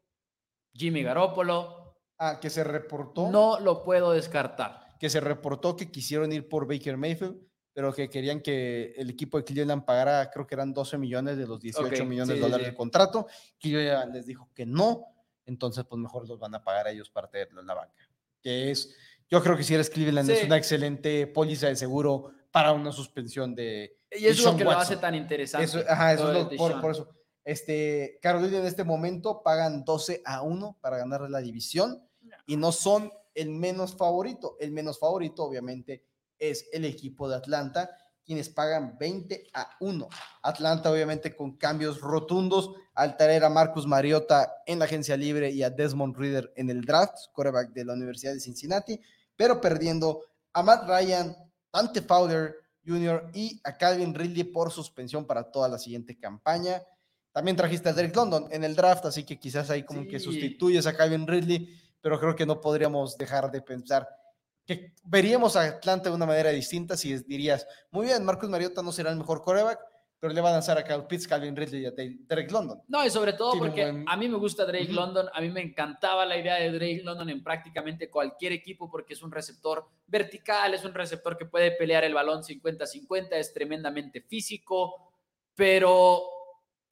Jimmy 0.75 1.03
Garoppolo. 1.03 1.95
Ah, 2.17 2.39
que 2.39 2.49
se 2.49 2.63
reportó. 2.63 3.29
No 3.29 3.59
lo 3.59 3.83
puedo 3.83 4.11
descartar. 4.11 4.95
Que 4.99 5.09
se 5.09 5.19
reportó 5.19 5.75
que 5.75 5.91
quisieron 5.91 6.31
ir 6.31 6.47
por 6.47 6.67
Baker 6.67 6.97
Mayfield, 6.97 7.37
pero 7.73 7.93
que 7.93 8.09
querían 8.09 8.41
que 8.41 8.93
el 8.95 9.09
equipo 9.09 9.37
de 9.37 9.43
Cleveland 9.43 9.83
pagara, 9.83 10.29
creo 10.31 10.47
que 10.47 10.55
eran 10.55 10.73
12 10.73 10.97
millones 10.97 11.37
de 11.37 11.45
los 11.45 11.59
18 11.59 12.05
millones 12.05 12.35
de 12.35 12.39
dólares 12.39 12.67
de 12.67 12.75
contrato. 12.75 13.27
Cleveland 13.59 14.13
les 14.13 14.25
dijo 14.25 14.49
que 14.53 14.65
no 14.65 15.15
entonces 15.45 15.85
pues 15.85 15.99
mejor 15.99 16.27
los 16.27 16.39
van 16.39 16.55
a 16.55 16.63
pagar 16.63 16.87
a 16.87 16.91
ellos 16.91 17.11
tenerlo 17.31 17.61
en 17.61 17.67
la 17.67 17.73
banca. 17.73 18.09
Que 18.41 18.71
es, 18.71 18.95
yo 19.29 19.41
creo 19.41 19.55
que 19.55 19.63
si 19.63 19.73
eres 19.73 19.89
Cleveland 19.89 20.29
es 20.29 20.43
una 20.43 20.57
excelente 20.57 21.27
póliza 21.27 21.67
de 21.67 21.75
seguro 21.75 22.31
para 22.51 22.73
una 22.73 22.91
suspensión 22.91 23.55
de... 23.55 23.99
Y 24.11 24.25
eso 24.27 24.47
es 24.47 24.53
lo 24.53 24.57
que 24.57 24.63
lo 24.63 24.71
hace 24.71 24.97
tan 24.97 25.15
interesante. 25.15 25.65
Eso, 25.65 25.79
ajá, 25.87 26.13
eso 26.13 26.49
es 26.49 26.57
por, 26.57 26.91
eso. 26.91 27.09
Este, 27.45 28.19
Carolina 28.21 28.57
en 28.57 28.65
este 28.65 28.83
momento 28.83 29.41
pagan 29.43 29.85
12 29.85 30.21
a 30.25 30.41
1 30.41 30.79
para 30.81 30.97
ganar 30.97 31.29
la 31.29 31.39
división 31.39 32.05
y 32.45 32.57
no 32.57 32.73
son 32.73 33.11
el 33.33 33.51
menos 33.51 33.95
favorito. 33.95 34.57
El 34.59 34.71
menos 34.71 34.99
favorito 34.99 35.43
obviamente 35.43 36.03
es 36.37 36.67
el 36.73 36.83
equipo 36.83 37.29
de 37.29 37.37
Atlanta 37.37 37.97
quienes 38.25 38.49
pagan 38.49 38.97
20 38.97 39.47
a 39.53 39.69
1. 39.79 40.09
Atlanta, 40.41 40.91
obviamente, 40.91 41.35
con 41.35 41.57
cambios 41.57 42.01
rotundos 42.01 42.71
al 42.95 43.17
traer 43.17 43.43
a 43.45 43.49
Marcus 43.49 43.85
Mariota 43.85 44.51
en 44.65 44.79
la 44.79 44.85
agencia 44.85 45.15
libre 45.15 45.51
y 45.51 45.61
a 45.61 45.69
Desmond 45.69 46.17
Reader 46.17 46.51
en 46.55 46.69
el 46.69 46.81
draft, 46.81 47.15
quarterback 47.33 47.71
de 47.71 47.85
la 47.85 47.93
Universidad 47.93 48.33
de 48.33 48.39
Cincinnati, 48.39 48.99
pero 49.35 49.61
perdiendo 49.61 50.23
a 50.53 50.63
Matt 50.63 50.87
Ryan, 50.87 51.35
Ante 51.71 52.01
Fowler 52.01 52.55
Jr. 52.85 53.29
y 53.33 53.61
a 53.63 53.77
Calvin 53.77 54.13
Ridley 54.13 54.45
por 54.45 54.71
suspensión 54.71 55.25
para 55.25 55.51
toda 55.51 55.67
la 55.67 55.77
siguiente 55.77 56.17
campaña. 56.17 56.81
También 57.35 57.57
trajiste 57.57 57.89
a 57.89 57.93
Derek 57.93 58.15
London 58.15 58.47
en 58.49 58.63
el 58.63 58.77
draft, 58.77 59.03
así 59.07 59.25
que 59.25 59.37
quizás 59.37 59.69
ahí 59.69 59.83
como 59.83 60.07
que 60.07 60.21
sustituyes 60.21 60.87
a 60.87 60.95
Calvin 60.95 61.27
Ridley, 61.27 61.67
pero 61.99 62.17
creo 62.17 62.33
que 62.33 62.45
no 62.45 62.61
podríamos 62.61 63.17
dejar 63.17 63.51
de 63.51 63.61
pensar 63.61 64.07
que 64.65 64.93
veríamos 65.03 65.57
a 65.57 65.65
Atlanta 65.65 66.09
de 66.09 66.15
una 66.15 66.25
manera 66.25 66.51
distinta 66.51 66.95
si 66.95 67.13
dirías, 67.23 67.67
muy 67.91 68.05
bien, 68.05 68.23
Marcus 68.23 68.49
Mariota 68.49 68.81
no 68.81 68.93
será 68.93 69.11
el 69.11 69.17
mejor 69.17 69.41
coreback, 69.41 69.81
pero 70.17 70.31
le 70.31 70.39
va 70.39 70.47
a 70.47 70.53
lanzar 70.53 70.77
a 70.77 70.85
Kyle 70.85 71.03
Pitts, 71.09 71.27
Calvin 71.27 71.57
Ridley 71.57 71.81
y 71.81 71.85
a 71.87 71.91
Drake 71.91 72.51
London. 72.51 72.81
No, 72.87 73.05
y 73.05 73.09
sobre 73.09 73.33
todo 73.33 73.59
porque 73.59 74.05
a 74.07 74.15
mí 74.15 74.29
me 74.29 74.37
gusta 74.37 74.65
Drake 74.65 74.93
London, 74.93 75.27
a 75.33 75.41
mí 75.41 75.49
me 75.49 75.61
encantaba 75.61 76.25
la 76.25 76.37
idea 76.37 76.55
de 76.55 76.71
Drake 76.71 77.01
London 77.03 77.29
en 77.31 77.43
prácticamente 77.43 78.09
cualquier 78.09 78.53
equipo 78.53 78.89
porque 78.89 79.13
es 79.13 79.21
un 79.21 79.29
receptor 79.33 79.85
vertical, 80.07 80.73
es 80.73 80.85
un 80.85 80.93
receptor 80.93 81.37
que 81.37 81.47
puede 81.47 81.71
pelear 81.71 82.05
el 82.05 82.13
balón 82.13 82.43
50-50, 82.43 83.33
es 83.33 83.53
tremendamente 83.53 84.21
físico, 84.21 85.11
pero 85.53 86.29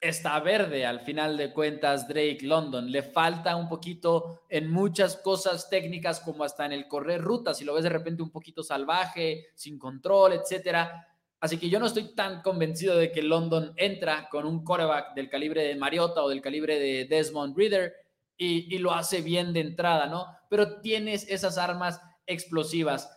está 0.03 0.37
verde 0.41 0.85
al 0.85 0.99
final 0.99 1.37
de 1.37 1.53
cuentas 1.53 2.07
Drake 2.07 2.39
London. 2.41 2.91
Le 2.91 3.01
falta 3.03 3.55
un 3.55 3.69
poquito 3.69 4.43
en 4.49 4.69
muchas 4.69 5.15
cosas 5.17 5.69
técnicas, 5.69 6.19
como 6.19 6.43
hasta 6.43 6.65
en 6.65 6.73
el 6.73 6.87
correr 6.87 7.21
ruta, 7.21 7.53
si 7.53 7.63
lo 7.63 7.73
ves 7.73 7.83
de 7.83 7.89
repente 7.89 8.21
un 8.21 8.29
poquito 8.29 8.63
salvaje, 8.63 9.47
sin 9.55 9.79
control, 9.79 10.33
etcétera. 10.33 11.07
Así 11.39 11.57
que 11.57 11.69
yo 11.69 11.79
no 11.79 11.85
estoy 11.85 12.13
tan 12.15 12.41
convencido 12.41 12.97
de 12.97 13.11
que 13.11 13.21
London 13.21 13.73
entra 13.77 14.27
con 14.29 14.45
un 14.45 14.63
quarterback 14.63 15.13
del 15.13 15.29
calibre 15.29 15.63
de 15.63 15.75
Mariota 15.75 16.21
o 16.23 16.29
del 16.29 16.41
calibre 16.41 16.79
de 16.79 17.05
Desmond 17.05 17.57
Reader 17.57 17.93
y, 18.37 18.73
y 18.75 18.79
lo 18.79 18.91
hace 18.93 19.21
bien 19.21 19.53
de 19.53 19.61
entrada, 19.61 20.07
¿no? 20.07 20.27
Pero 20.49 20.81
tienes 20.81 21.27
esas 21.29 21.57
armas 21.57 22.01
explosivas. 22.25 23.09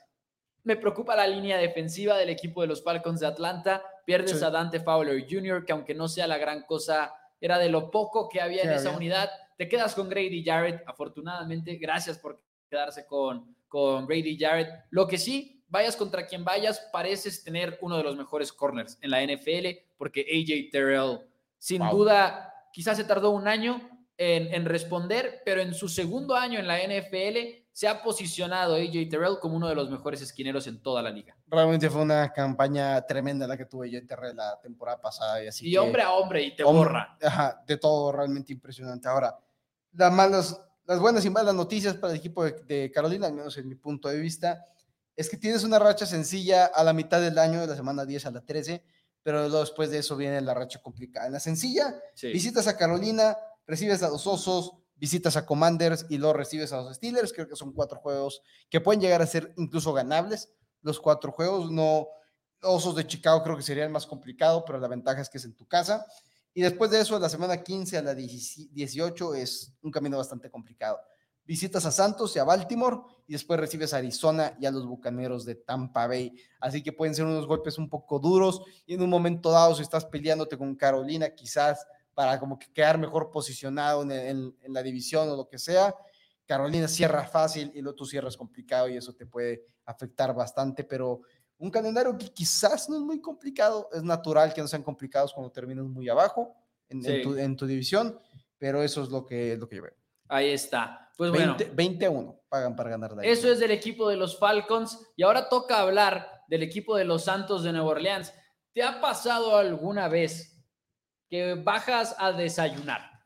Me 0.62 0.76
preocupa 0.76 1.16
la 1.16 1.26
línea 1.26 1.59
defensiva 1.59 2.16
del 2.16 2.28
equipo 2.28 2.62
de 2.62 2.68
los 2.68 2.82
Falcons 2.82 3.20
de 3.20 3.26
Atlanta 3.26 3.82
Pierdes 4.07 4.40
a 4.44 4.50
Dante 4.50 4.78
Fowler 4.78 5.26
Jr., 5.28 5.64
que 5.64 5.72
aunque 5.72 5.92
no 5.92 6.07
sea 6.07 6.28
la 6.28 6.38
gran 6.38 6.62
cosa, 6.62 7.12
era 7.40 7.59
de 7.59 7.68
lo 7.68 7.90
poco 7.90 8.28
que 8.28 8.40
había 8.40 8.62
en 8.62 8.70
esa 8.70 8.96
unidad. 8.96 9.28
Te 9.59 9.68
quedas 9.68 9.96
con 9.96 10.09
Grady 10.09 10.44
Jarrett, 10.44 10.84
afortunadamente. 10.86 11.74
Gracias 11.74 12.16
por 12.16 12.40
quedarse 12.70 13.04
con, 13.04 13.57
con 13.66 14.07
Grady 14.07 14.38
Jarrett. 14.38 14.84
Lo 14.90 15.09
que 15.09 15.18
sí, 15.18 15.61
vayas 15.66 15.96
contra 15.96 16.24
quien 16.24 16.44
vayas, 16.44 16.88
pareces 16.92 17.42
tener 17.42 17.78
uno 17.82 17.96
de 17.96 18.04
los 18.04 18.16
mejores 18.16 18.52
corners 18.52 18.96
en 19.02 19.11
la 19.11 19.24
NFL, 19.24 19.66
porque 19.98 20.20
AJ 20.20 20.70
Terrell, 20.70 21.18
sin 21.59 21.82
duda, 21.90 22.54
quizás 22.72 22.96
se 22.96 23.04
tardó 23.04 23.30
un 23.30 23.48
año 23.48 24.07
en, 24.16 24.54
en 24.54 24.66
responder, 24.66 25.42
pero 25.44 25.61
en 25.61 25.74
su 25.74 25.88
segundo 25.88 26.36
año 26.36 26.61
en 26.61 26.68
la 26.68 26.78
NFL 26.78 27.66
se 27.77 27.87
ha 27.87 28.03
posicionado 28.03 28.74
AJ 28.74 29.11
Terrell 29.11 29.39
como 29.39 29.55
uno 29.55 29.68
de 29.68 29.74
los 29.74 29.91
mejores 29.91 30.22
esquineros 30.22 30.66
en 30.66 30.81
toda 30.81 31.03
la 31.03 31.11
liga. 31.11 31.37
Realmente 31.47 31.91
fue 31.91 32.01
una 32.01 32.33
campaña 32.33 33.05
tremenda 33.05 33.47
la 33.47 33.55
que 33.55 33.66
tuvo 33.66 33.83
AJ 33.83 34.07
Terrell 34.09 34.35
la 34.35 34.59
temporada 34.62 34.99
pasada. 34.99 35.45
Y, 35.45 35.49
así 35.49 35.68
y 35.68 35.77
hombre 35.77 36.01
a 36.01 36.12
hombre, 36.12 36.43
y 36.43 36.57
te 36.57 36.64
borra. 36.64 37.18
Ajá, 37.22 37.62
de 37.66 37.77
todo 37.77 38.12
realmente 38.12 38.51
impresionante. 38.51 39.07
Ahora, 39.09 39.39
las 39.93 40.11
malas, 40.11 40.59
las 40.87 40.99
buenas 40.99 41.22
y 41.27 41.29
malas 41.29 41.55
noticias 41.55 41.97
para 41.97 42.14
el 42.14 42.18
equipo 42.18 42.45
de, 42.45 42.91
Carolina, 42.91 43.27
al 43.27 43.35
menos 43.35 43.59
en 43.59 43.68
mi 43.68 43.74
punto 43.74 44.09
de 44.09 44.20
vista, 44.20 44.64
es 45.14 45.29
que 45.29 45.37
tienes 45.37 45.62
una 45.62 45.79
racha 45.79 46.07
sencilla 46.07 46.64
a 46.64 46.83
la 46.83 46.95
mitad 46.95 47.20
del 47.20 47.39
año, 47.39 47.61
de 47.61 47.66
la 47.66 47.77
semana 47.77 48.07
10 48.07 48.24
a 48.24 48.31
la 48.31 48.41
13, 48.41 48.83
pero 49.22 49.51
después 49.51 49.91
de 49.91 49.99
eso 49.99 50.16
viene 50.16 50.41
la 50.41 50.55
racha 50.55 50.81
complicada. 50.81 51.27
En 51.27 51.35
la 51.35 51.41
sencilla, 51.41 51.95
visitas 52.22 52.68
a 52.68 52.77
Carolina, 52.79 53.37
recibes 53.66 54.03
a 54.03 54.09
los 54.09 54.27
Osos, 54.27 54.72
visitas 54.97 55.36
a 55.36 55.47
Commanders 55.47 56.07
y 56.09 56.18
luego 56.18 56.34
recibes 56.34 56.72
a 56.72 56.82
los 56.82 56.97
Steelers. 56.97 57.32
Creo 57.32 57.49
que 57.49 57.57
son 57.57 57.72
cuatro 57.72 57.99
juegos 57.99 58.42
que 58.68 58.80
pueden 58.80 59.01
llegar 59.01 59.22
a 59.22 59.26
ser 59.26 59.53
incluso 59.57 59.92
ganables. 59.92 60.53
Los 60.82 61.01
cuatro 61.01 61.32
juegos, 61.32 61.70
no. 61.70 62.09
Osos 62.62 62.97
de 62.97 63.07
Chicago 63.07 63.42
creo 63.42 63.57
que 63.57 63.62
sería 63.62 63.88
más 63.88 64.07
complicado, 64.07 64.64
pero 64.64 64.80
la 64.80 64.88
ventaja 64.88 65.20
es 65.20 65.28
que 65.28 65.38
es 65.38 65.44
en 65.44 65.55
tu 65.55 65.66
casa. 65.66 66.07
Y 66.55 66.62
después 66.62 66.90
de 66.90 67.01
eso, 67.01 67.18
la 67.18 67.28
semana 67.28 67.62
15 67.62 67.99
a 67.99 68.03
la 68.03 68.14
18 68.14 69.34
es 69.34 69.74
un 69.82 69.90
camino 69.90 70.16
bastante 70.16 70.51
complicado. 70.51 70.99
Visitas 71.44 71.84
a 71.84 71.92
Santos 71.92 72.34
y 72.34 72.38
a 72.38 72.44
Baltimore 72.44 72.97
y 73.28 73.34
después 73.34 73.61
recibes 73.61 73.92
a 73.92 73.99
Arizona 73.99 74.57
y 74.59 74.66
a 74.66 74.70
los 74.70 74.86
Bucaneros 74.86 75.44
de 75.44 75.55
Tampa 75.55 76.07
Bay. 76.07 76.32
Así 76.59 76.82
que 76.82 76.92
pueden 76.92 77.14
ser 77.14 77.26
unos 77.26 77.47
golpes 77.47 77.76
un 77.78 77.90
poco 77.90 78.18
duros 78.18 78.62
y 78.86 78.94
en 78.94 79.03
un 79.03 79.11
momento 79.11 79.51
dado, 79.51 79.74
si 79.74 79.82
estás 79.82 80.07
peleándote 80.07 80.57
con 80.57 80.74
Carolina, 80.74 81.28
quizás 81.34 81.86
para 82.17 82.41
como 82.41 82.59
que 82.59 82.73
quedar 82.73 82.97
mejor 82.97 83.31
posicionado 83.31 84.03
en, 84.11 84.57
la 84.69 84.83
división 84.83 85.29
o 85.29 85.37
lo 85.37 85.47
que 85.47 85.59
sea. 85.59 85.95
Carolina 86.47 86.89
cierra 86.89 87.27
fácil 87.27 87.71
y 87.75 87.83
luego 87.83 87.95
tú 87.95 88.07
cierras 88.07 88.39
complicado 88.39 88.89
y 88.89 88.97
eso 88.97 89.12
te 89.12 89.27
puede 89.27 89.67
afectar 89.85 90.35
bastante, 90.35 90.83
pero 90.83 91.21
un 91.59 91.71
calendario 91.71 92.17
que 92.17 92.33
quizás 92.33 92.89
no 92.89 92.97
es 92.97 93.03
muy 93.03 93.21
complicado, 93.21 93.91
es 93.93 94.03
natural 94.03 94.55
que 94.55 94.62
no 94.62 94.67
sean 94.67 94.83
complicados 94.83 95.35
cuando 95.35 95.53
terminas 95.53 95.85
muy 95.85 96.09
abajo 96.09 96.57
en, 96.89 97.03
tu, 97.55 97.67
división, 97.67 98.19
pero 98.57 98.83
eso 98.83 99.03
es 99.03 99.11
lo 99.11 99.27
que, 99.27 99.55
lo 99.59 99.69
que 99.69 99.77
yo 99.77 99.83
veo. 99.83 99.97
Ahí 100.29 100.53
está. 100.53 101.12
Pues 101.19 101.31
20, 101.31 101.64
bueno. 101.64 101.77
20 101.77 102.07
a 102.07 102.11
1 102.11 102.41
pagan 102.49 102.77
para 102.77 102.91
ganar. 102.91 103.14
De 103.14 103.31
eso 103.31 103.53
es 103.53 103.59
del 103.59 103.73
equipo 103.73 104.09
de 104.09 104.17
los 104.17 104.39
Falcons 104.39 104.99
y 105.17 105.23
ahora 105.23 105.51
toca 105.51 105.81
hablar 105.81 106.45
del 106.49 106.62
equipo 106.62 106.97
de 106.97 107.05
los 107.05 107.25
Santos 107.25 107.62
de 107.62 107.73
Nueva 107.73 107.89
Orleans. 107.89 108.33
¿Te 108.73 108.83
ha 108.83 109.03
pasado 109.03 109.59
alguna 109.59 110.09
vez 110.09 110.55
que 111.29 111.55
bajas 111.55 112.14
a 112.18 112.33
desayunar 112.33 113.16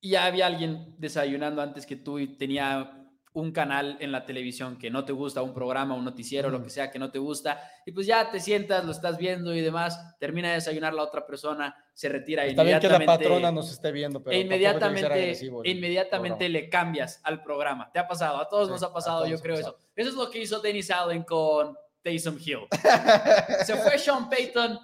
y 0.00 0.14
había 0.14 0.46
alguien 0.46 0.94
desayunando 0.98 1.60
antes 1.60 1.86
que 1.86 1.96
tú 1.96 2.18
y 2.18 2.36
tenía 2.36 2.94
un 3.34 3.52
canal 3.52 3.96
en 4.00 4.10
la 4.10 4.24
televisión 4.24 4.78
que 4.78 4.90
no 4.90 5.04
te 5.04 5.12
gusta, 5.12 5.42
un 5.42 5.54
programa, 5.54 5.94
un 5.94 6.04
noticiero, 6.04 6.50
lo 6.50 6.62
que 6.62 6.70
sea 6.70 6.90
que 6.90 6.98
no 6.98 7.10
te 7.10 7.18
gusta, 7.18 7.60
y 7.86 7.92
pues 7.92 8.06
ya 8.06 8.30
te 8.30 8.40
sientas, 8.40 8.84
lo 8.84 8.90
estás 8.90 9.16
viendo 9.16 9.54
y 9.54 9.60
demás, 9.60 10.16
termina 10.18 10.48
de 10.48 10.54
desayunar 10.54 10.94
la 10.94 11.02
otra 11.02 11.26
persona, 11.26 11.76
se 11.92 12.08
retira 12.08 12.44
Está 12.44 12.62
inmediatamente. 12.62 12.88
Bien 12.88 13.06
que 13.06 13.06
la 13.06 13.18
patrona 13.18 13.52
nos 13.52 13.70
esté 13.70 13.92
viendo, 13.92 14.22
pero 14.22 14.36
e 14.36 14.40
inmediatamente, 14.40 15.38
inmediatamente 15.64 16.48
le 16.48 16.68
cambias 16.68 17.20
al 17.22 17.42
programa. 17.42 17.90
¿Te 17.92 17.98
ha 17.98 18.08
pasado? 18.08 18.38
A 18.38 18.48
todos 18.48 18.68
nos 18.68 18.82
ha 18.82 18.92
pasado, 18.92 19.26
yo 19.26 19.38
creo 19.38 19.56
eso. 19.56 19.76
Eso 19.94 20.08
es 20.08 20.14
lo 20.14 20.30
que 20.30 20.40
hizo 20.40 20.60
Dennis 20.60 20.90
Allen 20.90 21.22
con 21.22 21.76
Taysom 22.02 22.38
Hill. 22.38 22.66
se 23.64 23.76
fue 23.76 23.98
Sean 23.98 24.28
Payton 24.28 24.78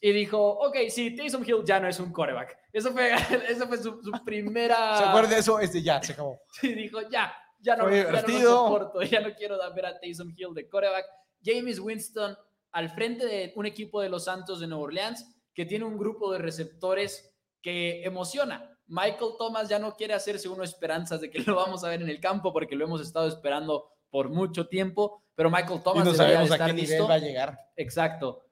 y 0.00 0.12
dijo, 0.12 0.38
ok, 0.38 0.76
sí, 0.88 1.14
Taysom 1.14 1.44
Hill 1.44 1.62
ya 1.64 1.80
no 1.80 1.88
es 1.88 2.00
un 2.00 2.12
quarterback. 2.12 2.56
Eso 2.72 2.92
fue, 2.92 3.12
eso 3.48 3.66
fue 3.66 3.78
su, 3.78 4.00
primera... 4.24 4.76
¿Se 4.98 5.04
acuerda 5.04 5.30
de 5.30 5.38
eso? 5.38 5.60
Este 5.60 5.82
ya, 5.82 6.02
se 6.02 6.12
acabó. 6.12 6.40
Sí, 6.60 6.74
dijo, 6.74 7.00
ya, 7.10 7.34
ya 7.60 7.76
no, 7.76 7.90
ya 7.90 8.22
no 8.22 8.40
soporto, 8.40 9.02
ya 9.02 9.20
no 9.20 9.34
quiero 9.34 9.58
ver 9.74 9.86
a 9.86 9.98
Taysom 9.98 10.34
Hill 10.36 10.54
de 10.54 10.68
quarterback. 10.68 11.06
James 11.44 11.78
Winston 11.78 12.36
al 12.72 12.90
frente 12.90 13.26
de 13.26 13.52
un 13.54 13.66
equipo 13.66 14.00
de 14.00 14.08
los 14.08 14.24
Santos 14.24 14.60
de 14.60 14.66
Nueva 14.66 14.84
Orleans 14.84 15.24
que 15.54 15.64
tiene 15.64 15.84
un 15.84 15.96
grupo 15.96 16.32
de 16.32 16.38
receptores 16.38 17.32
que 17.62 18.02
emociona. 18.04 18.70
Michael 18.86 19.32
Thomas 19.38 19.68
ya 19.68 19.78
no 19.78 19.94
quiere 19.94 20.14
hacerse 20.14 20.48
uno 20.48 20.64
esperanzas 20.64 21.20
de 21.20 21.30
que 21.30 21.38
lo 21.38 21.54
vamos 21.54 21.84
a 21.84 21.88
ver 21.88 22.02
en 22.02 22.08
el 22.08 22.20
campo 22.20 22.52
porque 22.52 22.74
lo 22.74 22.84
hemos 22.84 23.00
estado 23.00 23.28
esperando 23.28 23.88
por 24.10 24.28
mucho 24.28 24.68
tiempo, 24.68 25.22
pero 25.34 25.50
Michael 25.50 25.82
Thomas 25.82 26.04
y 26.04 26.08
no 26.08 26.14
sabemos 26.14 26.50
a 26.50 26.66
qué 26.66 26.72
nivel 26.72 27.02
va 27.08 27.14
a 27.14 27.18
llegar. 27.18 27.58
Exacto. 27.76 28.43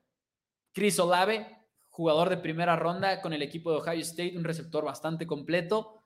Chris 0.73 0.99
Olave, 0.99 1.47
jugador 1.91 2.31
de 2.31 2.39
primera 2.39 2.77
ronda 2.77 3.21
con 3.21 3.33
el 3.33 3.43
equipo 3.43 3.71
de 3.71 3.79
Ohio 3.79 4.03
State, 4.03 4.37
un 4.37 4.45
receptor 4.45 4.85
bastante 4.85 5.27
completo. 5.27 6.03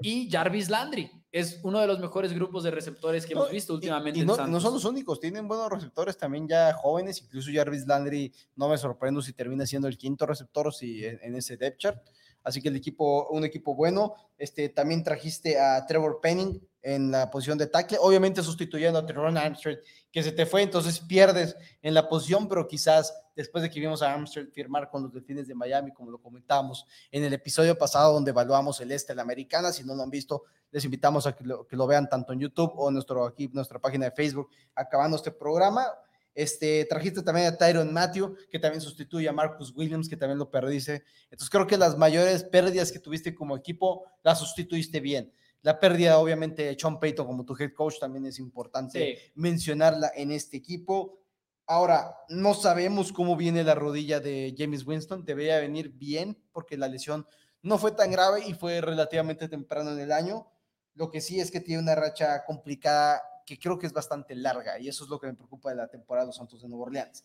Y 0.00 0.30
Jarvis 0.30 0.70
Landry 0.70 1.10
es 1.32 1.60
uno 1.64 1.80
de 1.80 1.86
los 1.88 1.98
mejores 1.98 2.32
grupos 2.32 2.62
de 2.62 2.70
receptores 2.70 3.26
que 3.26 3.32
hemos 3.32 3.50
visto 3.50 3.74
últimamente. 3.74 4.20
Y, 4.20 4.24
no, 4.24 4.46
no, 4.46 4.60
son 4.60 4.74
los 4.74 4.84
únicos, 4.84 5.18
tienen 5.18 5.48
buenos 5.48 5.70
receptores 5.70 6.16
también 6.16 6.46
ya 6.46 6.72
jóvenes, 6.72 7.20
incluso 7.20 7.50
Jarvis 7.52 7.86
Landry, 7.86 8.32
no 8.54 8.68
me 8.68 8.78
sorprendo 8.78 9.20
si 9.20 9.32
termina 9.32 9.66
siendo 9.66 9.88
el 9.88 9.98
quinto 9.98 10.24
receptor 10.24 10.72
si 10.72 11.04
en, 11.04 11.34
ese 11.34 11.56
depth 11.56 11.78
chart. 11.78 12.02
Así 12.44 12.62
que 12.62 12.68
el 12.68 12.76
equipo, 12.76 13.28
un 13.30 13.44
equipo 13.44 13.74
bueno. 13.74 14.14
Este, 14.38 14.68
también 14.68 15.02
trajiste 15.02 15.58
a 15.58 15.84
Trevor 15.84 16.20
Penning 16.22 16.60
en 16.82 17.10
la 17.10 17.30
posición 17.30 17.58
de 17.58 17.66
tackle, 17.66 17.98
obviamente 18.00 18.42
sustituyendo 18.42 18.98
a 18.98 19.06
Teron 19.06 19.36
Armstrong, 19.36 19.78
que 20.10 20.22
se 20.22 20.32
te 20.32 20.46
fue, 20.46 20.62
entonces 20.62 21.00
pierdes 21.00 21.56
en 21.82 21.94
la 21.94 22.08
posición, 22.08 22.48
pero 22.48 22.66
quizás 22.66 23.12
después 23.34 23.62
de 23.62 23.70
que 23.70 23.80
vimos 23.80 24.02
a 24.02 24.12
Armstrong 24.12 24.50
firmar 24.52 24.88
con 24.88 25.02
los 25.02 25.12
Delfines 25.12 25.46
de 25.46 25.54
Miami, 25.54 25.92
como 25.92 26.10
lo 26.10 26.20
comentamos 26.20 26.86
en 27.10 27.24
el 27.24 27.32
episodio 27.32 27.76
pasado 27.76 28.12
donde 28.12 28.30
evaluamos 28.30 28.80
el 28.80 28.92
este, 28.92 29.14
la 29.14 29.22
americana, 29.22 29.72
si 29.72 29.84
no 29.84 29.94
lo 29.94 30.02
han 30.02 30.10
visto, 30.10 30.44
les 30.70 30.84
invitamos 30.84 31.26
a 31.26 31.34
que 31.34 31.44
lo, 31.44 31.66
que 31.66 31.76
lo 31.76 31.86
vean 31.86 32.08
tanto 32.08 32.32
en 32.32 32.40
YouTube 32.40 32.72
o 32.76 32.90
nuestro, 32.90 33.24
aquí, 33.24 33.48
nuestra 33.52 33.78
página 33.78 34.06
de 34.06 34.12
Facebook, 34.12 34.50
acabando 34.74 35.16
este 35.16 35.30
programa. 35.30 35.86
Este, 36.34 36.84
trajiste 36.84 37.22
también 37.22 37.48
a 37.48 37.56
Tyron 37.56 37.92
Matthew, 37.92 38.36
que 38.48 38.60
también 38.60 38.80
sustituye 38.80 39.28
a 39.28 39.32
Marcus 39.32 39.74
Williams, 39.74 40.08
que 40.08 40.16
también 40.16 40.38
lo 40.38 40.50
perdiste. 40.50 41.02
Entonces 41.24 41.50
creo 41.50 41.66
que 41.66 41.76
las 41.76 41.96
mayores 41.98 42.44
pérdidas 42.44 42.92
que 42.92 43.00
tuviste 43.00 43.34
como 43.34 43.56
equipo 43.56 44.04
las 44.22 44.38
sustituiste 44.38 45.00
bien. 45.00 45.32
La 45.62 45.80
pérdida, 45.80 46.18
obviamente, 46.18 46.62
de 46.64 46.76
Sean 46.78 47.00
Payton 47.00 47.26
como 47.26 47.44
tu 47.44 47.56
head 47.58 47.72
coach 47.72 47.98
también 47.98 48.26
es 48.26 48.38
importante 48.38 49.32
mencionarla 49.34 50.12
en 50.14 50.30
este 50.30 50.56
equipo. 50.56 51.18
Ahora, 51.66 52.16
no 52.28 52.54
sabemos 52.54 53.12
cómo 53.12 53.36
viene 53.36 53.64
la 53.64 53.74
rodilla 53.74 54.20
de 54.20 54.54
James 54.56 54.86
Winston. 54.86 55.24
Debería 55.24 55.58
venir 55.60 55.90
bien 55.90 56.42
porque 56.52 56.76
la 56.76 56.88
lesión 56.88 57.26
no 57.62 57.76
fue 57.76 57.92
tan 57.92 58.10
grave 58.10 58.46
y 58.46 58.54
fue 58.54 58.80
relativamente 58.80 59.48
temprano 59.48 59.92
en 59.92 59.98
el 59.98 60.12
año. 60.12 60.46
Lo 60.94 61.10
que 61.10 61.20
sí 61.20 61.40
es 61.40 61.50
que 61.50 61.60
tiene 61.60 61.82
una 61.82 61.94
racha 61.94 62.44
complicada 62.44 63.22
que 63.44 63.58
creo 63.58 63.78
que 63.78 63.86
es 63.86 63.92
bastante 63.92 64.34
larga 64.34 64.78
y 64.78 64.88
eso 64.88 65.04
es 65.04 65.10
lo 65.10 65.18
que 65.18 65.26
me 65.26 65.34
preocupa 65.34 65.70
de 65.70 65.76
la 65.76 65.88
temporada 65.88 66.24
de 66.24 66.28
los 66.28 66.36
Santos 66.36 66.62
de 66.62 66.68
Nueva 66.68 66.84
Orleans. 66.84 67.24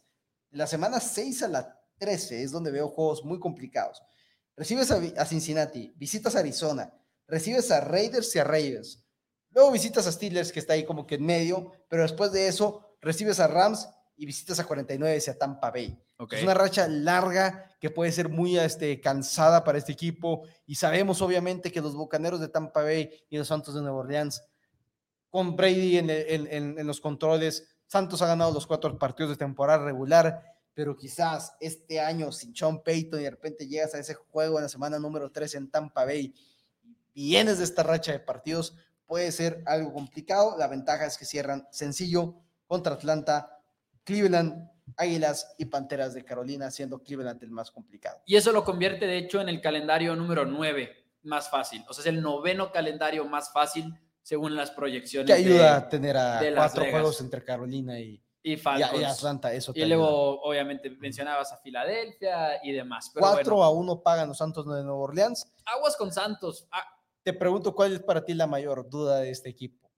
La 0.52 0.68
semana 0.68 1.00
6 1.00 1.44
a 1.44 1.48
la 1.48 1.80
13 1.98 2.44
es 2.44 2.52
donde 2.52 2.72
veo 2.72 2.90
juegos 2.90 3.24
muy 3.24 3.40
complicados. 3.40 4.02
Recibes 4.56 4.92
a 4.92 5.26
Cincinnati, 5.26 5.94
visitas 5.98 6.36
a 6.36 6.40
Arizona, 6.40 6.94
recibes 7.34 7.72
a 7.72 7.82
Raiders 7.82 8.36
y 8.36 8.40
a 8.40 8.44
Ravens. 8.44 9.04
Luego 9.50 9.72
visitas 9.72 10.06
a 10.06 10.12
Steelers, 10.12 10.52
que 10.52 10.60
está 10.60 10.74
ahí 10.74 10.86
como 10.86 11.08
que 11.08 11.16
en 11.16 11.26
medio, 11.26 11.72
pero 11.90 12.04
después 12.04 12.32
de 12.32 12.48
eso 12.48 12.96
recibes 13.02 13.40
a 13.40 13.48
Rams 13.48 13.90
y 14.16 14.28
visitas 14.28 14.60
a 14.60 14.68
49 14.68 15.20
y 15.26 15.30
a 15.30 15.38
Tampa 15.38 15.72
Bay. 15.72 16.00
Es 16.30 16.44
una 16.44 16.54
racha 16.54 16.88
larga 16.88 17.76
que 17.82 17.90
puede 17.90 18.12
ser 18.12 18.30
muy 18.30 18.58
este, 18.60 19.02
cansada 19.02 19.64
para 19.64 19.80
este 19.80 19.92
equipo 19.92 20.44
y 20.68 20.76
sabemos 20.76 21.24
obviamente 21.24 21.72
que 21.72 21.82
los 21.82 21.96
Bucaneros 21.96 22.40
de 22.40 22.50
Tampa 22.50 22.84
Bay 22.84 23.10
y 23.30 23.38
los 23.38 23.48
Santos 23.48 23.74
de 23.74 23.82
Nueva 23.82 23.98
Orleans, 23.98 24.44
con 25.32 25.56
Brady 25.56 25.98
en, 25.98 26.10
en 26.10 26.88
los 26.88 27.02
controles, 27.02 27.68
Santos 27.88 28.22
ha 28.22 28.28
ganado 28.28 28.54
los 28.54 28.68
cuatro 28.68 28.96
partidos 29.00 29.32
de 29.32 29.38
temporada 29.38 29.84
regular, 29.84 30.40
pero 30.76 30.96
quizás 30.96 31.56
este 31.60 32.00
año 32.00 32.32
sin 32.32 32.56
Sean 32.56 32.84
Payton 32.84 33.20
y 33.20 33.24
de 33.24 33.32
repente 33.32 33.68
llegas 33.68 33.96
a 33.96 34.00
ese 34.00 34.14
juego 34.14 34.60
en 34.60 34.64
la 34.64 34.70
semana 34.70 35.00
número 35.00 35.32
3 35.32 35.56
en 35.56 35.72
Tampa 35.72 36.06
Bay 36.06 36.34
vienes 37.14 37.58
de 37.58 37.64
esta 37.64 37.84
racha 37.84 38.12
de 38.12 38.20
partidos, 38.20 38.76
puede 39.06 39.32
ser 39.32 39.64
algo 39.66 39.94
complicado. 39.94 40.56
La 40.58 40.68
ventaja 40.68 41.06
es 41.06 41.18
que 41.18 41.26
cierran 41.26 41.68
sencillo 41.72 42.36
contra 42.68 42.94
Atlanta, 42.94 43.60
Cleveland, 44.04 44.70
Águilas 44.98 45.56
y 45.58 45.66
Panteras 45.66 46.14
de 46.14 46.26
Carolina, 46.26 46.72
siendo 46.72 47.02
Cleveland 47.04 47.42
el 47.44 47.52
más 47.52 47.72
complicado. 47.72 48.22
Y 48.26 48.36
eso 48.36 48.52
lo 48.52 48.64
convierte, 48.64 49.06
de 49.06 49.18
hecho, 49.18 49.42
en 49.42 49.50
el 49.50 49.62
calendario 49.62 50.16
número 50.16 50.46
9 50.46 50.90
más 51.24 51.50
fácil. 51.50 51.84
O 51.88 51.94
sea, 51.94 52.02
es 52.02 52.08
el 52.08 52.22
noveno 52.22 52.72
calendario 52.72 53.26
más 53.26 53.52
fácil 53.52 53.94
según 54.22 54.56
las 54.56 54.72
proyecciones. 54.72 55.28
Que 55.28 55.34
ayuda 55.34 55.78
a 55.78 55.90
tener 55.90 56.18
a 56.18 56.42
cuatro 56.56 56.86
juegos 56.90 57.22
entre 57.22 57.44
Carolina 57.44 58.00
y, 58.00 58.22
y, 58.42 58.60
Atlanta. 58.66 59.54
Eso 59.54 59.72
y 59.76 59.86
luego, 59.86 60.42
obviamente, 60.42 60.90
mencionabas 60.90 61.52
a 61.54 61.58
Filadelfia 61.58 62.64
y 62.64 62.72
demás. 62.72 63.12
Cuatro 63.14 63.64
a 63.64 63.70
uno 63.70 64.02
pagan 64.02 64.28
los 64.28 64.38
Santos 64.38 64.66
de 64.66 64.84
Nueva 64.84 64.98
Orleans. 64.98 65.46
Aguas 65.66 65.96
con 65.96 66.12
Santos. 66.12 66.68
Te 67.24 67.34
pregunto 67.34 67.74
cuál 67.74 67.94
es 67.94 68.00
para 68.02 68.24
ti 68.24 68.34
la 68.34 68.48
mayor 68.48 68.90
duda 68.90 69.20
de 69.20 69.30
este 69.32 69.50
equipo. 69.50 69.90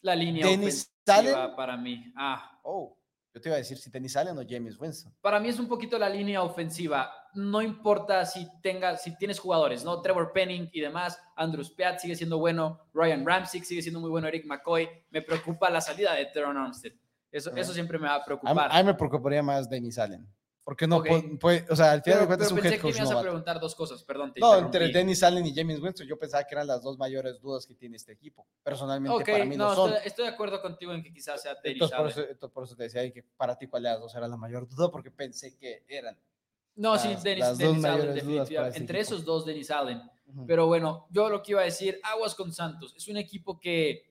La 0.00 0.14
línea 0.14 0.46
ofensiva 0.46 1.54
para 1.54 1.76
mí. 1.76 2.12
Ah. 2.16 2.60
Oh. 2.62 2.96
Yo 3.34 3.40
te 3.40 3.48
iba 3.50 3.56
a 3.56 3.58
decir 3.58 3.76
si 3.76 3.90
Dennis 3.90 4.16
Allen 4.16 4.38
o 4.38 4.42
James 4.48 4.80
Winston. 4.80 5.14
Para 5.20 5.38
mí 5.38 5.48
es 5.48 5.58
un 5.58 5.68
poquito 5.68 5.98
la 5.98 6.08
línea 6.08 6.42
ofensiva. 6.42 7.12
No 7.34 7.60
importa 7.60 8.24
si, 8.24 8.48
tenga, 8.62 8.96
si 8.96 9.16
tienes 9.18 9.38
jugadores, 9.38 9.84
¿no? 9.84 10.00
Trevor 10.00 10.32
Penning 10.32 10.70
y 10.72 10.80
demás. 10.80 11.20
Andrew 11.36 11.62
Spiat 11.62 11.98
sigue 11.98 12.16
siendo 12.16 12.38
bueno. 12.38 12.80
Ryan 12.94 13.26
Ramsey 13.26 13.60
sigue 13.60 13.82
siendo 13.82 14.00
muy 14.00 14.08
bueno. 14.08 14.26
Eric 14.28 14.46
McCoy. 14.46 14.88
Me 15.10 15.20
preocupa 15.20 15.68
la 15.68 15.80
salida 15.80 16.14
de 16.14 16.26
Teron 16.26 16.56
Armstead. 16.56 16.92
Eso, 17.30 17.54
eso 17.54 17.74
siempre 17.74 17.98
me 17.98 18.08
va 18.08 18.14
a 18.14 18.24
preocupar. 18.24 18.70
A, 18.72 18.78
mí 18.78 18.86
me 18.86 18.94
preocuparía 18.94 19.42
más 19.42 19.68
Dennis 19.68 19.98
Allen. 19.98 20.26
Porque 20.68 20.86
no 20.86 21.02
puede, 21.40 21.64
o 21.70 21.74
sea, 21.74 21.92
al 21.92 22.02
final 22.02 22.20
de 22.20 22.26
cuentas 22.26 22.48
es 22.48 22.52
un 22.52 22.58
head 22.58 22.78
coach 22.78 22.92
que 22.92 23.00
me 23.00 23.06
ibas 23.06 23.18
a 23.18 23.22
preguntar 23.22 23.58
dos 23.58 23.74
cosas, 23.74 24.04
perdón. 24.04 24.34
no, 24.36 24.54
entre 24.58 24.88
Dennis 24.88 25.22
Allen 25.22 25.46
y 25.46 25.54
James 25.54 25.80
Winston, 25.80 26.06
yo 26.06 26.18
pensaba 26.18 26.44
que 26.44 26.54
eran 26.54 26.66
las 26.66 26.82
dos 26.82 26.98
mayores 26.98 27.40
dudas 27.40 27.64
que 27.64 27.74
tiene 27.74 27.96
este 27.96 28.12
equipo. 28.12 28.46
Personalmente, 28.62 29.32
para 29.32 29.46
mí 29.46 29.56
no, 29.56 29.74
son. 29.74 29.94
Estoy, 29.94 30.06
estoy, 30.08 30.24
de 30.26 30.30
acuerdo 30.32 30.60
contigo 30.60 30.92
en 30.92 31.02
que 31.02 31.10
quizás 31.10 31.40
sea 31.40 31.56
Dennis 31.64 31.90
Allen. 31.90 31.96
Por 31.96 32.08
eso, 32.08 32.52
por 32.52 32.64
eso 32.64 32.76
te 32.76 32.82
decía 32.82 33.10
que 33.10 33.22
para 33.22 33.56
ti 33.56 33.66
cuál 33.66 33.84
de 33.84 33.88
las 33.88 33.98
dos 33.98 34.14
era 34.14 34.28
la 34.28 34.36
mayor 34.36 34.68
duda, 34.68 34.90
porque 34.90 35.10
pensé 35.10 35.56
que 35.56 35.84
eran. 35.88 36.18
No, 36.74 36.98
sí, 36.98 37.16
Dennis, 37.24 37.46
Allen, 37.46 38.14
definitivamente. 38.14 38.78
Entre 38.78 39.00
esos 39.00 39.24
dos, 39.24 39.46
Dennis 39.46 39.70
Allen. 39.70 40.02
Pero 40.46 40.66
bueno, 40.66 41.06
yo 41.08 41.30
lo 41.30 41.42
que 41.42 41.52
iba 41.52 41.62
a 41.62 41.64
decir, 41.64 41.98
aguas 42.02 42.34
con 42.34 42.52
Santos. 42.52 42.92
Es 42.94 43.08
un 43.08 43.16
equipo 43.16 43.58
que 43.58 44.02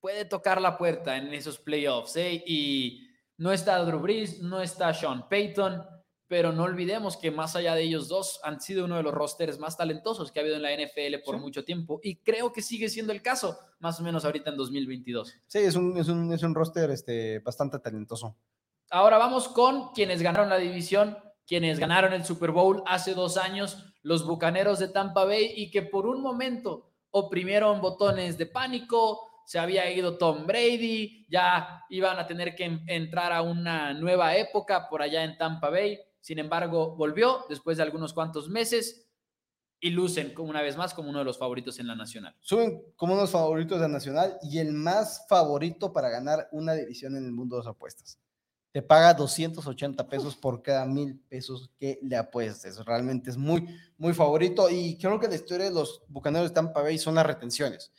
puede 0.00 0.24
tocar 0.24 0.60
la 0.60 0.76
puerta 0.76 1.16
en 1.16 1.32
esos 1.32 1.60
playoffs, 1.60 2.16
¿eh? 2.16 2.42
Y 2.44 3.05
no 3.38 3.52
está 3.52 3.78
Drew 3.84 4.00
Brees, 4.00 4.40
no 4.40 4.60
está 4.60 4.92
Sean 4.94 5.28
Payton 5.28 5.82
pero 6.28 6.52
no 6.52 6.64
olvidemos 6.64 7.16
que 7.16 7.30
más 7.30 7.54
allá 7.54 7.74
de 7.74 7.82
ellos 7.82 8.08
dos 8.08 8.40
han 8.42 8.60
sido 8.60 8.84
uno 8.84 8.96
de 8.96 9.02
los 9.02 9.14
rosters 9.14 9.58
más 9.58 9.76
talentosos 9.76 10.32
que 10.32 10.40
ha 10.40 10.42
habido 10.42 10.56
en 10.56 10.62
la 10.62 10.72
NFL 10.72 11.22
por 11.24 11.38
mucho 11.38 11.64
tiempo 11.64 12.00
y 12.02 12.16
creo 12.16 12.52
que 12.52 12.62
sigue 12.62 12.88
siendo 12.88 13.12
el 13.12 13.22
caso, 13.22 13.58
más 13.78 14.00
o 14.00 14.02
menos 14.02 14.24
ahorita 14.24 14.50
en 14.50 14.56
2022. 14.56 15.34
Sí, 15.46 15.58
es 15.58 15.76
un, 15.76 15.96
es 15.96 16.08
un, 16.08 16.32
es 16.32 16.42
un 16.42 16.54
roster 16.54 16.90
este, 16.90 17.38
bastante 17.40 17.78
talentoso. 17.78 18.36
Ahora 18.90 19.18
vamos 19.18 19.48
con 19.48 19.92
quienes 19.92 20.22
ganaron 20.22 20.48
la 20.48 20.58
división, 20.58 21.16
quienes 21.46 21.78
ganaron 21.78 22.12
el 22.12 22.24
Super 22.24 22.50
Bowl 22.50 22.82
hace 22.86 23.14
dos 23.14 23.36
años, 23.36 23.84
los 24.02 24.26
Bucaneros 24.26 24.78
de 24.78 24.88
Tampa 24.88 25.24
Bay 25.24 25.52
y 25.54 25.70
que 25.70 25.82
por 25.82 26.06
un 26.06 26.22
momento 26.22 26.92
oprimieron 27.10 27.80
botones 27.80 28.36
de 28.36 28.46
pánico, 28.46 29.35
se 29.46 29.58
había 29.58 29.90
ido 29.90 30.18
Tom 30.18 30.46
Brady, 30.46 31.24
ya 31.30 31.84
iban 31.88 32.18
a 32.18 32.26
tener 32.26 32.54
que 32.54 32.80
entrar 32.86 33.32
a 33.32 33.40
una 33.40 33.94
nueva 33.94 34.36
época 34.36 34.90
por 34.90 35.00
allá 35.00 35.24
en 35.24 35.38
Tampa 35.38 35.70
Bay 35.70 35.98
sin 36.26 36.40
embargo, 36.40 36.96
volvió 36.96 37.44
después 37.48 37.76
de 37.76 37.84
algunos 37.84 38.12
cuantos 38.12 38.48
meses 38.48 39.06
y 39.78 39.90
lucen 39.90 40.34
una 40.38 40.60
vez 40.60 40.76
más 40.76 40.92
como 40.92 41.10
uno 41.10 41.20
de 41.20 41.24
los 41.24 41.38
favoritos 41.38 41.78
en 41.78 41.86
la 41.86 41.94
nacional. 41.94 42.34
Suben 42.40 42.82
como 42.96 43.12
uno 43.12 43.20
de 43.20 43.26
los 43.26 43.30
favoritos 43.30 43.78
de 43.78 43.82
la 43.86 43.92
nacional 43.92 44.36
y 44.42 44.58
el 44.58 44.72
más 44.72 45.24
favorito 45.28 45.92
para 45.92 46.10
ganar 46.10 46.48
una 46.50 46.72
división 46.72 47.14
en 47.14 47.26
el 47.26 47.30
mundo 47.30 47.54
de 47.54 47.60
las 47.60 47.68
apuestas. 47.68 48.18
Te 48.72 48.82
paga 48.82 49.14
280 49.14 50.08
pesos 50.08 50.34
por 50.34 50.62
cada 50.62 50.84
mil 50.84 51.16
pesos 51.28 51.70
que 51.78 52.00
le 52.02 52.16
apuestes. 52.16 52.84
Realmente 52.84 53.30
es 53.30 53.36
muy, 53.36 53.64
muy 53.96 54.12
favorito. 54.12 54.68
Y 54.68 54.98
creo 54.98 55.20
que 55.20 55.28
la 55.28 55.36
historia 55.36 55.66
de 55.66 55.74
los 55.74 56.02
bucaneros 56.08 56.48
de 56.48 56.54
Tampa 56.56 56.82
Bay 56.82 56.98
son 56.98 57.14
las 57.14 57.24
retenciones. 57.24 57.92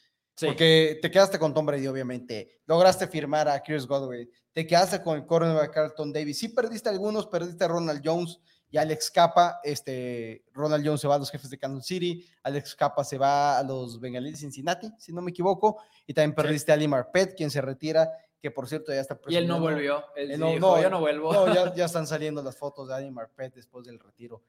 Porque 0.45 0.99
te 1.01 1.09
quedaste 1.09 1.39
con 1.39 1.53
Tom 1.53 1.65
Brady, 1.65 1.87
obviamente. 1.87 2.61
Lograste 2.65 3.07
firmar 3.07 3.47
a 3.47 3.61
Chris 3.61 3.87
Godwin. 3.87 4.29
Te 4.53 4.67
quedaste 4.67 5.01
con 5.01 5.17
el 5.17 5.25
cornerback 5.25 5.73
Carlton 5.73 6.13
Davis. 6.13 6.39
Sí 6.39 6.49
perdiste 6.49 6.89
algunos, 6.89 7.27
perdiste 7.27 7.63
a 7.63 7.67
Ronald 7.67 8.01
Jones 8.03 8.39
y 8.69 8.77
Alex 8.77 9.09
Capa. 9.09 9.59
Este, 9.63 10.43
Ronald 10.53 10.85
Jones 10.85 11.01
se 11.01 11.07
va 11.07 11.15
a 11.15 11.19
los 11.19 11.31
jefes 11.31 11.49
de 11.49 11.57
Kansas 11.57 11.85
City. 11.85 12.25
Alex 12.43 12.75
Capa 12.75 13.03
se 13.03 13.17
va 13.17 13.57
a 13.57 13.63
los 13.63 13.99
Bengalíes 13.99 14.33
de 14.33 14.39
Cincinnati, 14.39 14.91
si 14.99 15.11
no 15.11 15.21
me 15.21 15.31
equivoco. 15.31 15.81
Y 16.05 16.13
también 16.13 16.35
perdiste 16.35 16.71
a 16.71 16.75
Ali 16.75 16.87
Marpet, 16.87 17.35
quien 17.35 17.49
se 17.49 17.61
retira, 17.61 18.09
que 18.39 18.51
por 18.51 18.67
cierto 18.67 18.93
ya 18.93 19.01
está 19.01 19.19
Y 19.27 19.35
él 19.35 19.47
no 19.47 19.59
volvió. 19.59 20.05
Él 20.15 20.39
no, 20.39 20.57
no, 20.59 20.81
yo 20.81 20.89
no 20.89 20.99
vuelvo. 20.99 21.33
No, 21.33 21.53
ya, 21.53 21.73
ya, 21.75 21.85
están 21.85 22.05
saliendo 22.05 22.43
las 22.43 22.55
fotos 22.55 22.89
de 22.89 22.95
Ali 22.95 23.09
Marpet 23.09 23.55
después 23.55 23.85
del 23.85 23.99
retiro. 23.99 24.43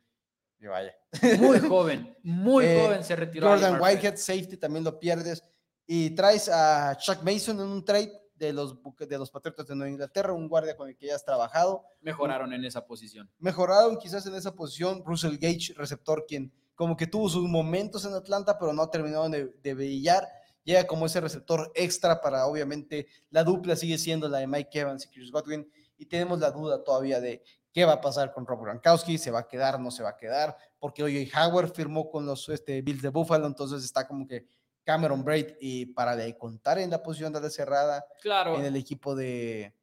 Y 0.61 0.67
vaya. 0.67 0.95
Muy 1.39 1.61
joven, 1.61 2.17
muy 2.23 2.67
eh, 2.67 2.83
joven 2.83 3.05
se 3.05 3.17
retiró. 3.17 3.49
Jordan 3.49 3.81
Whitehead, 3.81 4.17
safety, 4.17 4.57
también 4.57 4.85
lo 4.85 4.99
pierdes 4.99 5.43
y 5.91 6.11
traes 6.11 6.51
a 6.51 6.99
Chuck 6.99 7.23
Mason 7.23 7.59
en 7.59 7.67
un 7.67 7.83
trade 7.83 8.13
de 8.37 8.53
los, 8.53 8.77
de 8.99 9.19
los 9.19 9.31
Patriotas 9.31 9.67
de 9.67 9.75
Nueva 9.75 9.91
Inglaterra, 9.91 10.35
un 10.35 10.47
guardia 10.47 10.77
con 10.77 10.87
el 10.87 10.95
que 10.95 11.07
ya 11.07 11.15
has 11.15 11.25
trabajado. 11.25 11.83
Mejoraron 12.03 12.53
en 12.53 12.63
esa 12.67 12.87
posición. 12.87 13.29
Mejoraron 13.39 13.97
quizás 13.97 14.27
en 14.27 14.35
esa 14.35 14.55
posición. 14.55 15.03
Russell 15.05 15.39
Gage, 15.39 15.73
receptor, 15.75 16.27
quien 16.29 16.53
como 16.75 16.95
que 16.95 17.07
tuvo 17.07 17.31
sus 17.31 17.49
momentos 17.49 18.05
en 18.05 18.13
Atlanta, 18.13 18.59
pero 18.59 18.75
no 18.75 18.83
ha 18.83 18.91
terminado 18.91 19.31
de, 19.31 19.47
de 19.63 19.75
brillar. 19.75 20.29
Llega 20.63 20.87
como 20.87 21.07
ese 21.07 21.23
receptor 21.23 21.73
extra 21.75 22.21
para, 22.21 22.47
obviamente, 22.47 23.07
la 23.31 23.43
dupla 23.43 23.75
sigue 23.75 23.97
siendo 23.97 24.29
la 24.29 24.39
de 24.39 24.47
Mike 24.47 24.79
Evans 24.79 25.07
y 25.07 25.09
Chris 25.09 25.33
Godwin. 25.33 25.69
Y 25.97 26.05
tenemos 26.05 26.39
la 26.39 26.51
duda 26.51 26.85
todavía 26.85 27.19
de 27.19 27.43
qué 27.73 27.87
va 27.87 27.95
a 27.95 28.01
pasar 28.01 28.33
con 28.33 28.47
Rob 28.47 28.61
Gronkowski, 28.61 29.17
se 29.17 29.31
va 29.31 29.41
a 29.41 29.49
quedar, 29.49 29.81
no 29.81 29.91
se 29.91 30.03
va 30.03 30.11
a 30.11 30.17
quedar, 30.17 30.57
porque 30.79 31.03
hoy 31.03 31.31
Howard 31.35 31.73
firmó 31.73 32.11
con 32.11 32.27
los 32.27 32.49
este, 32.49 32.83
Bills 32.83 33.03
de 33.03 33.09
Buffalo, 33.09 33.47
entonces 33.47 33.85
está 33.85 34.07
como 34.07 34.27
que 34.27 34.47
Cameron 34.89 35.23
Braid 35.23 35.49
y 35.61 35.85
para 35.85 36.17
de 36.17 36.35
contar 36.39 36.79
en 36.79 36.89
la 36.89 37.03
posición 37.03 37.31
de 37.31 37.43
la 37.43 37.51
cerrada 37.51 38.07
claro. 38.23 38.57
en 38.57 38.65
el 38.65 38.75
equipo 38.75 39.15
de, 39.15 39.75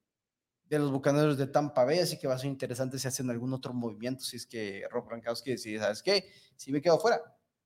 de 0.63 0.79
los 0.79 0.89
Bucaneros 0.89 1.37
de 1.37 1.45
Tampa 1.45 1.85
Bay, 1.85 1.99
así 1.99 2.17
que 2.17 2.25
va 2.25 2.33
a 2.33 2.39
ser 2.39 2.49
interesante 2.49 2.97
si 2.97 3.07
hacen 3.07 3.29
algún 3.29 3.53
otro 3.53 3.71
movimiento, 3.71 4.23
si 4.23 4.37
es 4.37 4.47
que 4.47 4.83
Rob 4.89 5.07
Gronkowski 5.07 5.51
decide, 5.51 5.77
¿sabes 5.77 6.01
qué? 6.01 6.31
Si 6.55 6.71
me 6.71 6.81
quedo 6.81 6.97
fuera. 6.97 7.21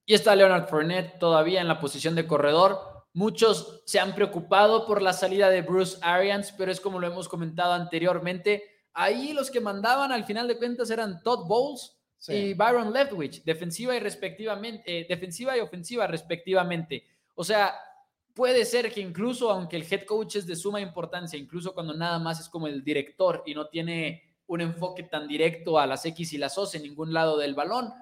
Y 0.05 0.15
está 0.15 0.35
Leonard 0.35 0.67
Fournette 0.67 1.17
todavía 1.17 1.61
en 1.61 1.69
la 1.69 1.79
posición 1.79 2.13
de 2.13 2.27
corredor. 2.27 3.07
Muchos 3.13 3.83
se 3.85 4.01
han 4.01 4.15
preocupado 4.15 4.85
por 4.85 5.01
la 5.01 5.13
salida 5.13 5.49
de 5.49 5.61
Bruce 5.61 5.97
Arians, 6.01 6.53
pero 6.57 6.73
es 6.73 6.81
como 6.81 6.99
lo 6.99 7.07
hemos 7.07 7.29
comentado 7.29 7.71
anteriormente. 7.71 8.63
Ahí 8.91 9.31
los 9.31 9.49
que 9.49 9.61
mandaban 9.61 10.11
al 10.11 10.25
final 10.25 10.49
de 10.49 10.57
cuentas 10.57 10.89
eran 10.89 11.23
Todd 11.23 11.47
Bowles 11.47 12.01
y 12.27 12.53
Byron 12.53 12.91
Leftwich, 12.91 13.45
defensiva 13.45 13.95
y 13.95 14.01
respectivamente, 14.01 14.83
eh, 14.85 15.05
defensiva 15.07 15.55
y 15.55 15.61
ofensiva 15.61 16.05
respectivamente. 16.05 17.05
O 17.39 17.45
sea, 17.45 17.73
puede 18.33 18.65
ser 18.65 18.91
que 18.91 18.99
incluso 18.99 19.49
aunque 19.49 19.77
el 19.77 19.87
head 19.89 20.03
coach 20.03 20.35
es 20.35 20.45
de 20.45 20.57
suma 20.57 20.81
importancia, 20.81 21.39
incluso 21.39 21.73
cuando 21.73 21.93
nada 21.93 22.19
más 22.19 22.41
es 22.41 22.49
como 22.49 22.67
el 22.67 22.83
director 22.83 23.43
y 23.45 23.53
no 23.53 23.69
tiene 23.69 24.35
un 24.47 24.59
enfoque 24.59 25.03
tan 25.03 25.25
directo 25.25 25.79
a 25.79 25.87
las 25.87 26.05
X 26.05 26.33
y 26.33 26.37
las 26.37 26.57
O 26.57 26.69
en 26.73 26.83
ningún 26.83 27.13
lado 27.13 27.37
del 27.37 27.55
balón, 27.55 27.93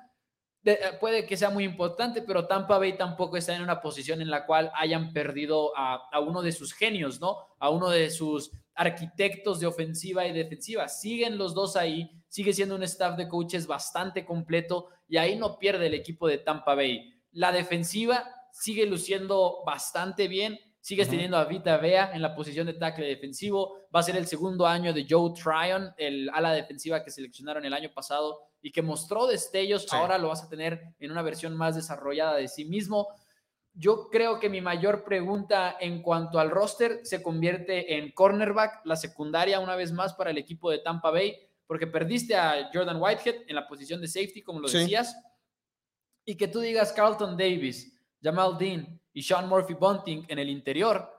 eh, 0.65 0.79
puede 0.99 1.27
que 1.27 1.37
sea 1.37 1.51
muy 1.51 1.65
importante, 1.65 2.23
pero 2.23 2.47
Tampa 2.47 2.79
Bay 2.79 2.97
tampoco 2.97 3.37
está 3.37 3.55
en 3.55 3.61
una 3.61 3.79
posición 3.79 4.23
en 4.23 4.31
la 4.31 4.47
cual 4.47 4.71
hayan 4.73 5.13
perdido 5.13 5.71
a, 5.77 6.09
a, 6.11 6.19
uno 6.19 6.41
de 6.41 6.51
sus 6.51 6.73
genios, 6.73 7.21
¿no? 7.21 7.37
A 7.59 7.69
uno 7.69 7.91
de 7.91 8.09
sus 8.09 8.51
arquitectos 8.73 9.59
de 9.59 9.67
ofensiva 9.67 10.25
y 10.25 10.33
defensiva. 10.33 10.87
Siguen 10.87 11.37
los 11.37 11.53
dos 11.53 11.75
ahí, 11.75 12.09
sigue 12.27 12.53
siendo 12.53 12.73
un 12.73 12.81
staff 12.81 13.15
de 13.15 13.27
coaches 13.27 13.67
bastante 13.67 14.25
completo 14.25 14.87
y 15.07 15.17
ahí 15.17 15.35
no 15.35 15.59
pierde 15.59 15.85
el 15.85 15.93
equipo 15.93 16.27
de 16.27 16.39
Tampa 16.39 16.73
Bay. 16.73 17.13
La 17.33 17.51
defensiva 17.51 18.33
sigue 18.59 18.85
luciendo 18.85 19.63
bastante 19.65 20.27
bien. 20.27 20.59
Sigues 20.79 21.09
teniendo 21.09 21.37
a 21.37 21.43
Vita 21.43 21.77
Vea 21.77 22.11
en 22.13 22.21
la 22.21 22.33
posición 22.33 22.65
de 22.65 22.73
tackle 22.73 23.05
defensivo. 23.05 23.87
Va 23.93 23.99
a 23.99 24.03
ser 24.03 24.15
el 24.15 24.25
segundo 24.25 24.65
año 24.65 24.93
de 24.93 25.05
Joe 25.07 25.33
Tryon, 25.33 25.93
el 25.97 26.29
ala 26.29 26.53
defensiva 26.53 27.03
que 27.03 27.11
seleccionaron 27.11 27.65
el 27.65 27.73
año 27.73 27.91
pasado 27.93 28.39
y 28.61 28.71
que 28.71 28.81
mostró 28.81 29.27
destellos. 29.27 29.91
Ahora 29.91 30.17
lo 30.17 30.29
vas 30.29 30.43
a 30.43 30.49
tener 30.49 30.81
en 30.99 31.11
una 31.11 31.23
versión 31.23 31.57
más 31.57 31.75
desarrollada 31.75 32.35
de 32.35 32.47
sí 32.47 32.63
mismo. 32.63 33.09
Yo 33.73 34.07
creo 34.09 34.39
que 34.39 34.49
mi 34.49 34.61
mayor 34.61 35.03
pregunta 35.03 35.75
en 35.79 36.01
cuanto 36.01 36.39
al 36.39 36.49
roster 36.49 37.01
se 37.03 37.21
convierte 37.21 37.97
en 37.97 38.11
cornerback, 38.11 38.85
la 38.85 38.95
secundaria 38.95 39.59
una 39.59 39.75
vez 39.75 39.91
más 39.91 40.13
para 40.13 40.31
el 40.31 40.37
equipo 40.37 40.71
de 40.71 40.79
Tampa 40.79 41.11
Bay, 41.11 41.37
porque 41.67 41.85
perdiste 41.85 42.35
a 42.35 42.69
Jordan 42.73 43.01
Whitehead 43.01 43.43
en 43.47 43.55
la 43.55 43.67
posición 43.67 43.99
de 44.01 44.07
safety, 44.07 44.41
como 44.41 44.61
lo 44.61 44.69
decías, 44.69 45.15
y 46.25 46.37
que 46.37 46.47
tú 46.47 46.59
digas 46.59 46.93
Carlton 46.93 47.37
Davis, 47.37 47.96
Jamal 48.21 48.57
Dean 48.57 48.99
y 49.13 49.23
Sean 49.23 49.47
Murphy 49.47 49.73
Bunting 49.73 50.25
en 50.27 50.39
el 50.39 50.49
interior, 50.49 51.17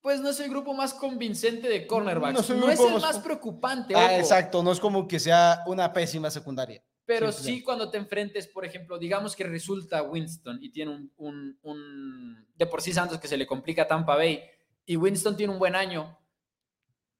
pues 0.00 0.20
no 0.20 0.28
es 0.28 0.38
el 0.40 0.50
grupo 0.50 0.74
más 0.74 0.92
convincente 0.92 1.68
de 1.68 1.86
cornerbacks. 1.86 2.34
No, 2.50 2.70
es 2.70 2.78
el 2.80 3.00
más 3.00 3.18
preocupante. 3.20 3.94
Ah, 3.96 4.18
exacto, 4.18 4.62
no 4.62 4.70
es 4.70 4.78
como 4.78 5.08
que 5.08 5.18
sea 5.18 5.62
una 5.66 5.92
pésima 5.92 6.30
secundaria. 6.30 6.84
Pero 7.06 7.32
sí, 7.32 7.62
cuando 7.62 7.90
te 7.90 7.98
enfrentes, 7.98 8.46
por 8.46 8.64
ejemplo, 8.64 8.98
digamos 8.98 9.36
que 9.36 9.44
resulta 9.44 10.02
Winston 10.02 10.58
y 10.62 10.70
tiene 10.70 11.10
un, 11.16 12.46
de 12.54 12.66
por 12.66 12.80
sí 12.80 12.92
Santos 12.92 13.18
que 13.18 13.28
se 13.28 13.36
le 13.36 13.46
complica 13.46 13.82
a 13.82 13.88
Tampa 13.88 14.16
Bay 14.16 14.42
y 14.86 14.96
Winston 14.96 15.36
tiene 15.36 15.52
un 15.52 15.58
buen 15.58 15.74
año, 15.74 16.18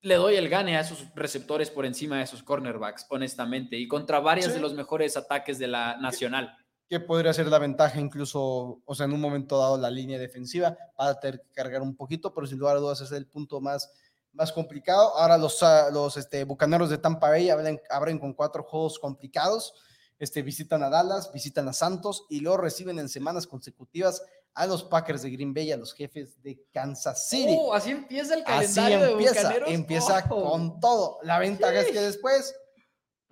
le 0.00 0.14
doy 0.16 0.36
el 0.36 0.48
gane 0.48 0.76
a 0.76 0.80
esos 0.80 1.06
receptores 1.14 1.70
por 1.70 1.86
encima 1.86 2.18
de 2.18 2.24
esos 2.24 2.42
cornerbacks, 2.42 3.06
honestamente, 3.10 3.76
y 3.76 3.88
contra 3.88 4.20
varios 4.20 4.52
de 4.52 4.60
los 4.60 4.74
mejores 4.74 5.16
ataques 5.16 5.58
de 5.58 5.68
la 5.68 5.96
nacional 5.96 6.56
que 6.88 7.00
podría 7.00 7.32
ser 7.32 7.46
la 7.46 7.58
ventaja 7.58 8.00
incluso, 8.00 8.82
o 8.84 8.94
sea, 8.94 9.06
en 9.06 9.12
un 9.12 9.20
momento 9.20 9.58
dado 9.58 9.78
la 9.78 9.90
línea 9.90 10.18
defensiva 10.18 10.76
para 10.96 11.18
tener 11.18 11.40
que 11.40 11.50
cargar 11.52 11.82
un 11.82 11.96
poquito, 11.96 12.34
pero 12.34 12.46
sin 12.46 12.58
lugar 12.58 12.76
a 12.76 12.80
dudas 12.80 13.00
es 13.00 13.12
el 13.12 13.26
punto 13.26 13.60
más, 13.60 13.90
más 14.32 14.52
complicado. 14.52 15.16
Ahora 15.16 15.38
los, 15.38 15.62
ah, 15.62 15.88
los 15.90 16.16
este, 16.16 16.44
Bucaneros 16.44 16.90
de 16.90 16.98
Tampa 16.98 17.30
Bay 17.30 17.48
abren, 17.48 17.80
abren 17.90 18.18
con 18.18 18.34
cuatro 18.34 18.62
juegos 18.64 18.98
complicados, 18.98 19.74
este, 20.18 20.42
visitan 20.42 20.82
a 20.82 20.90
Dallas, 20.90 21.32
visitan 21.32 21.68
a 21.68 21.72
Santos 21.72 22.26
y 22.28 22.40
luego 22.40 22.58
reciben 22.58 22.98
en 22.98 23.08
semanas 23.08 23.46
consecutivas 23.46 24.22
a 24.54 24.66
los 24.66 24.84
Packers 24.84 25.22
de 25.22 25.30
Green 25.30 25.52
Bay, 25.52 25.72
a 25.72 25.76
los 25.76 25.92
jefes 25.94 26.40
de 26.42 26.62
Kansas 26.72 27.28
City. 27.28 27.56
Oh, 27.58 27.74
así 27.74 27.90
empieza 27.90 28.34
el 28.34 28.44
calendario 28.44 28.98
así 28.98 29.12
empieza, 29.12 29.48
de 29.48 29.74
Empieza 29.74 30.24
oh. 30.30 30.50
con 30.50 30.80
todo. 30.80 31.18
La 31.22 31.38
ventaja 31.38 31.80
es 31.80 31.90
que 31.90 32.00
después 32.00 32.54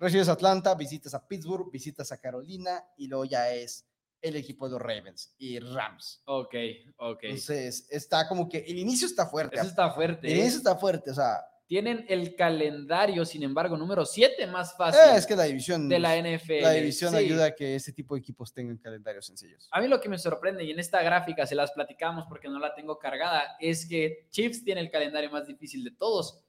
recibes 0.03 0.29
a 0.29 0.33
Atlanta, 0.33 0.75
visitas 0.75 1.13
a 1.13 1.27
Pittsburgh, 1.27 1.71
visitas 1.71 2.11
a 2.11 2.17
Carolina 2.17 2.83
y 2.97 3.07
luego 3.07 3.25
ya 3.25 3.51
es 3.51 3.87
el 4.21 4.35
equipo 4.35 4.67
de 4.67 4.73
los 4.73 4.81
Ravens 4.81 5.33
y 5.37 5.59
Rams. 5.59 6.21
Ok, 6.25 6.55
ok. 6.97 7.23
Entonces, 7.23 7.87
está 7.89 8.27
como 8.27 8.47
que 8.47 8.59
el 8.59 8.77
inicio 8.77 9.07
está 9.07 9.27
fuerte. 9.27 9.57
Eso 9.57 9.67
está 9.67 9.91
fuerte. 9.91 10.27
El 10.27 10.37
inicio 10.37 10.55
¿eh? 10.55 10.57
está 10.57 10.75
fuerte, 10.77 11.11
o 11.11 11.13
sea, 11.13 11.41
tienen 11.67 12.05
el 12.07 12.35
calendario, 12.35 13.25
sin 13.25 13.43
embargo, 13.43 13.77
número 13.77 14.05
7 14.05 14.47
más 14.47 14.75
fácil. 14.77 15.15
Es 15.15 15.25
que 15.25 15.35
la 15.35 15.43
división 15.43 15.89
de 15.89 15.99
la 15.99 16.15
NFL. 16.15 16.61
La 16.61 16.71
división 16.71 17.15
ayuda 17.15 17.45
a 17.45 17.55
que 17.55 17.75
ese 17.75 17.93
tipo 17.93 18.15
de 18.15 18.19
equipos 18.19 18.53
tengan 18.53 18.77
calendarios 18.77 19.25
sencillos. 19.25 19.67
A 19.71 19.81
mí 19.81 19.87
lo 19.87 19.99
que 19.99 20.09
me 20.09 20.17
sorprende, 20.17 20.63
y 20.63 20.71
en 20.71 20.79
esta 20.79 21.01
gráfica 21.01 21.47
se 21.47 21.55
las 21.55 21.71
platicamos 21.71 22.25
porque 22.27 22.47
no 22.47 22.59
la 22.59 22.75
tengo 22.75 22.99
cargada, 22.99 23.55
es 23.59 23.87
que 23.87 24.27
Chiefs 24.29 24.63
tiene 24.63 24.81
el 24.81 24.91
calendario 24.91 25.31
más 25.31 25.47
difícil 25.47 25.83
de 25.83 25.91
todos, 25.91 26.43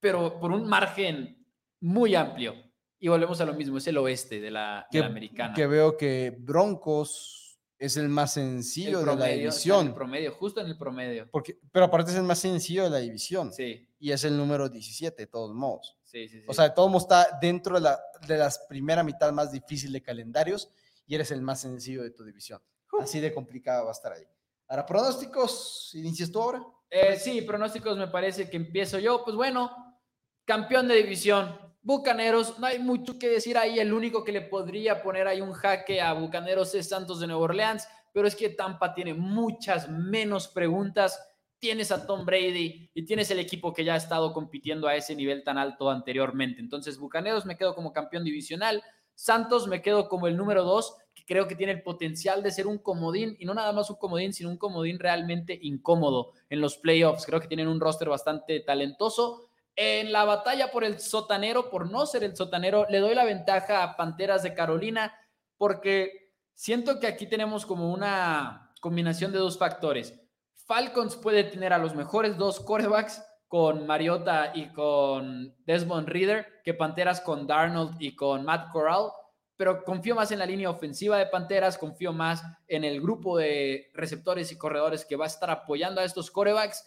pero 0.00 0.40
por 0.40 0.52
un 0.52 0.66
margen 0.68 1.44
muy 1.80 2.14
amplio. 2.14 2.54
Y 3.02 3.08
volvemos 3.08 3.40
a 3.40 3.44
lo 3.44 3.52
mismo, 3.52 3.78
es 3.78 3.86
el 3.88 3.98
oeste 3.98 4.40
de 4.40 4.52
la, 4.52 4.86
de 4.88 5.00
la 5.00 5.06
americana. 5.06 5.52
Que 5.54 5.66
veo 5.66 5.96
que 5.96 6.32
Broncos 6.38 7.58
es 7.76 7.96
el 7.96 8.08
más 8.08 8.34
sencillo 8.34 9.00
de 9.00 9.16
la 9.16 9.26
división. 9.26 9.88
el 9.88 9.92
promedio, 9.92 10.32
justo 10.32 10.60
en 10.60 10.68
el 10.68 10.78
promedio. 10.78 11.28
Porque, 11.28 11.58
pero 11.72 11.86
aparte 11.86 12.12
es 12.12 12.16
el 12.16 12.22
más 12.22 12.38
sencillo 12.38 12.84
de 12.84 12.90
la 12.90 12.98
división. 12.98 13.52
Sí. 13.52 13.88
Y 13.98 14.12
es 14.12 14.22
el 14.22 14.36
número 14.36 14.68
17, 14.68 15.20
de 15.20 15.26
todos 15.26 15.52
modos. 15.52 15.98
Sí, 16.04 16.28
sí, 16.28 16.42
sí. 16.42 16.46
O 16.46 16.54
sea, 16.54 16.68
de 16.68 16.70
todos 16.76 16.88
modos 16.88 17.02
está 17.02 17.38
dentro 17.40 17.74
de 17.74 17.80
la 17.80 18.00
de 18.24 18.38
las 18.38 18.60
primera 18.68 19.02
mitad 19.02 19.32
más 19.32 19.50
difícil 19.50 19.90
de 19.90 20.00
calendarios 20.00 20.70
y 21.04 21.16
eres 21.16 21.32
el 21.32 21.42
más 21.42 21.60
sencillo 21.60 22.04
de 22.04 22.12
tu 22.12 22.22
división. 22.22 22.62
Así 23.00 23.18
de 23.18 23.34
complicado 23.34 23.82
va 23.82 23.90
a 23.90 23.94
estar 23.94 24.12
ahí. 24.12 24.24
Ahora, 24.68 24.86
pronósticos, 24.86 25.90
¿inicias 25.94 26.30
tú 26.30 26.40
ahora? 26.40 26.62
Eh, 26.88 27.16
sí, 27.18 27.42
pronósticos 27.42 27.98
me 27.98 28.06
parece 28.06 28.48
que 28.48 28.56
empiezo 28.56 29.00
yo. 29.00 29.24
Pues 29.24 29.34
bueno, 29.34 29.98
campeón 30.44 30.86
de 30.86 30.94
división, 30.94 31.71
Bucaneros, 31.84 32.60
no 32.60 32.66
hay 32.68 32.78
mucho 32.78 33.18
que 33.18 33.28
decir 33.28 33.58
ahí. 33.58 33.80
El 33.80 33.92
único 33.92 34.22
que 34.22 34.30
le 34.30 34.42
podría 34.42 35.02
poner 35.02 35.26
ahí 35.26 35.40
un 35.40 35.52
jaque 35.52 36.00
a 36.00 36.12
Bucaneros 36.12 36.74
es 36.76 36.88
Santos 36.88 37.18
de 37.18 37.26
Nueva 37.26 37.42
Orleans, 37.42 37.88
pero 38.12 38.28
es 38.28 38.36
que 38.36 38.50
Tampa 38.50 38.94
tiene 38.94 39.14
muchas 39.14 39.88
menos 39.88 40.46
preguntas. 40.46 41.20
Tienes 41.58 41.90
a 41.90 42.06
Tom 42.06 42.24
Brady 42.24 42.88
y 42.94 43.04
tienes 43.04 43.32
el 43.32 43.40
equipo 43.40 43.72
que 43.72 43.84
ya 43.84 43.94
ha 43.94 43.96
estado 43.96 44.32
compitiendo 44.32 44.86
a 44.86 44.94
ese 44.94 45.16
nivel 45.16 45.42
tan 45.42 45.58
alto 45.58 45.90
anteriormente. 45.90 46.60
Entonces, 46.60 46.98
Bucaneros 46.98 47.46
me 47.46 47.56
quedo 47.56 47.74
como 47.74 47.92
campeón 47.92 48.22
divisional. 48.22 48.80
Santos 49.14 49.66
me 49.66 49.82
quedo 49.82 50.08
como 50.08 50.28
el 50.28 50.36
número 50.36 50.62
dos, 50.62 50.96
que 51.14 51.24
creo 51.24 51.48
que 51.48 51.56
tiene 51.56 51.72
el 51.72 51.82
potencial 51.82 52.44
de 52.44 52.52
ser 52.52 52.68
un 52.68 52.78
comodín, 52.78 53.36
y 53.40 53.44
no 53.44 53.54
nada 53.54 53.72
más 53.72 53.90
un 53.90 53.96
comodín, 53.96 54.32
sino 54.32 54.50
un 54.50 54.56
comodín 54.56 55.00
realmente 55.00 55.58
incómodo 55.60 56.30
en 56.48 56.60
los 56.60 56.78
playoffs. 56.78 57.26
Creo 57.26 57.40
que 57.40 57.48
tienen 57.48 57.68
un 57.68 57.80
roster 57.80 58.08
bastante 58.08 58.60
talentoso 58.60 59.48
en 59.76 60.12
la 60.12 60.24
batalla 60.24 60.70
por 60.70 60.84
el 60.84 61.00
sotanero, 61.00 61.70
por 61.70 61.90
no 61.90 62.06
ser 62.06 62.24
el 62.24 62.36
sotanero, 62.36 62.86
le 62.88 63.00
doy 63.00 63.14
la 63.14 63.24
ventaja 63.24 63.82
a 63.82 63.96
Panteras 63.96 64.42
de 64.42 64.54
Carolina 64.54 65.14
porque 65.56 66.32
siento 66.54 67.00
que 67.00 67.06
aquí 67.06 67.26
tenemos 67.26 67.64
como 67.64 67.92
una 67.92 68.72
combinación 68.80 69.32
de 69.32 69.38
dos 69.38 69.58
factores. 69.58 70.18
Falcons 70.66 71.16
puede 71.16 71.44
tener 71.44 71.72
a 71.72 71.78
los 71.78 71.94
mejores 71.94 72.36
dos 72.36 72.60
quarterbacks 72.60 73.22
con 73.48 73.86
Mariota 73.86 74.52
y 74.54 74.72
con 74.72 75.54
Desmond 75.66 76.08
Reader 76.08 76.62
que 76.64 76.74
Panteras 76.74 77.20
con 77.20 77.46
Darnold 77.46 78.00
y 78.00 78.16
con 78.16 78.44
Matt 78.44 78.70
Corral, 78.70 79.10
pero 79.56 79.84
confío 79.84 80.14
más 80.14 80.32
en 80.32 80.38
la 80.38 80.46
línea 80.46 80.70
ofensiva 80.70 81.18
de 81.18 81.26
Panteras, 81.26 81.78
confío 81.78 82.12
más 82.12 82.42
en 82.66 82.84
el 82.84 83.00
grupo 83.00 83.36
de 83.36 83.90
receptores 83.94 84.50
y 84.52 84.58
corredores 84.58 85.04
que 85.04 85.16
va 85.16 85.24
a 85.24 85.28
estar 85.28 85.50
apoyando 85.50 86.00
a 86.00 86.04
estos 86.04 86.30
quarterbacks 86.30 86.84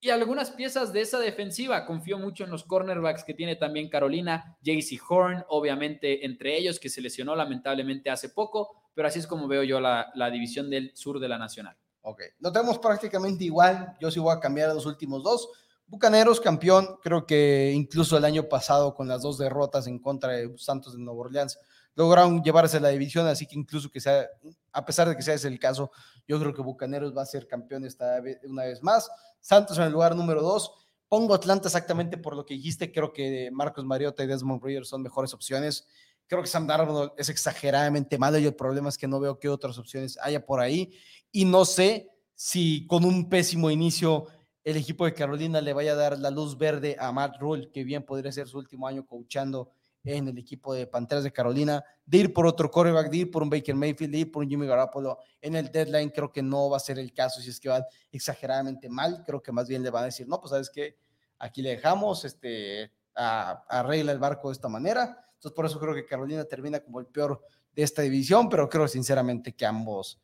y 0.00 0.08
algunas 0.08 0.50
piezas 0.50 0.92
de 0.92 1.02
esa 1.02 1.18
defensiva. 1.18 1.84
Confío 1.84 2.18
mucho 2.18 2.44
en 2.44 2.50
los 2.50 2.64
cornerbacks 2.64 3.22
que 3.22 3.34
tiene 3.34 3.56
también 3.56 3.90
Carolina, 3.90 4.56
JC 4.62 4.98
Horn, 5.06 5.44
obviamente 5.48 6.24
entre 6.24 6.56
ellos, 6.56 6.80
que 6.80 6.88
se 6.88 7.02
lesionó 7.02 7.36
lamentablemente 7.36 8.08
hace 8.08 8.30
poco, 8.30 8.70
pero 8.94 9.08
así 9.08 9.18
es 9.18 9.26
como 9.26 9.46
veo 9.46 9.62
yo 9.62 9.78
la, 9.78 10.30
división 10.32 10.70
del 10.70 10.96
sur 10.96 11.20
de 11.20 11.28
la 11.28 11.38
Nacional. 11.38 11.76
Ok, 12.02 12.22
lo 12.38 12.50
tenemos 12.50 12.78
prácticamente 12.78 13.44
igual. 13.44 13.94
Yo 14.00 14.10
sí 14.10 14.18
voy 14.18 14.34
a 14.34 14.40
cambiar 14.40 14.74
los 14.74 14.86
últimos 14.86 15.22
dos. 15.22 15.50
Bucaneros, 15.86 16.40
campeón, 16.40 16.98
creo 17.02 17.26
que 17.26 17.72
incluso 17.74 18.16
el 18.16 18.24
año 18.24 18.44
pasado 18.44 18.94
con 18.94 19.06
las 19.06 19.22
dos 19.22 19.36
derrotas 19.36 19.86
en 19.86 19.98
contra 19.98 20.32
de 20.32 20.56
Santos 20.56 20.94
de 20.94 21.00
Nueva 21.00 21.20
Orleans, 21.20 21.58
lograron 22.00 22.42
llevarse 22.42 22.80
la 22.80 22.88
división, 22.88 23.26
así 23.26 23.46
que 23.46 23.58
incluso 23.58 23.90
que 23.90 24.00
sea, 24.00 24.26
a 24.72 24.84
pesar 24.86 25.06
de 25.06 25.14
que 25.14 25.22
sea 25.22 25.34
ese 25.34 25.48
el 25.48 25.58
caso, 25.58 25.90
yo 26.26 26.40
creo 26.40 26.54
que 26.54 26.62
Bucaneros 26.62 27.14
va 27.14 27.20
a 27.20 27.26
ser 27.26 27.46
campeón 27.46 27.84
esta 27.84 28.18
vez, 28.20 28.38
una 28.44 28.64
vez 28.64 28.82
más. 28.82 29.10
Santos 29.38 29.76
en 29.76 29.84
el 29.84 29.92
lugar 29.92 30.16
número 30.16 30.40
dos. 30.40 30.72
Pongo 31.08 31.34
Atlanta 31.34 31.68
exactamente 31.68 32.16
por 32.16 32.34
lo 32.34 32.46
que 32.46 32.54
dijiste. 32.54 32.90
Creo 32.90 33.12
que 33.12 33.50
Marcos 33.52 33.84
Mariota 33.84 34.24
y 34.24 34.28
Desmond 34.28 34.64
Reader 34.64 34.86
son 34.86 35.02
mejores 35.02 35.34
opciones. 35.34 35.86
Creo 36.26 36.40
que 36.40 36.48
Sam 36.48 36.66
Darnold 36.66 37.12
es 37.18 37.28
exageradamente 37.28 38.16
malo 38.16 38.38
y 38.38 38.46
el 38.46 38.54
problema 38.54 38.88
es 38.88 38.96
que 38.96 39.06
no 39.06 39.20
veo 39.20 39.38
qué 39.38 39.50
otras 39.50 39.76
opciones 39.76 40.16
haya 40.22 40.46
por 40.46 40.60
ahí. 40.60 40.94
Y 41.30 41.44
no 41.44 41.66
sé 41.66 42.08
si 42.34 42.86
con 42.86 43.04
un 43.04 43.28
pésimo 43.28 43.70
inicio 43.70 44.26
el 44.64 44.78
equipo 44.78 45.04
de 45.04 45.12
Carolina 45.12 45.60
le 45.60 45.74
vaya 45.74 45.92
a 45.92 45.96
dar 45.96 46.18
la 46.18 46.30
luz 46.30 46.56
verde 46.56 46.96
a 46.98 47.12
Matt 47.12 47.36
Rule, 47.40 47.70
que 47.70 47.84
bien 47.84 48.04
podría 48.04 48.32
ser 48.32 48.48
su 48.48 48.56
último 48.56 48.86
año 48.86 49.04
coachando 49.04 49.72
en 50.04 50.28
el 50.28 50.38
equipo 50.38 50.74
de 50.74 50.86
Panteras 50.86 51.24
de 51.24 51.32
Carolina, 51.32 51.84
de 52.06 52.18
ir 52.18 52.32
por 52.32 52.46
otro 52.46 52.70
quarterback, 52.70 53.10
de 53.10 53.16
ir 53.18 53.30
por 53.30 53.42
un 53.42 53.50
Baker 53.50 53.74
Mayfield, 53.74 54.12
de 54.12 54.18
ir 54.18 54.32
por 54.32 54.42
un 54.42 54.48
Jimmy 54.48 54.66
Garoppolo 54.66 55.18
en 55.40 55.56
el 55.56 55.70
deadline, 55.70 56.10
creo 56.10 56.32
que 56.32 56.42
no 56.42 56.70
va 56.70 56.78
a 56.78 56.80
ser 56.80 56.98
el 56.98 57.12
caso 57.12 57.40
si 57.40 57.50
es 57.50 57.60
que 57.60 57.68
van 57.68 57.84
exageradamente 58.10 58.88
mal, 58.88 59.22
creo 59.26 59.42
que 59.42 59.52
más 59.52 59.68
bien 59.68 59.82
le 59.82 59.90
van 59.90 60.04
a 60.04 60.06
decir, 60.06 60.26
no, 60.26 60.40
pues 60.40 60.50
sabes 60.50 60.70
que 60.70 60.96
aquí 61.38 61.62
le 61.62 61.70
dejamos, 61.70 62.24
este, 62.24 62.92
arregla 63.14 64.12
el 64.12 64.18
barco 64.18 64.48
de 64.48 64.52
esta 64.54 64.68
manera, 64.68 65.24
entonces 65.34 65.52
por 65.54 65.66
eso 65.66 65.78
creo 65.78 65.94
que 65.94 66.06
Carolina 66.06 66.44
termina 66.44 66.80
como 66.80 67.00
el 67.00 67.06
peor 67.06 67.42
de 67.72 67.82
esta 67.82 68.02
división, 68.02 68.48
pero 68.48 68.68
creo 68.68 68.88
sinceramente 68.88 69.54
que 69.54 69.66
ambos 69.66 70.20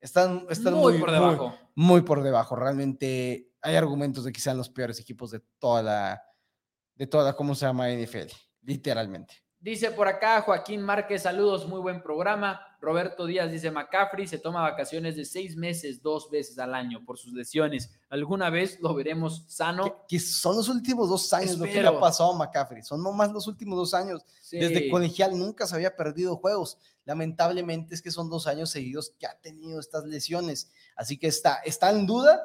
están, 0.00 0.46
están 0.50 0.74
muy, 0.74 0.98
por 0.98 1.10
debajo. 1.10 1.54
Muy, 1.74 2.02
por 2.02 2.22
debajo, 2.22 2.54
realmente 2.54 3.50
hay 3.60 3.74
argumentos 3.74 4.24
de 4.24 4.32
que 4.32 4.40
sean 4.40 4.56
los 4.56 4.70
peores 4.70 5.00
equipos 5.00 5.32
de 5.32 5.40
toda 5.58 5.82
la, 5.82 6.22
de 6.94 7.06
toda, 7.08 7.34
¿cómo 7.34 7.54
se 7.54 7.66
llama? 7.66 7.88
NFL 7.90 8.45
literalmente. 8.66 9.46
Dice 9.58 9.90
por 9.90 10.06
acá 10.06 10.42
Joaquín 10.42 10.82
Márquez, 10.82 11.22
saludos, 11.22 11.66
muy 11.66 11.80
buen 11.80 12.02
programa. 12.02 12.60
Roberto 12.80 13.26
Díaz 13.26 13.50
dice, 13.50 13.70
McCaffrey 13.70 14.28
se 14.28 14.38
toma 14.38 14.60
vacaciones 14.60 15.16
de 15.16 15.24
seis 15.24 15.56
meses, 15.56 16.02
dos 16.02 16.30
veces 16.30 16.58
al 16.58 16.74
año 16.74 17.04
por 17.04 17.18
sus 17.18 17.32
lesiones. 17.32 17.90
¿Alguna 18.10 18.50
vez 18.50 18.78
lo 18.80 18.94
veremos 18.94 19.44
sano? 19.48 20.04
Que, 20.08 20.20
son 20.20 20.56
los 20.56 20.68
últimos 20.68 21.08
dos 21.08 21.32
años 21.32 21.58
lo 21.58 21.64
que 21.64 21.82
le 21.82 21.88
ha 21.88 21.98
pasado 21.98 22.32
a 22.32 22.36
McCaffrey. 22.36 22.82
Son 22.82 23.02
nomás 23.02 23.32
los 23.32 23.48
últimos 23.48 23.76
dos 23.76 23.94
años. 23.94 24.22
Desde 24.52 24.88
colegial 24.90 25.36
nunca 25.36 25.66
se 25.66 25.74
había 25.74 25.96
perdido 25.96 26.36
juegos. 26.36 26.78
Lamentablemente 27.04 27.94
es 27.94 28.02
que 28.02 28.10
son 28.10 28.28
dos 28.28 28.46
años 28.46 28.70
seguidos 28.70 29.14
que 29.18 29.26
ha 29.26 29.36
tenido 29.38 29.80
estas 29.80 30.04
lesiones. 30.04 30.70
Así 30.94 31.18
que 31.18 31.26
está, 31.28 31.56
está 31.64 31.90
en 31.90 32.06
duda, 32.06 32.40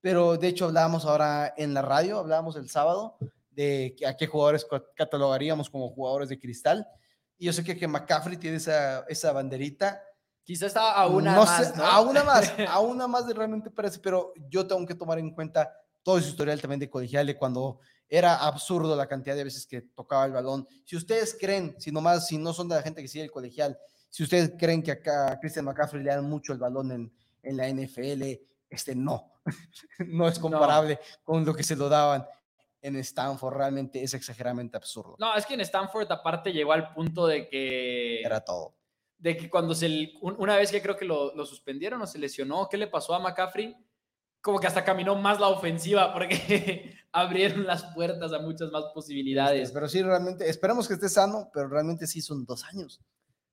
pero 0.00 0.36
de 0.38 0.48
hecho 0.48 0.64
hablábamos 0.64 1.04
ahora 1.04 1.54
en 1.56 1.72
la 1.72 1.82
radio, 1.82 2.18
hablábamos 2.18 2.56
el 2.56 2.68
sábado 2.68 3.16
de 3.54 3.96
a 4.06 4.16
qué 4.16 4.26
jugadores 4.26 4.66
catalogaríamos 4.96 5.70
como 5.70 5.90
jugadores 5.90 6.28
de 6.28 6.38
cristal. 6.38 6.86
Y 7.38 7.46
yo 7.46 7.52
sé 7.52 7.64
que, 7.64 7.76
que 7.76 7.88
McCaffrey 7.88 8.36
tiene 8.36 8.56
esa, 8.56 9.04
esa 9.08 9.32
banderita. 9.32 10.02
Quizás 10.42 10.68
está 10.68 10.92
a 10.92 11.06
una 11.06 11.36
más. 11.36 11.78
A 11.78 12.00
una 12.00 12.22
más, 12.22 12.52
a 12.68 12.80
una 12.80 13.06
más 13.06 13.26
de 13.26 13.34
realmente 13.34 13.70
parece, 13.70 13.98
pero 13.98 14.32
yo 14.48 14.66
tengo 14.66 14.84
que 14.86 14.94
tomar 14.94 15.18
en 15.18 15.30
cuenta 15.34 15.72
todo 16.02 16.20
su 16.20 16.28
historial 16.28 16.60
también 16.60 16.80
de 16.80 16.90
colegial, 16.90 17.26
de 17.26 17.36
cuando 17.36 17.80
era 18.08 18.36
absurdo 18.36 18.94
la 18.94 19.06
cantidad 19.06 19.34
de 19.34 19.44
veces 19.44 19.66
que 19.66 19.82
tocaba 19.82 20.26
el 20.26 20.32
balón. 20.32 20.68
Si 20.84 20.96
ustedes 20.96 21.36
creen, 21.40 21.74
si 21.78 21.90
nomás, 21.90 22.26
si 22.26 22.36
no 22.36 22.52
son 22.52 22.68
de 22.68 22.76
la 22.76 22.82
gente 22.82 23.00
que 23.00 23.08
sigue 23.08 23.24
el 23.24 23.30
colegial, 23.30 23.78
si 24.10 24.22
ustedes 24.22 24.52
creen 24.58 24.82
que 24.82 24.92
acá 24.92 25.32
a 25.32 25.40
Christian 25.40 25.64
McCaffrey 25.64 26.02
le 26.02 26.10
dan 26.10 26.28
mucho 26.28 26.52
el 26.52 26.58
balón 26.58 26.92
en, 26.92 27.12
en 27.42 27.56
la 27.56 27.68
NFL, 27.68 28.22
este 28.68 28.94
no, 28.94 29.32
no 30.06 30.28
es 30.28 30.38
comparable 30.38 31.00
con 31.24 31.44
lo 31.44 31.54
que 31.54 31.62
se 31.62 31.74
lo 31.74 31.88
daban 31.88 32.24
en 32.84 32.96
Stanford 32.96 33.56
realmente 33.56 34.02
es 34.02 34.12
exageradamente 34.12 34.76
absurdo. 34.76 35.16
No, 35.18 35.34
es 35.34 35.46
que 35.46 35.54
en 35.54 35.60
Stanford 35.62 36.10
aparte 36.12 36.52
llegó 36.52 36.72
al 36.72 36.92
punto 36.92 37.26
de 37.26 37.48
que... 37.48 38.20
Era 38.20 38.44
todo. 38.44 38.76
De 39.16 39.38
que 39.38 39.48
cuando 39.48 39.74
se... 39.74 40.12
Una 40.20 40.56
vez 40.56 40.70
que 40.70 40.82
creo 40.82 40.94
que 40.94 41.06
lo, 41.06 41.46
suspendieron 41.46 42.02
o 42.02 42.06
se 42.06 42.18
lesionó, 42.18 42.68
¿qué 42.68 42.76
le 42.76 42.86
pasó 42.86 43.14
a 43.14 43.20
McCaffrey? 43.20 43.74
Como 44.42 44.60
que 44.60 44.66
hasta 44.66 44.84
caminó 44.84 45.16
más 45.16 45.40
la 45.40 45.48
ofensiva 45.48 46.12
porque 46.12 46.94
abrieron 47.12 47.66
las 47.66 47.84
puertas 47.94 48.34
a 48.34 48.40
muchas 48.40 48.70
más 48.70 48.84
posibilidades. 48.92 49.72
Pero 49.72 49.88
sí, 49.88 50.02
realmente, 50.02 50.46
esperamos 50.46 50.86
que 50.86 50.94
esté 50.94 51.08
sano, 51.08 51.48
pero 51.54 51.68
realmente 51.68 52.06
sí 52.06 52.20
son 52.20 52.44
dos 52.44 52.64
años. 52.64 53.00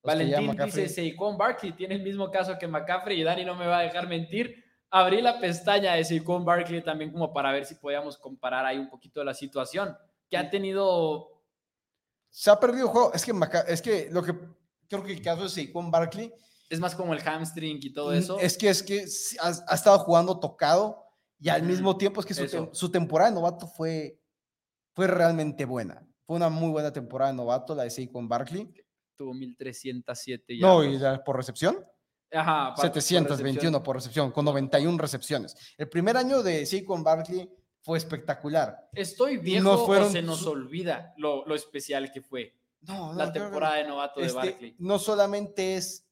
Valentín 0.03 0.57
dice, 0.65 0.89
Saquon 0.89 1.37
Barkley 1.37 1.71
tiene 1.71 1.95
el 1.95 2.03
mismo 2.03 2.29
caso 2.31 2.57
que 2.59 2.67
McCaffrey 2.67 3.21
y 3.21 3.23
Dani 3.23 3.45
no 3.45 3.55
me 3.55 3.67
va 3.67 3.79
a 3.79 3.83
dejar 3.83 4.09
mentir 4.09 4.65
abrí 4.91 5.21
la 5.21 5.39
pestaña 5.39 5.93
de 5.93 6.03
Saquon 6.05 6.45
Barkley 6.45 6.83
también 6.83 7.11
como 7.11 7.33
para 7.33 7.51
ver 7.51 7.65
si 7.65 7.75
podíamos 7.75 8.17
comparar 8.17 8.65
ahí 8.65 8.77
un 8.77 8.89
poquito 8.89 9.23
la 9.23 9.33
situación, 9.33 9.95
que 10.29 10.37
ha 10.37 10.49
tenido... 10.49 11.41
Se 12.29 12.49
ha 12.49 12.59
perdido 12.59 12.87
juego, 12.87 13.11
es 13.13 13.25
que, 13.25 13.33
es 13.67 13.81
que 13.81 14.09
lo 14.11 14.21
que 14.23 14.33
creo 14.87 15.03
que 15.03 15.13
el 15.13 15.21
caso 15.21 15.43
de 15.43 15.49
Saquon 15.49 15.89
Barkley 15.91 16.31
Es 16.69 16.79
más 16.79 16.95
como 16.95 17.13
el 17.13 17.21
hamstring 17.21 17.79
y 17.81 17.91
todo 17.93 18.13
eso. 18.13 18.39
Es 18.39 18.57
que 18.57 18.69
es 18.69 18.83
que 18.83 19.05
ha, 19.41 19.51
ha 19.67 19.75
estado 19.75 19.99
jugando 19.99 20.39
tocado 20.39 21.03
y 21.39 21.49
al 21.49 21.63
mismo 21.63 21.97
tiempo 21.97 22.19
es 22.21 22.25
que 22.25 22.33
su, 22.33 22.69
su 22.71 22.91
temporada 22.91 23.29
de 23.31 23.35
novato 23.35 23.67
fue, 23.67 24.19
fue 24.93 25.07
realmente 25.07 25.65
buena. 25.65 26.05
Fue 26.25 26.35
una 26.35 26.49
muy 26.49 26.69
buena 26.69 26.93
temporada 26.93 27.31
de 27.31 27.37
novato, 27.37 27.73
la 27.75 27.83
de 27.83 27.89
Saquon 27.89 28.29
Barkley. 28.29 28.71
Tuvo 29.17 29.33
1307 29.33 30.57
No, 30.59 30.83
y 30.83 30.97
la- 30.97 31.23
por 31.23 31.35
recepción, 31.35 31.83
Ajá, 32.33 32.69
pa- 32.69 32.75
por 32.75 32.83
721 32.85 33.55
recepción. 33.55 33.83
por 33.83 33.95
recepción, 33.95 34.31
con 34.31 34.45
91 34.45 34.97
recepciones. 34.97 35.55
El 35.77 35.89
primer 35.89 36.17
año 36.17 36.41
de 36.43 36.65
Saquon 36.65 37.03
Barkley 37.03 37.49
fue 37.81 37.97
espectacular. 37.97 38.89
Estoy 38.93 39.37
viejo 39.37 39.63
no 39.63 39.73
o 39.73 39.85
fueron 39.85 40.11
se 40.11 40.21
nos 40.21 40.45
olvida 40.45 41.13
lo, 41.17 41.45
lo 41.45 41.55
especial 41.55 42.11
que 42.11 42.21
fue 42.21 42.55
No, 42.81 43.11
no, 43.11 43.13
la 43.13 43.25
no. 43.27 43.31
temporada 43.33 43.75
de 43.75 43.83
novato 43.87 44.19
de 44.19 44.27
Este, 44.27 44.37
Barkley. 44.39 44.75
no 44.79 44.99
solamente 44.99 45.75
es, 45.75 46.05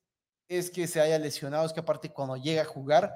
es 0.47 0.69
que 0.71 0.87
se 0.87 0.99
haya 0.99 1.17
lesionado, 1.19 1.65
es 1.65 1.73
que 1.73 1.79
aparte 1.79 2.09
cuando 2.11 2.35
llega 2.37 2.63
a 2.63 2.65
jugar 2.65 3.13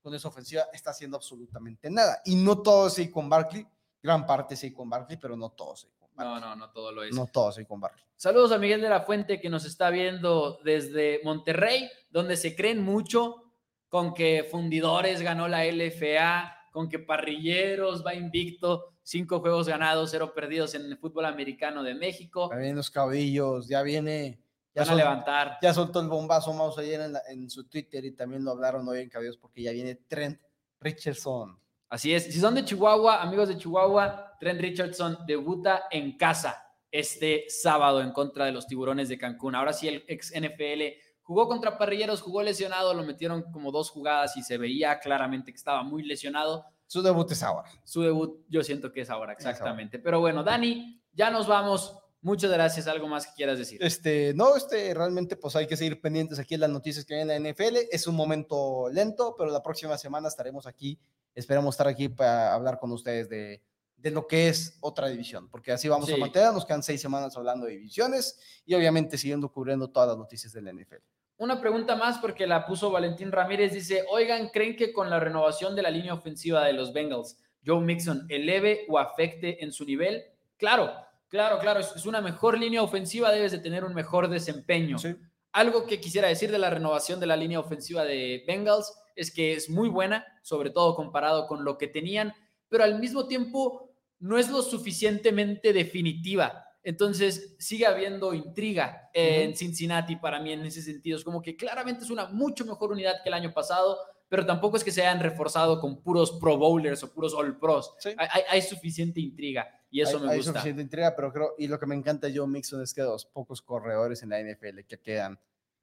con 0.00 0.14
esa 0.14 0.28
ofensiva 0.28 0.66
está 0.72 0.90
haciendo 0.90 1.16
absolutamente 1.16 1.90
nada. 1.90 2.20
Y 2.24 2.36
no 2.36 2.62
todo 2.62 2.86
es 2.86 2.94
Saquon 2.94 3.28
Barkley, 3.28 3.66
gran 4.00 4.24
parte 4.24 4.54
es 4.54 4.60
Saquon 4.60 4.88
Barkley, 4.88 5.18
pero 5.18 5.36
no 5.36 5.50
todo 5.50 5.74
es 5.74 5.88
No, 6.16 6.40
no, 6.40 6.56
no 6.56 6.70
todo 6.70 6.92
lo 6.92 7.02
es. 7.02 7.14
No 7.14 7.26
todo 7.26 7.50
es 7.50 7.56
Saquon 7.56 7.80
Barkley. 7.80 8.04
Saludos 8.16 8.52
a 8.52 8.58
Miguel 8.58 8.80
de 8.80 8.88
la 8.88 9.02
Fuente 9.02 9.40
que 9.40 9.50
nos 9.50 9.64
está 9.66 9.90
viendo 9.90 10.58
desde 10.64 11.20
Monterrey, 11.24 11.88
donde 12.10 12.36
se 12.36 12.56
creen 12.56 12.82
mucho 12.82 13.42
con 13.88 14.14
que 14.14 14.46
Fundidores 14.50 15.20
ganó 15.22 15.48
la 15.48 15.64
LFA, 15.66 16.52
con 16.72 16.88
que 16.88 16.98
Parrilleros 16.98 18.04
va 18.04 18.14
invicto, 18.14 18.94
cinco 19.02 19.40
juegos 19.40 19.68
ganados, 19.68 20.10
cero 20.10 20.32
perdidos 20.34 20.74
en 20.74 20.86
el 20.86 20.96
fútbol 20.98 21.26
americano 21.26 21.82
de 21.82 21.94
México. 21.94 22.48
Ya 22.50 22.56
vienen 22.56 22.76
los 22.76 22.90
cabellos, 22.90 23.68
ya 23.68 23.82
viene, 23.82 24.40
ya, 24.74 24.82
Van 24.82 24.82
a 24.82 24.86
sol- 24.92 24.96
levantar. 24.98 25.58
ya 25.62 25.72
soltó 25.74 26.00
el 26.00 26.08
bombazo 26.08 26.52
Mouse 26.52 26.78
ayer 26.78 27.00
en, 27.02 27.12
la- 27.12 27.22
en 27.28 27.48
su 27.50 27.64
Twitter 27.68 28.04
y 28.04 28.12
también 28.12 28.44
lo 28.44 28.50
hablaron 28.52 28.86
hoy 28.88 29.00
en 29.00 29.08
cabellos 29.10 29.36
porque 29.36 29.62
ya 29.62 29.72
viene 29.72 29.94
Trent 29.94 30.40
Richardson. 30.80 31.58
Así 31.88 32.14
es. 32.14 32.24
Si 32.24 32.40
son 32.40 32.54
de 32.54 32.64
Chihuahua, 32.64 33.22
amigos 33.22 33.48
de 33.48 33.56
Chihuahua, 33.56 34.36
Trent 34.40 34.60
Richardson 34.60 35.18
debuta 35.26 35.84
en 35.90 36.16
casa 36.16 36.62
este 36.90 37.44
sábado 37.48 38.00
en 38.00 38.12
contra 38.12 38.46
de 38.46 38.52
los 38.52 38.66
tiburones 38.66 39.08
de 39.08 39.18
Cancún. 39.18 39.54
Ahora 39.54 39.72
sí, 39.72 39.88
el 39.88 40.04
ex 40.08 40.32
NFL 40.34 40.98
jugó 41.22 41.48
contra 41.48 41.76
Parrilleros, 41.78 42.22
jugó 42.22 42.42
lesionado, 42.42 42.94
lo 42.94 43.02
metieron 43.04 43.42
como 43.52 43.72
dos 43.72 43.90
jugadas 43.90 44.36
y 44.36 44.42
se 44.42 44.58
veía 44.58 44.98
claramente 45.00 45.52
que 45.52 45.56
estaba 45.56 45.82
muy 45.82 46.02
lesionado. 46.02 46.64
Su 46.86 47.02
debut 47.02 47.30
es 47.32 47.42
ahora. 47.42 47.68
Su 47.84 48.02
debut, 48.02 48.44
yo 48.48 48.62
siento 48.62 48.92
que 48.92 49.00
es 49.00 49.10
ahora, 49.10 49.32
Es 49.32 49.40
ahora. 49.40 49.50
exactamente. 49.50 49.98
Pero 49.98 50.20
bueno, 50.20 50.44
Dani, 50.44 51.02
ya 51.12 51.30
nos 51.30 51.46
vamos. 51.48 51.98
Muchas 52.20 52.50
gracias. 52.50 52.86
¿Algo 52.86 53.08
más 53.08 53.26
que 53.26 53.34
quieras 53.34 53.58
decir? 53.58 53.82
Este, 53.82 54.32
no, 54.34 54.56
este, 54.56 54.94
realmente 54.94 55.36
pues 55.36 55.54
hay 55.56 55.66
que 55.66 55.76
seguir 55.76 56.00
pendientes 56.00 56.38
aquí 56.38 56.54
en 56.54 56.60
las 56.60 56.70
noticias 56.70 57.04
que 57.04 57.14
hay 57.14 57.20
en 57.22 57.28
la 57.28 57.38
NFL. 57.38 57.76
Es 57.90 58.06
un 58.06 58.14
momento 58.16 58.88
lento, 58.90 59.34
pero 59.36 59.50
la 59.50 59.62
próxima 59.62 59.98
semana 59.98 60.28
estaremos 60.28 60.66
aquí. 60.66 60.98
Esperamos 61.36 61.74
estar 61.74 61.86
aquí 61.86 62.08
para 62.08 62.52
hablar 62.52 62.80
con 62.80 62.90
ustedes 62.90 63.28
de, 63.28 63.62
de 63.96 64.10
lo 64.10 64.26
que 64.26 64.48
es 64.48 64.76
otra 64.80 65.06
división, 65.08 65.48
porque 65.48 65.70
así 65.70 65.88
vamos 65.88 66.08
a 66.10 66.14
Sí. 66.14 66.20
mantener. 66.20 66.52
Nos 66.52 66.66
quedan 66.66 66.82
seis 66.82 67.00
semanas 67.00 67.36
hablando 67.36 67.66
de 67.66 67.72
divisiones 67.72 68.40
y 68.64 68.74
obviamente 68.74 69.16
siguiendo 69.16 69.52
cubriendo 69.52 69.88
todas 69.88 70.08
las 70.08 70.18
noticias 70.18 70.52
de 70.52 70.62
la 70.62 70.70
NFL. 70.72 70.96
Una 71.38 71.60
pregunta 71.60 71.94
más 71.96 72.18
porque 72.18 72.46
la 72.46 72.66
puso 72.66 72.90
Valentín 72.90 73.30
Ramírez. 73.30 73.72
Dice, 73.72 74.04
oigan, 74.10 74.48
¿creen 74.48 74.74
que 74.74 74.92
con 74.92 75.10
la 75.10 75.20
renovación 75.20 75.76
de 75.76 75.82
la 75.82 75.90
línea 75.90 76.14
ofensiva 76.14 76.64
de 76.64 76.72
los 76.72 76.92
Bengals, 76.94 77.36
Joe 77.64 77.80
Mixon 77.80 78.26
eleve 78.30 78.86
o 78.88 78.98
afecte 78.98 79.62
en 79.62 79.70
su 79.70 79.84
nivel? 79.84 80.24
Claro, 80.56 80.90
claro, 81.28 81.58
claro. 81.58 81.80
Es 81.80 81.94
es 81.94 82.06
una 82.06 82.22
mejor 82.22 82.58
línea 82.58 82.82
ofensiva, 82.82 83.30
debes 83.30 83.52
de 83.52 83.58
tener 83.58 83.84
un 83.84 83.92
mejor 83.92 84.28
desempeño. 84.30 84.98
Sí. 84.98 85.14
Algo 85.52 85.86
que 85.86 86.00
quisiera 86.00 86.28
decir 86.28 86.50
de 86.50 86.58
la 86.58 86.70
renovación 86.70 87.20
de 87.20 87.26
la 87.26 87.36
línea 87.36 87.60
ofensiva 87.60 88.04
de 88.04 88.42
Bengals 88.46 88.94
es 89.16 89.32
que 89.32 89.54
es 89.54 89.68
muy 89.68 89.88
buena, 89.88 90.24
sobre 90.42 90.70
todo 90.70 90.94
comparado 90.94 91.46
con 91.48 91.64
lo 91.64 91.76
que 91.78 91.88
tenían, 91.88 92.32
pero 92.68 92.84
al 92.84 93.00
mismo 93.00 93.26
tiempo 93.26 93.90
no 94.20 94.38
es 94.38 94.48
lo 94.50 94.62
suficientemente 94.62 95.72
definitiva. 95.72 96.62
Entonces 96.82 97.56
sigue 97.58 97.84
habiendo 97.86 98.32
intriga 98.32 99.10
en. 99.12 99.56
Cincinnati 99.56 100.16
para 100.16 100.38
mí 100.40 100.52
en 100.52 100.64
ese 100.64 100.82
sentido. 100.82 101.18
Es 101.18 101.24
como 101.24 101.42
que 101.42 101.56
claramente 101.56 102.04
es 102.04 102.10
una 102.10 102.26
mucho 102.28 102.64
mejor 102.64 102.92
unidad 102.92 103.16
que 103.24 103.28
el 103.28 103.34
año 103.34 103.52
pasado, 103.52 103.98
pero 104.28 104.46
tampoco 104.46 104.76
es 104.76 104.84
que 104.84 104.92
se 104.92 105.02
hayan 105.02 105.20
reforzado 105.20 105.80
con 105.80 106.00
puros 106.00 106.38
Pro 106.40 106.56
Bowlers 106.56 107.02
o 107.02 107.12
puros 107.12 107.34
All 107.34 107.58
Pros. 107.58 107.92
Sí. 107.98 108.10
Hay, 108.16 108.28
hay- 108.30 108.42
hay 108.50 108.62
suficiente 108.62 109.20
intriga 109.20 109.66
y 109.90 110.00
eso 110.00 110.18
hay, 110.18 110.24
me 110.24 110.30
hay 110.32 110.36
gusta. 110.38 110.52
suficiente 110.52 110.82
intriga, 110.82 111.14
pero 111.16 111.32
creo, 111.32 111.54
y 111.58 111.66
lo 111.66 111.78
que 111.80 111.86
me 111.86 111.94
encanta 111.96 112.28
Joe 112.32 112.46
Mixon 112.46 112.80
es 112.82 112.94
que 112.94 113.02
los 113.02 113.26
pocos 113.26 113.60
corredores 113.62 114.22
en 114.22 114.28
la 114.30 114.38
NFL 114.40 114.84
que 114.86 115.00
quedan, 115.00 115.38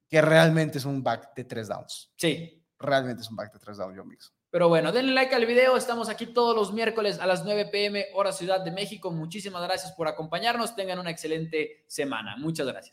que 0.08 0.22
realmente 0.22 0.78
es 0.78 0.86
un 0.86 1.04
back 1.04 1.36
de 1.36 1.44
tres 1.44 1.68
downs. 1.68 2.12
Sí, 2.16 2.63
Realmente 2.84 3.22
es 3.22 3.30
un 3.30 3.38
back 3.38 3.54
de 3.54 3.60
tres 3.60 3.78
downs, 3.78 3.96
Joe 3.98 4.06
Mixon. 4.06 4.34
Pero 4.52 4.68
bueno, 4.68 4.92
denle 4.92 5.14
like 5.14 5.34
al 5.34 5.46
video. 5.46 5.78
Estamos 5.78 6.10
aquí 6.10 6.28
todos 6.28 6.54
los 6.56 6.74
miércoles 6.74 7.18
a 7.20 7.26
las 7.26 7.44
9 7.46 7.70
pm, 7.72 8.08
hora 8.14 8.32
Ciudad 8.34 8.64
de 8.64 8.72
México. 8.72 9.10
Muchísimas 9.10 9.64
gracias 9.64 9.94
por 9.94 10.08
acompañarnos. 10.08 10.76
Tengan 10.76 11.00
una 11.00 11.10
excelente 11.10 11.86
semana. 11.88 12.36
Muchas 12.38 12.68
gracias. 12.68 12.92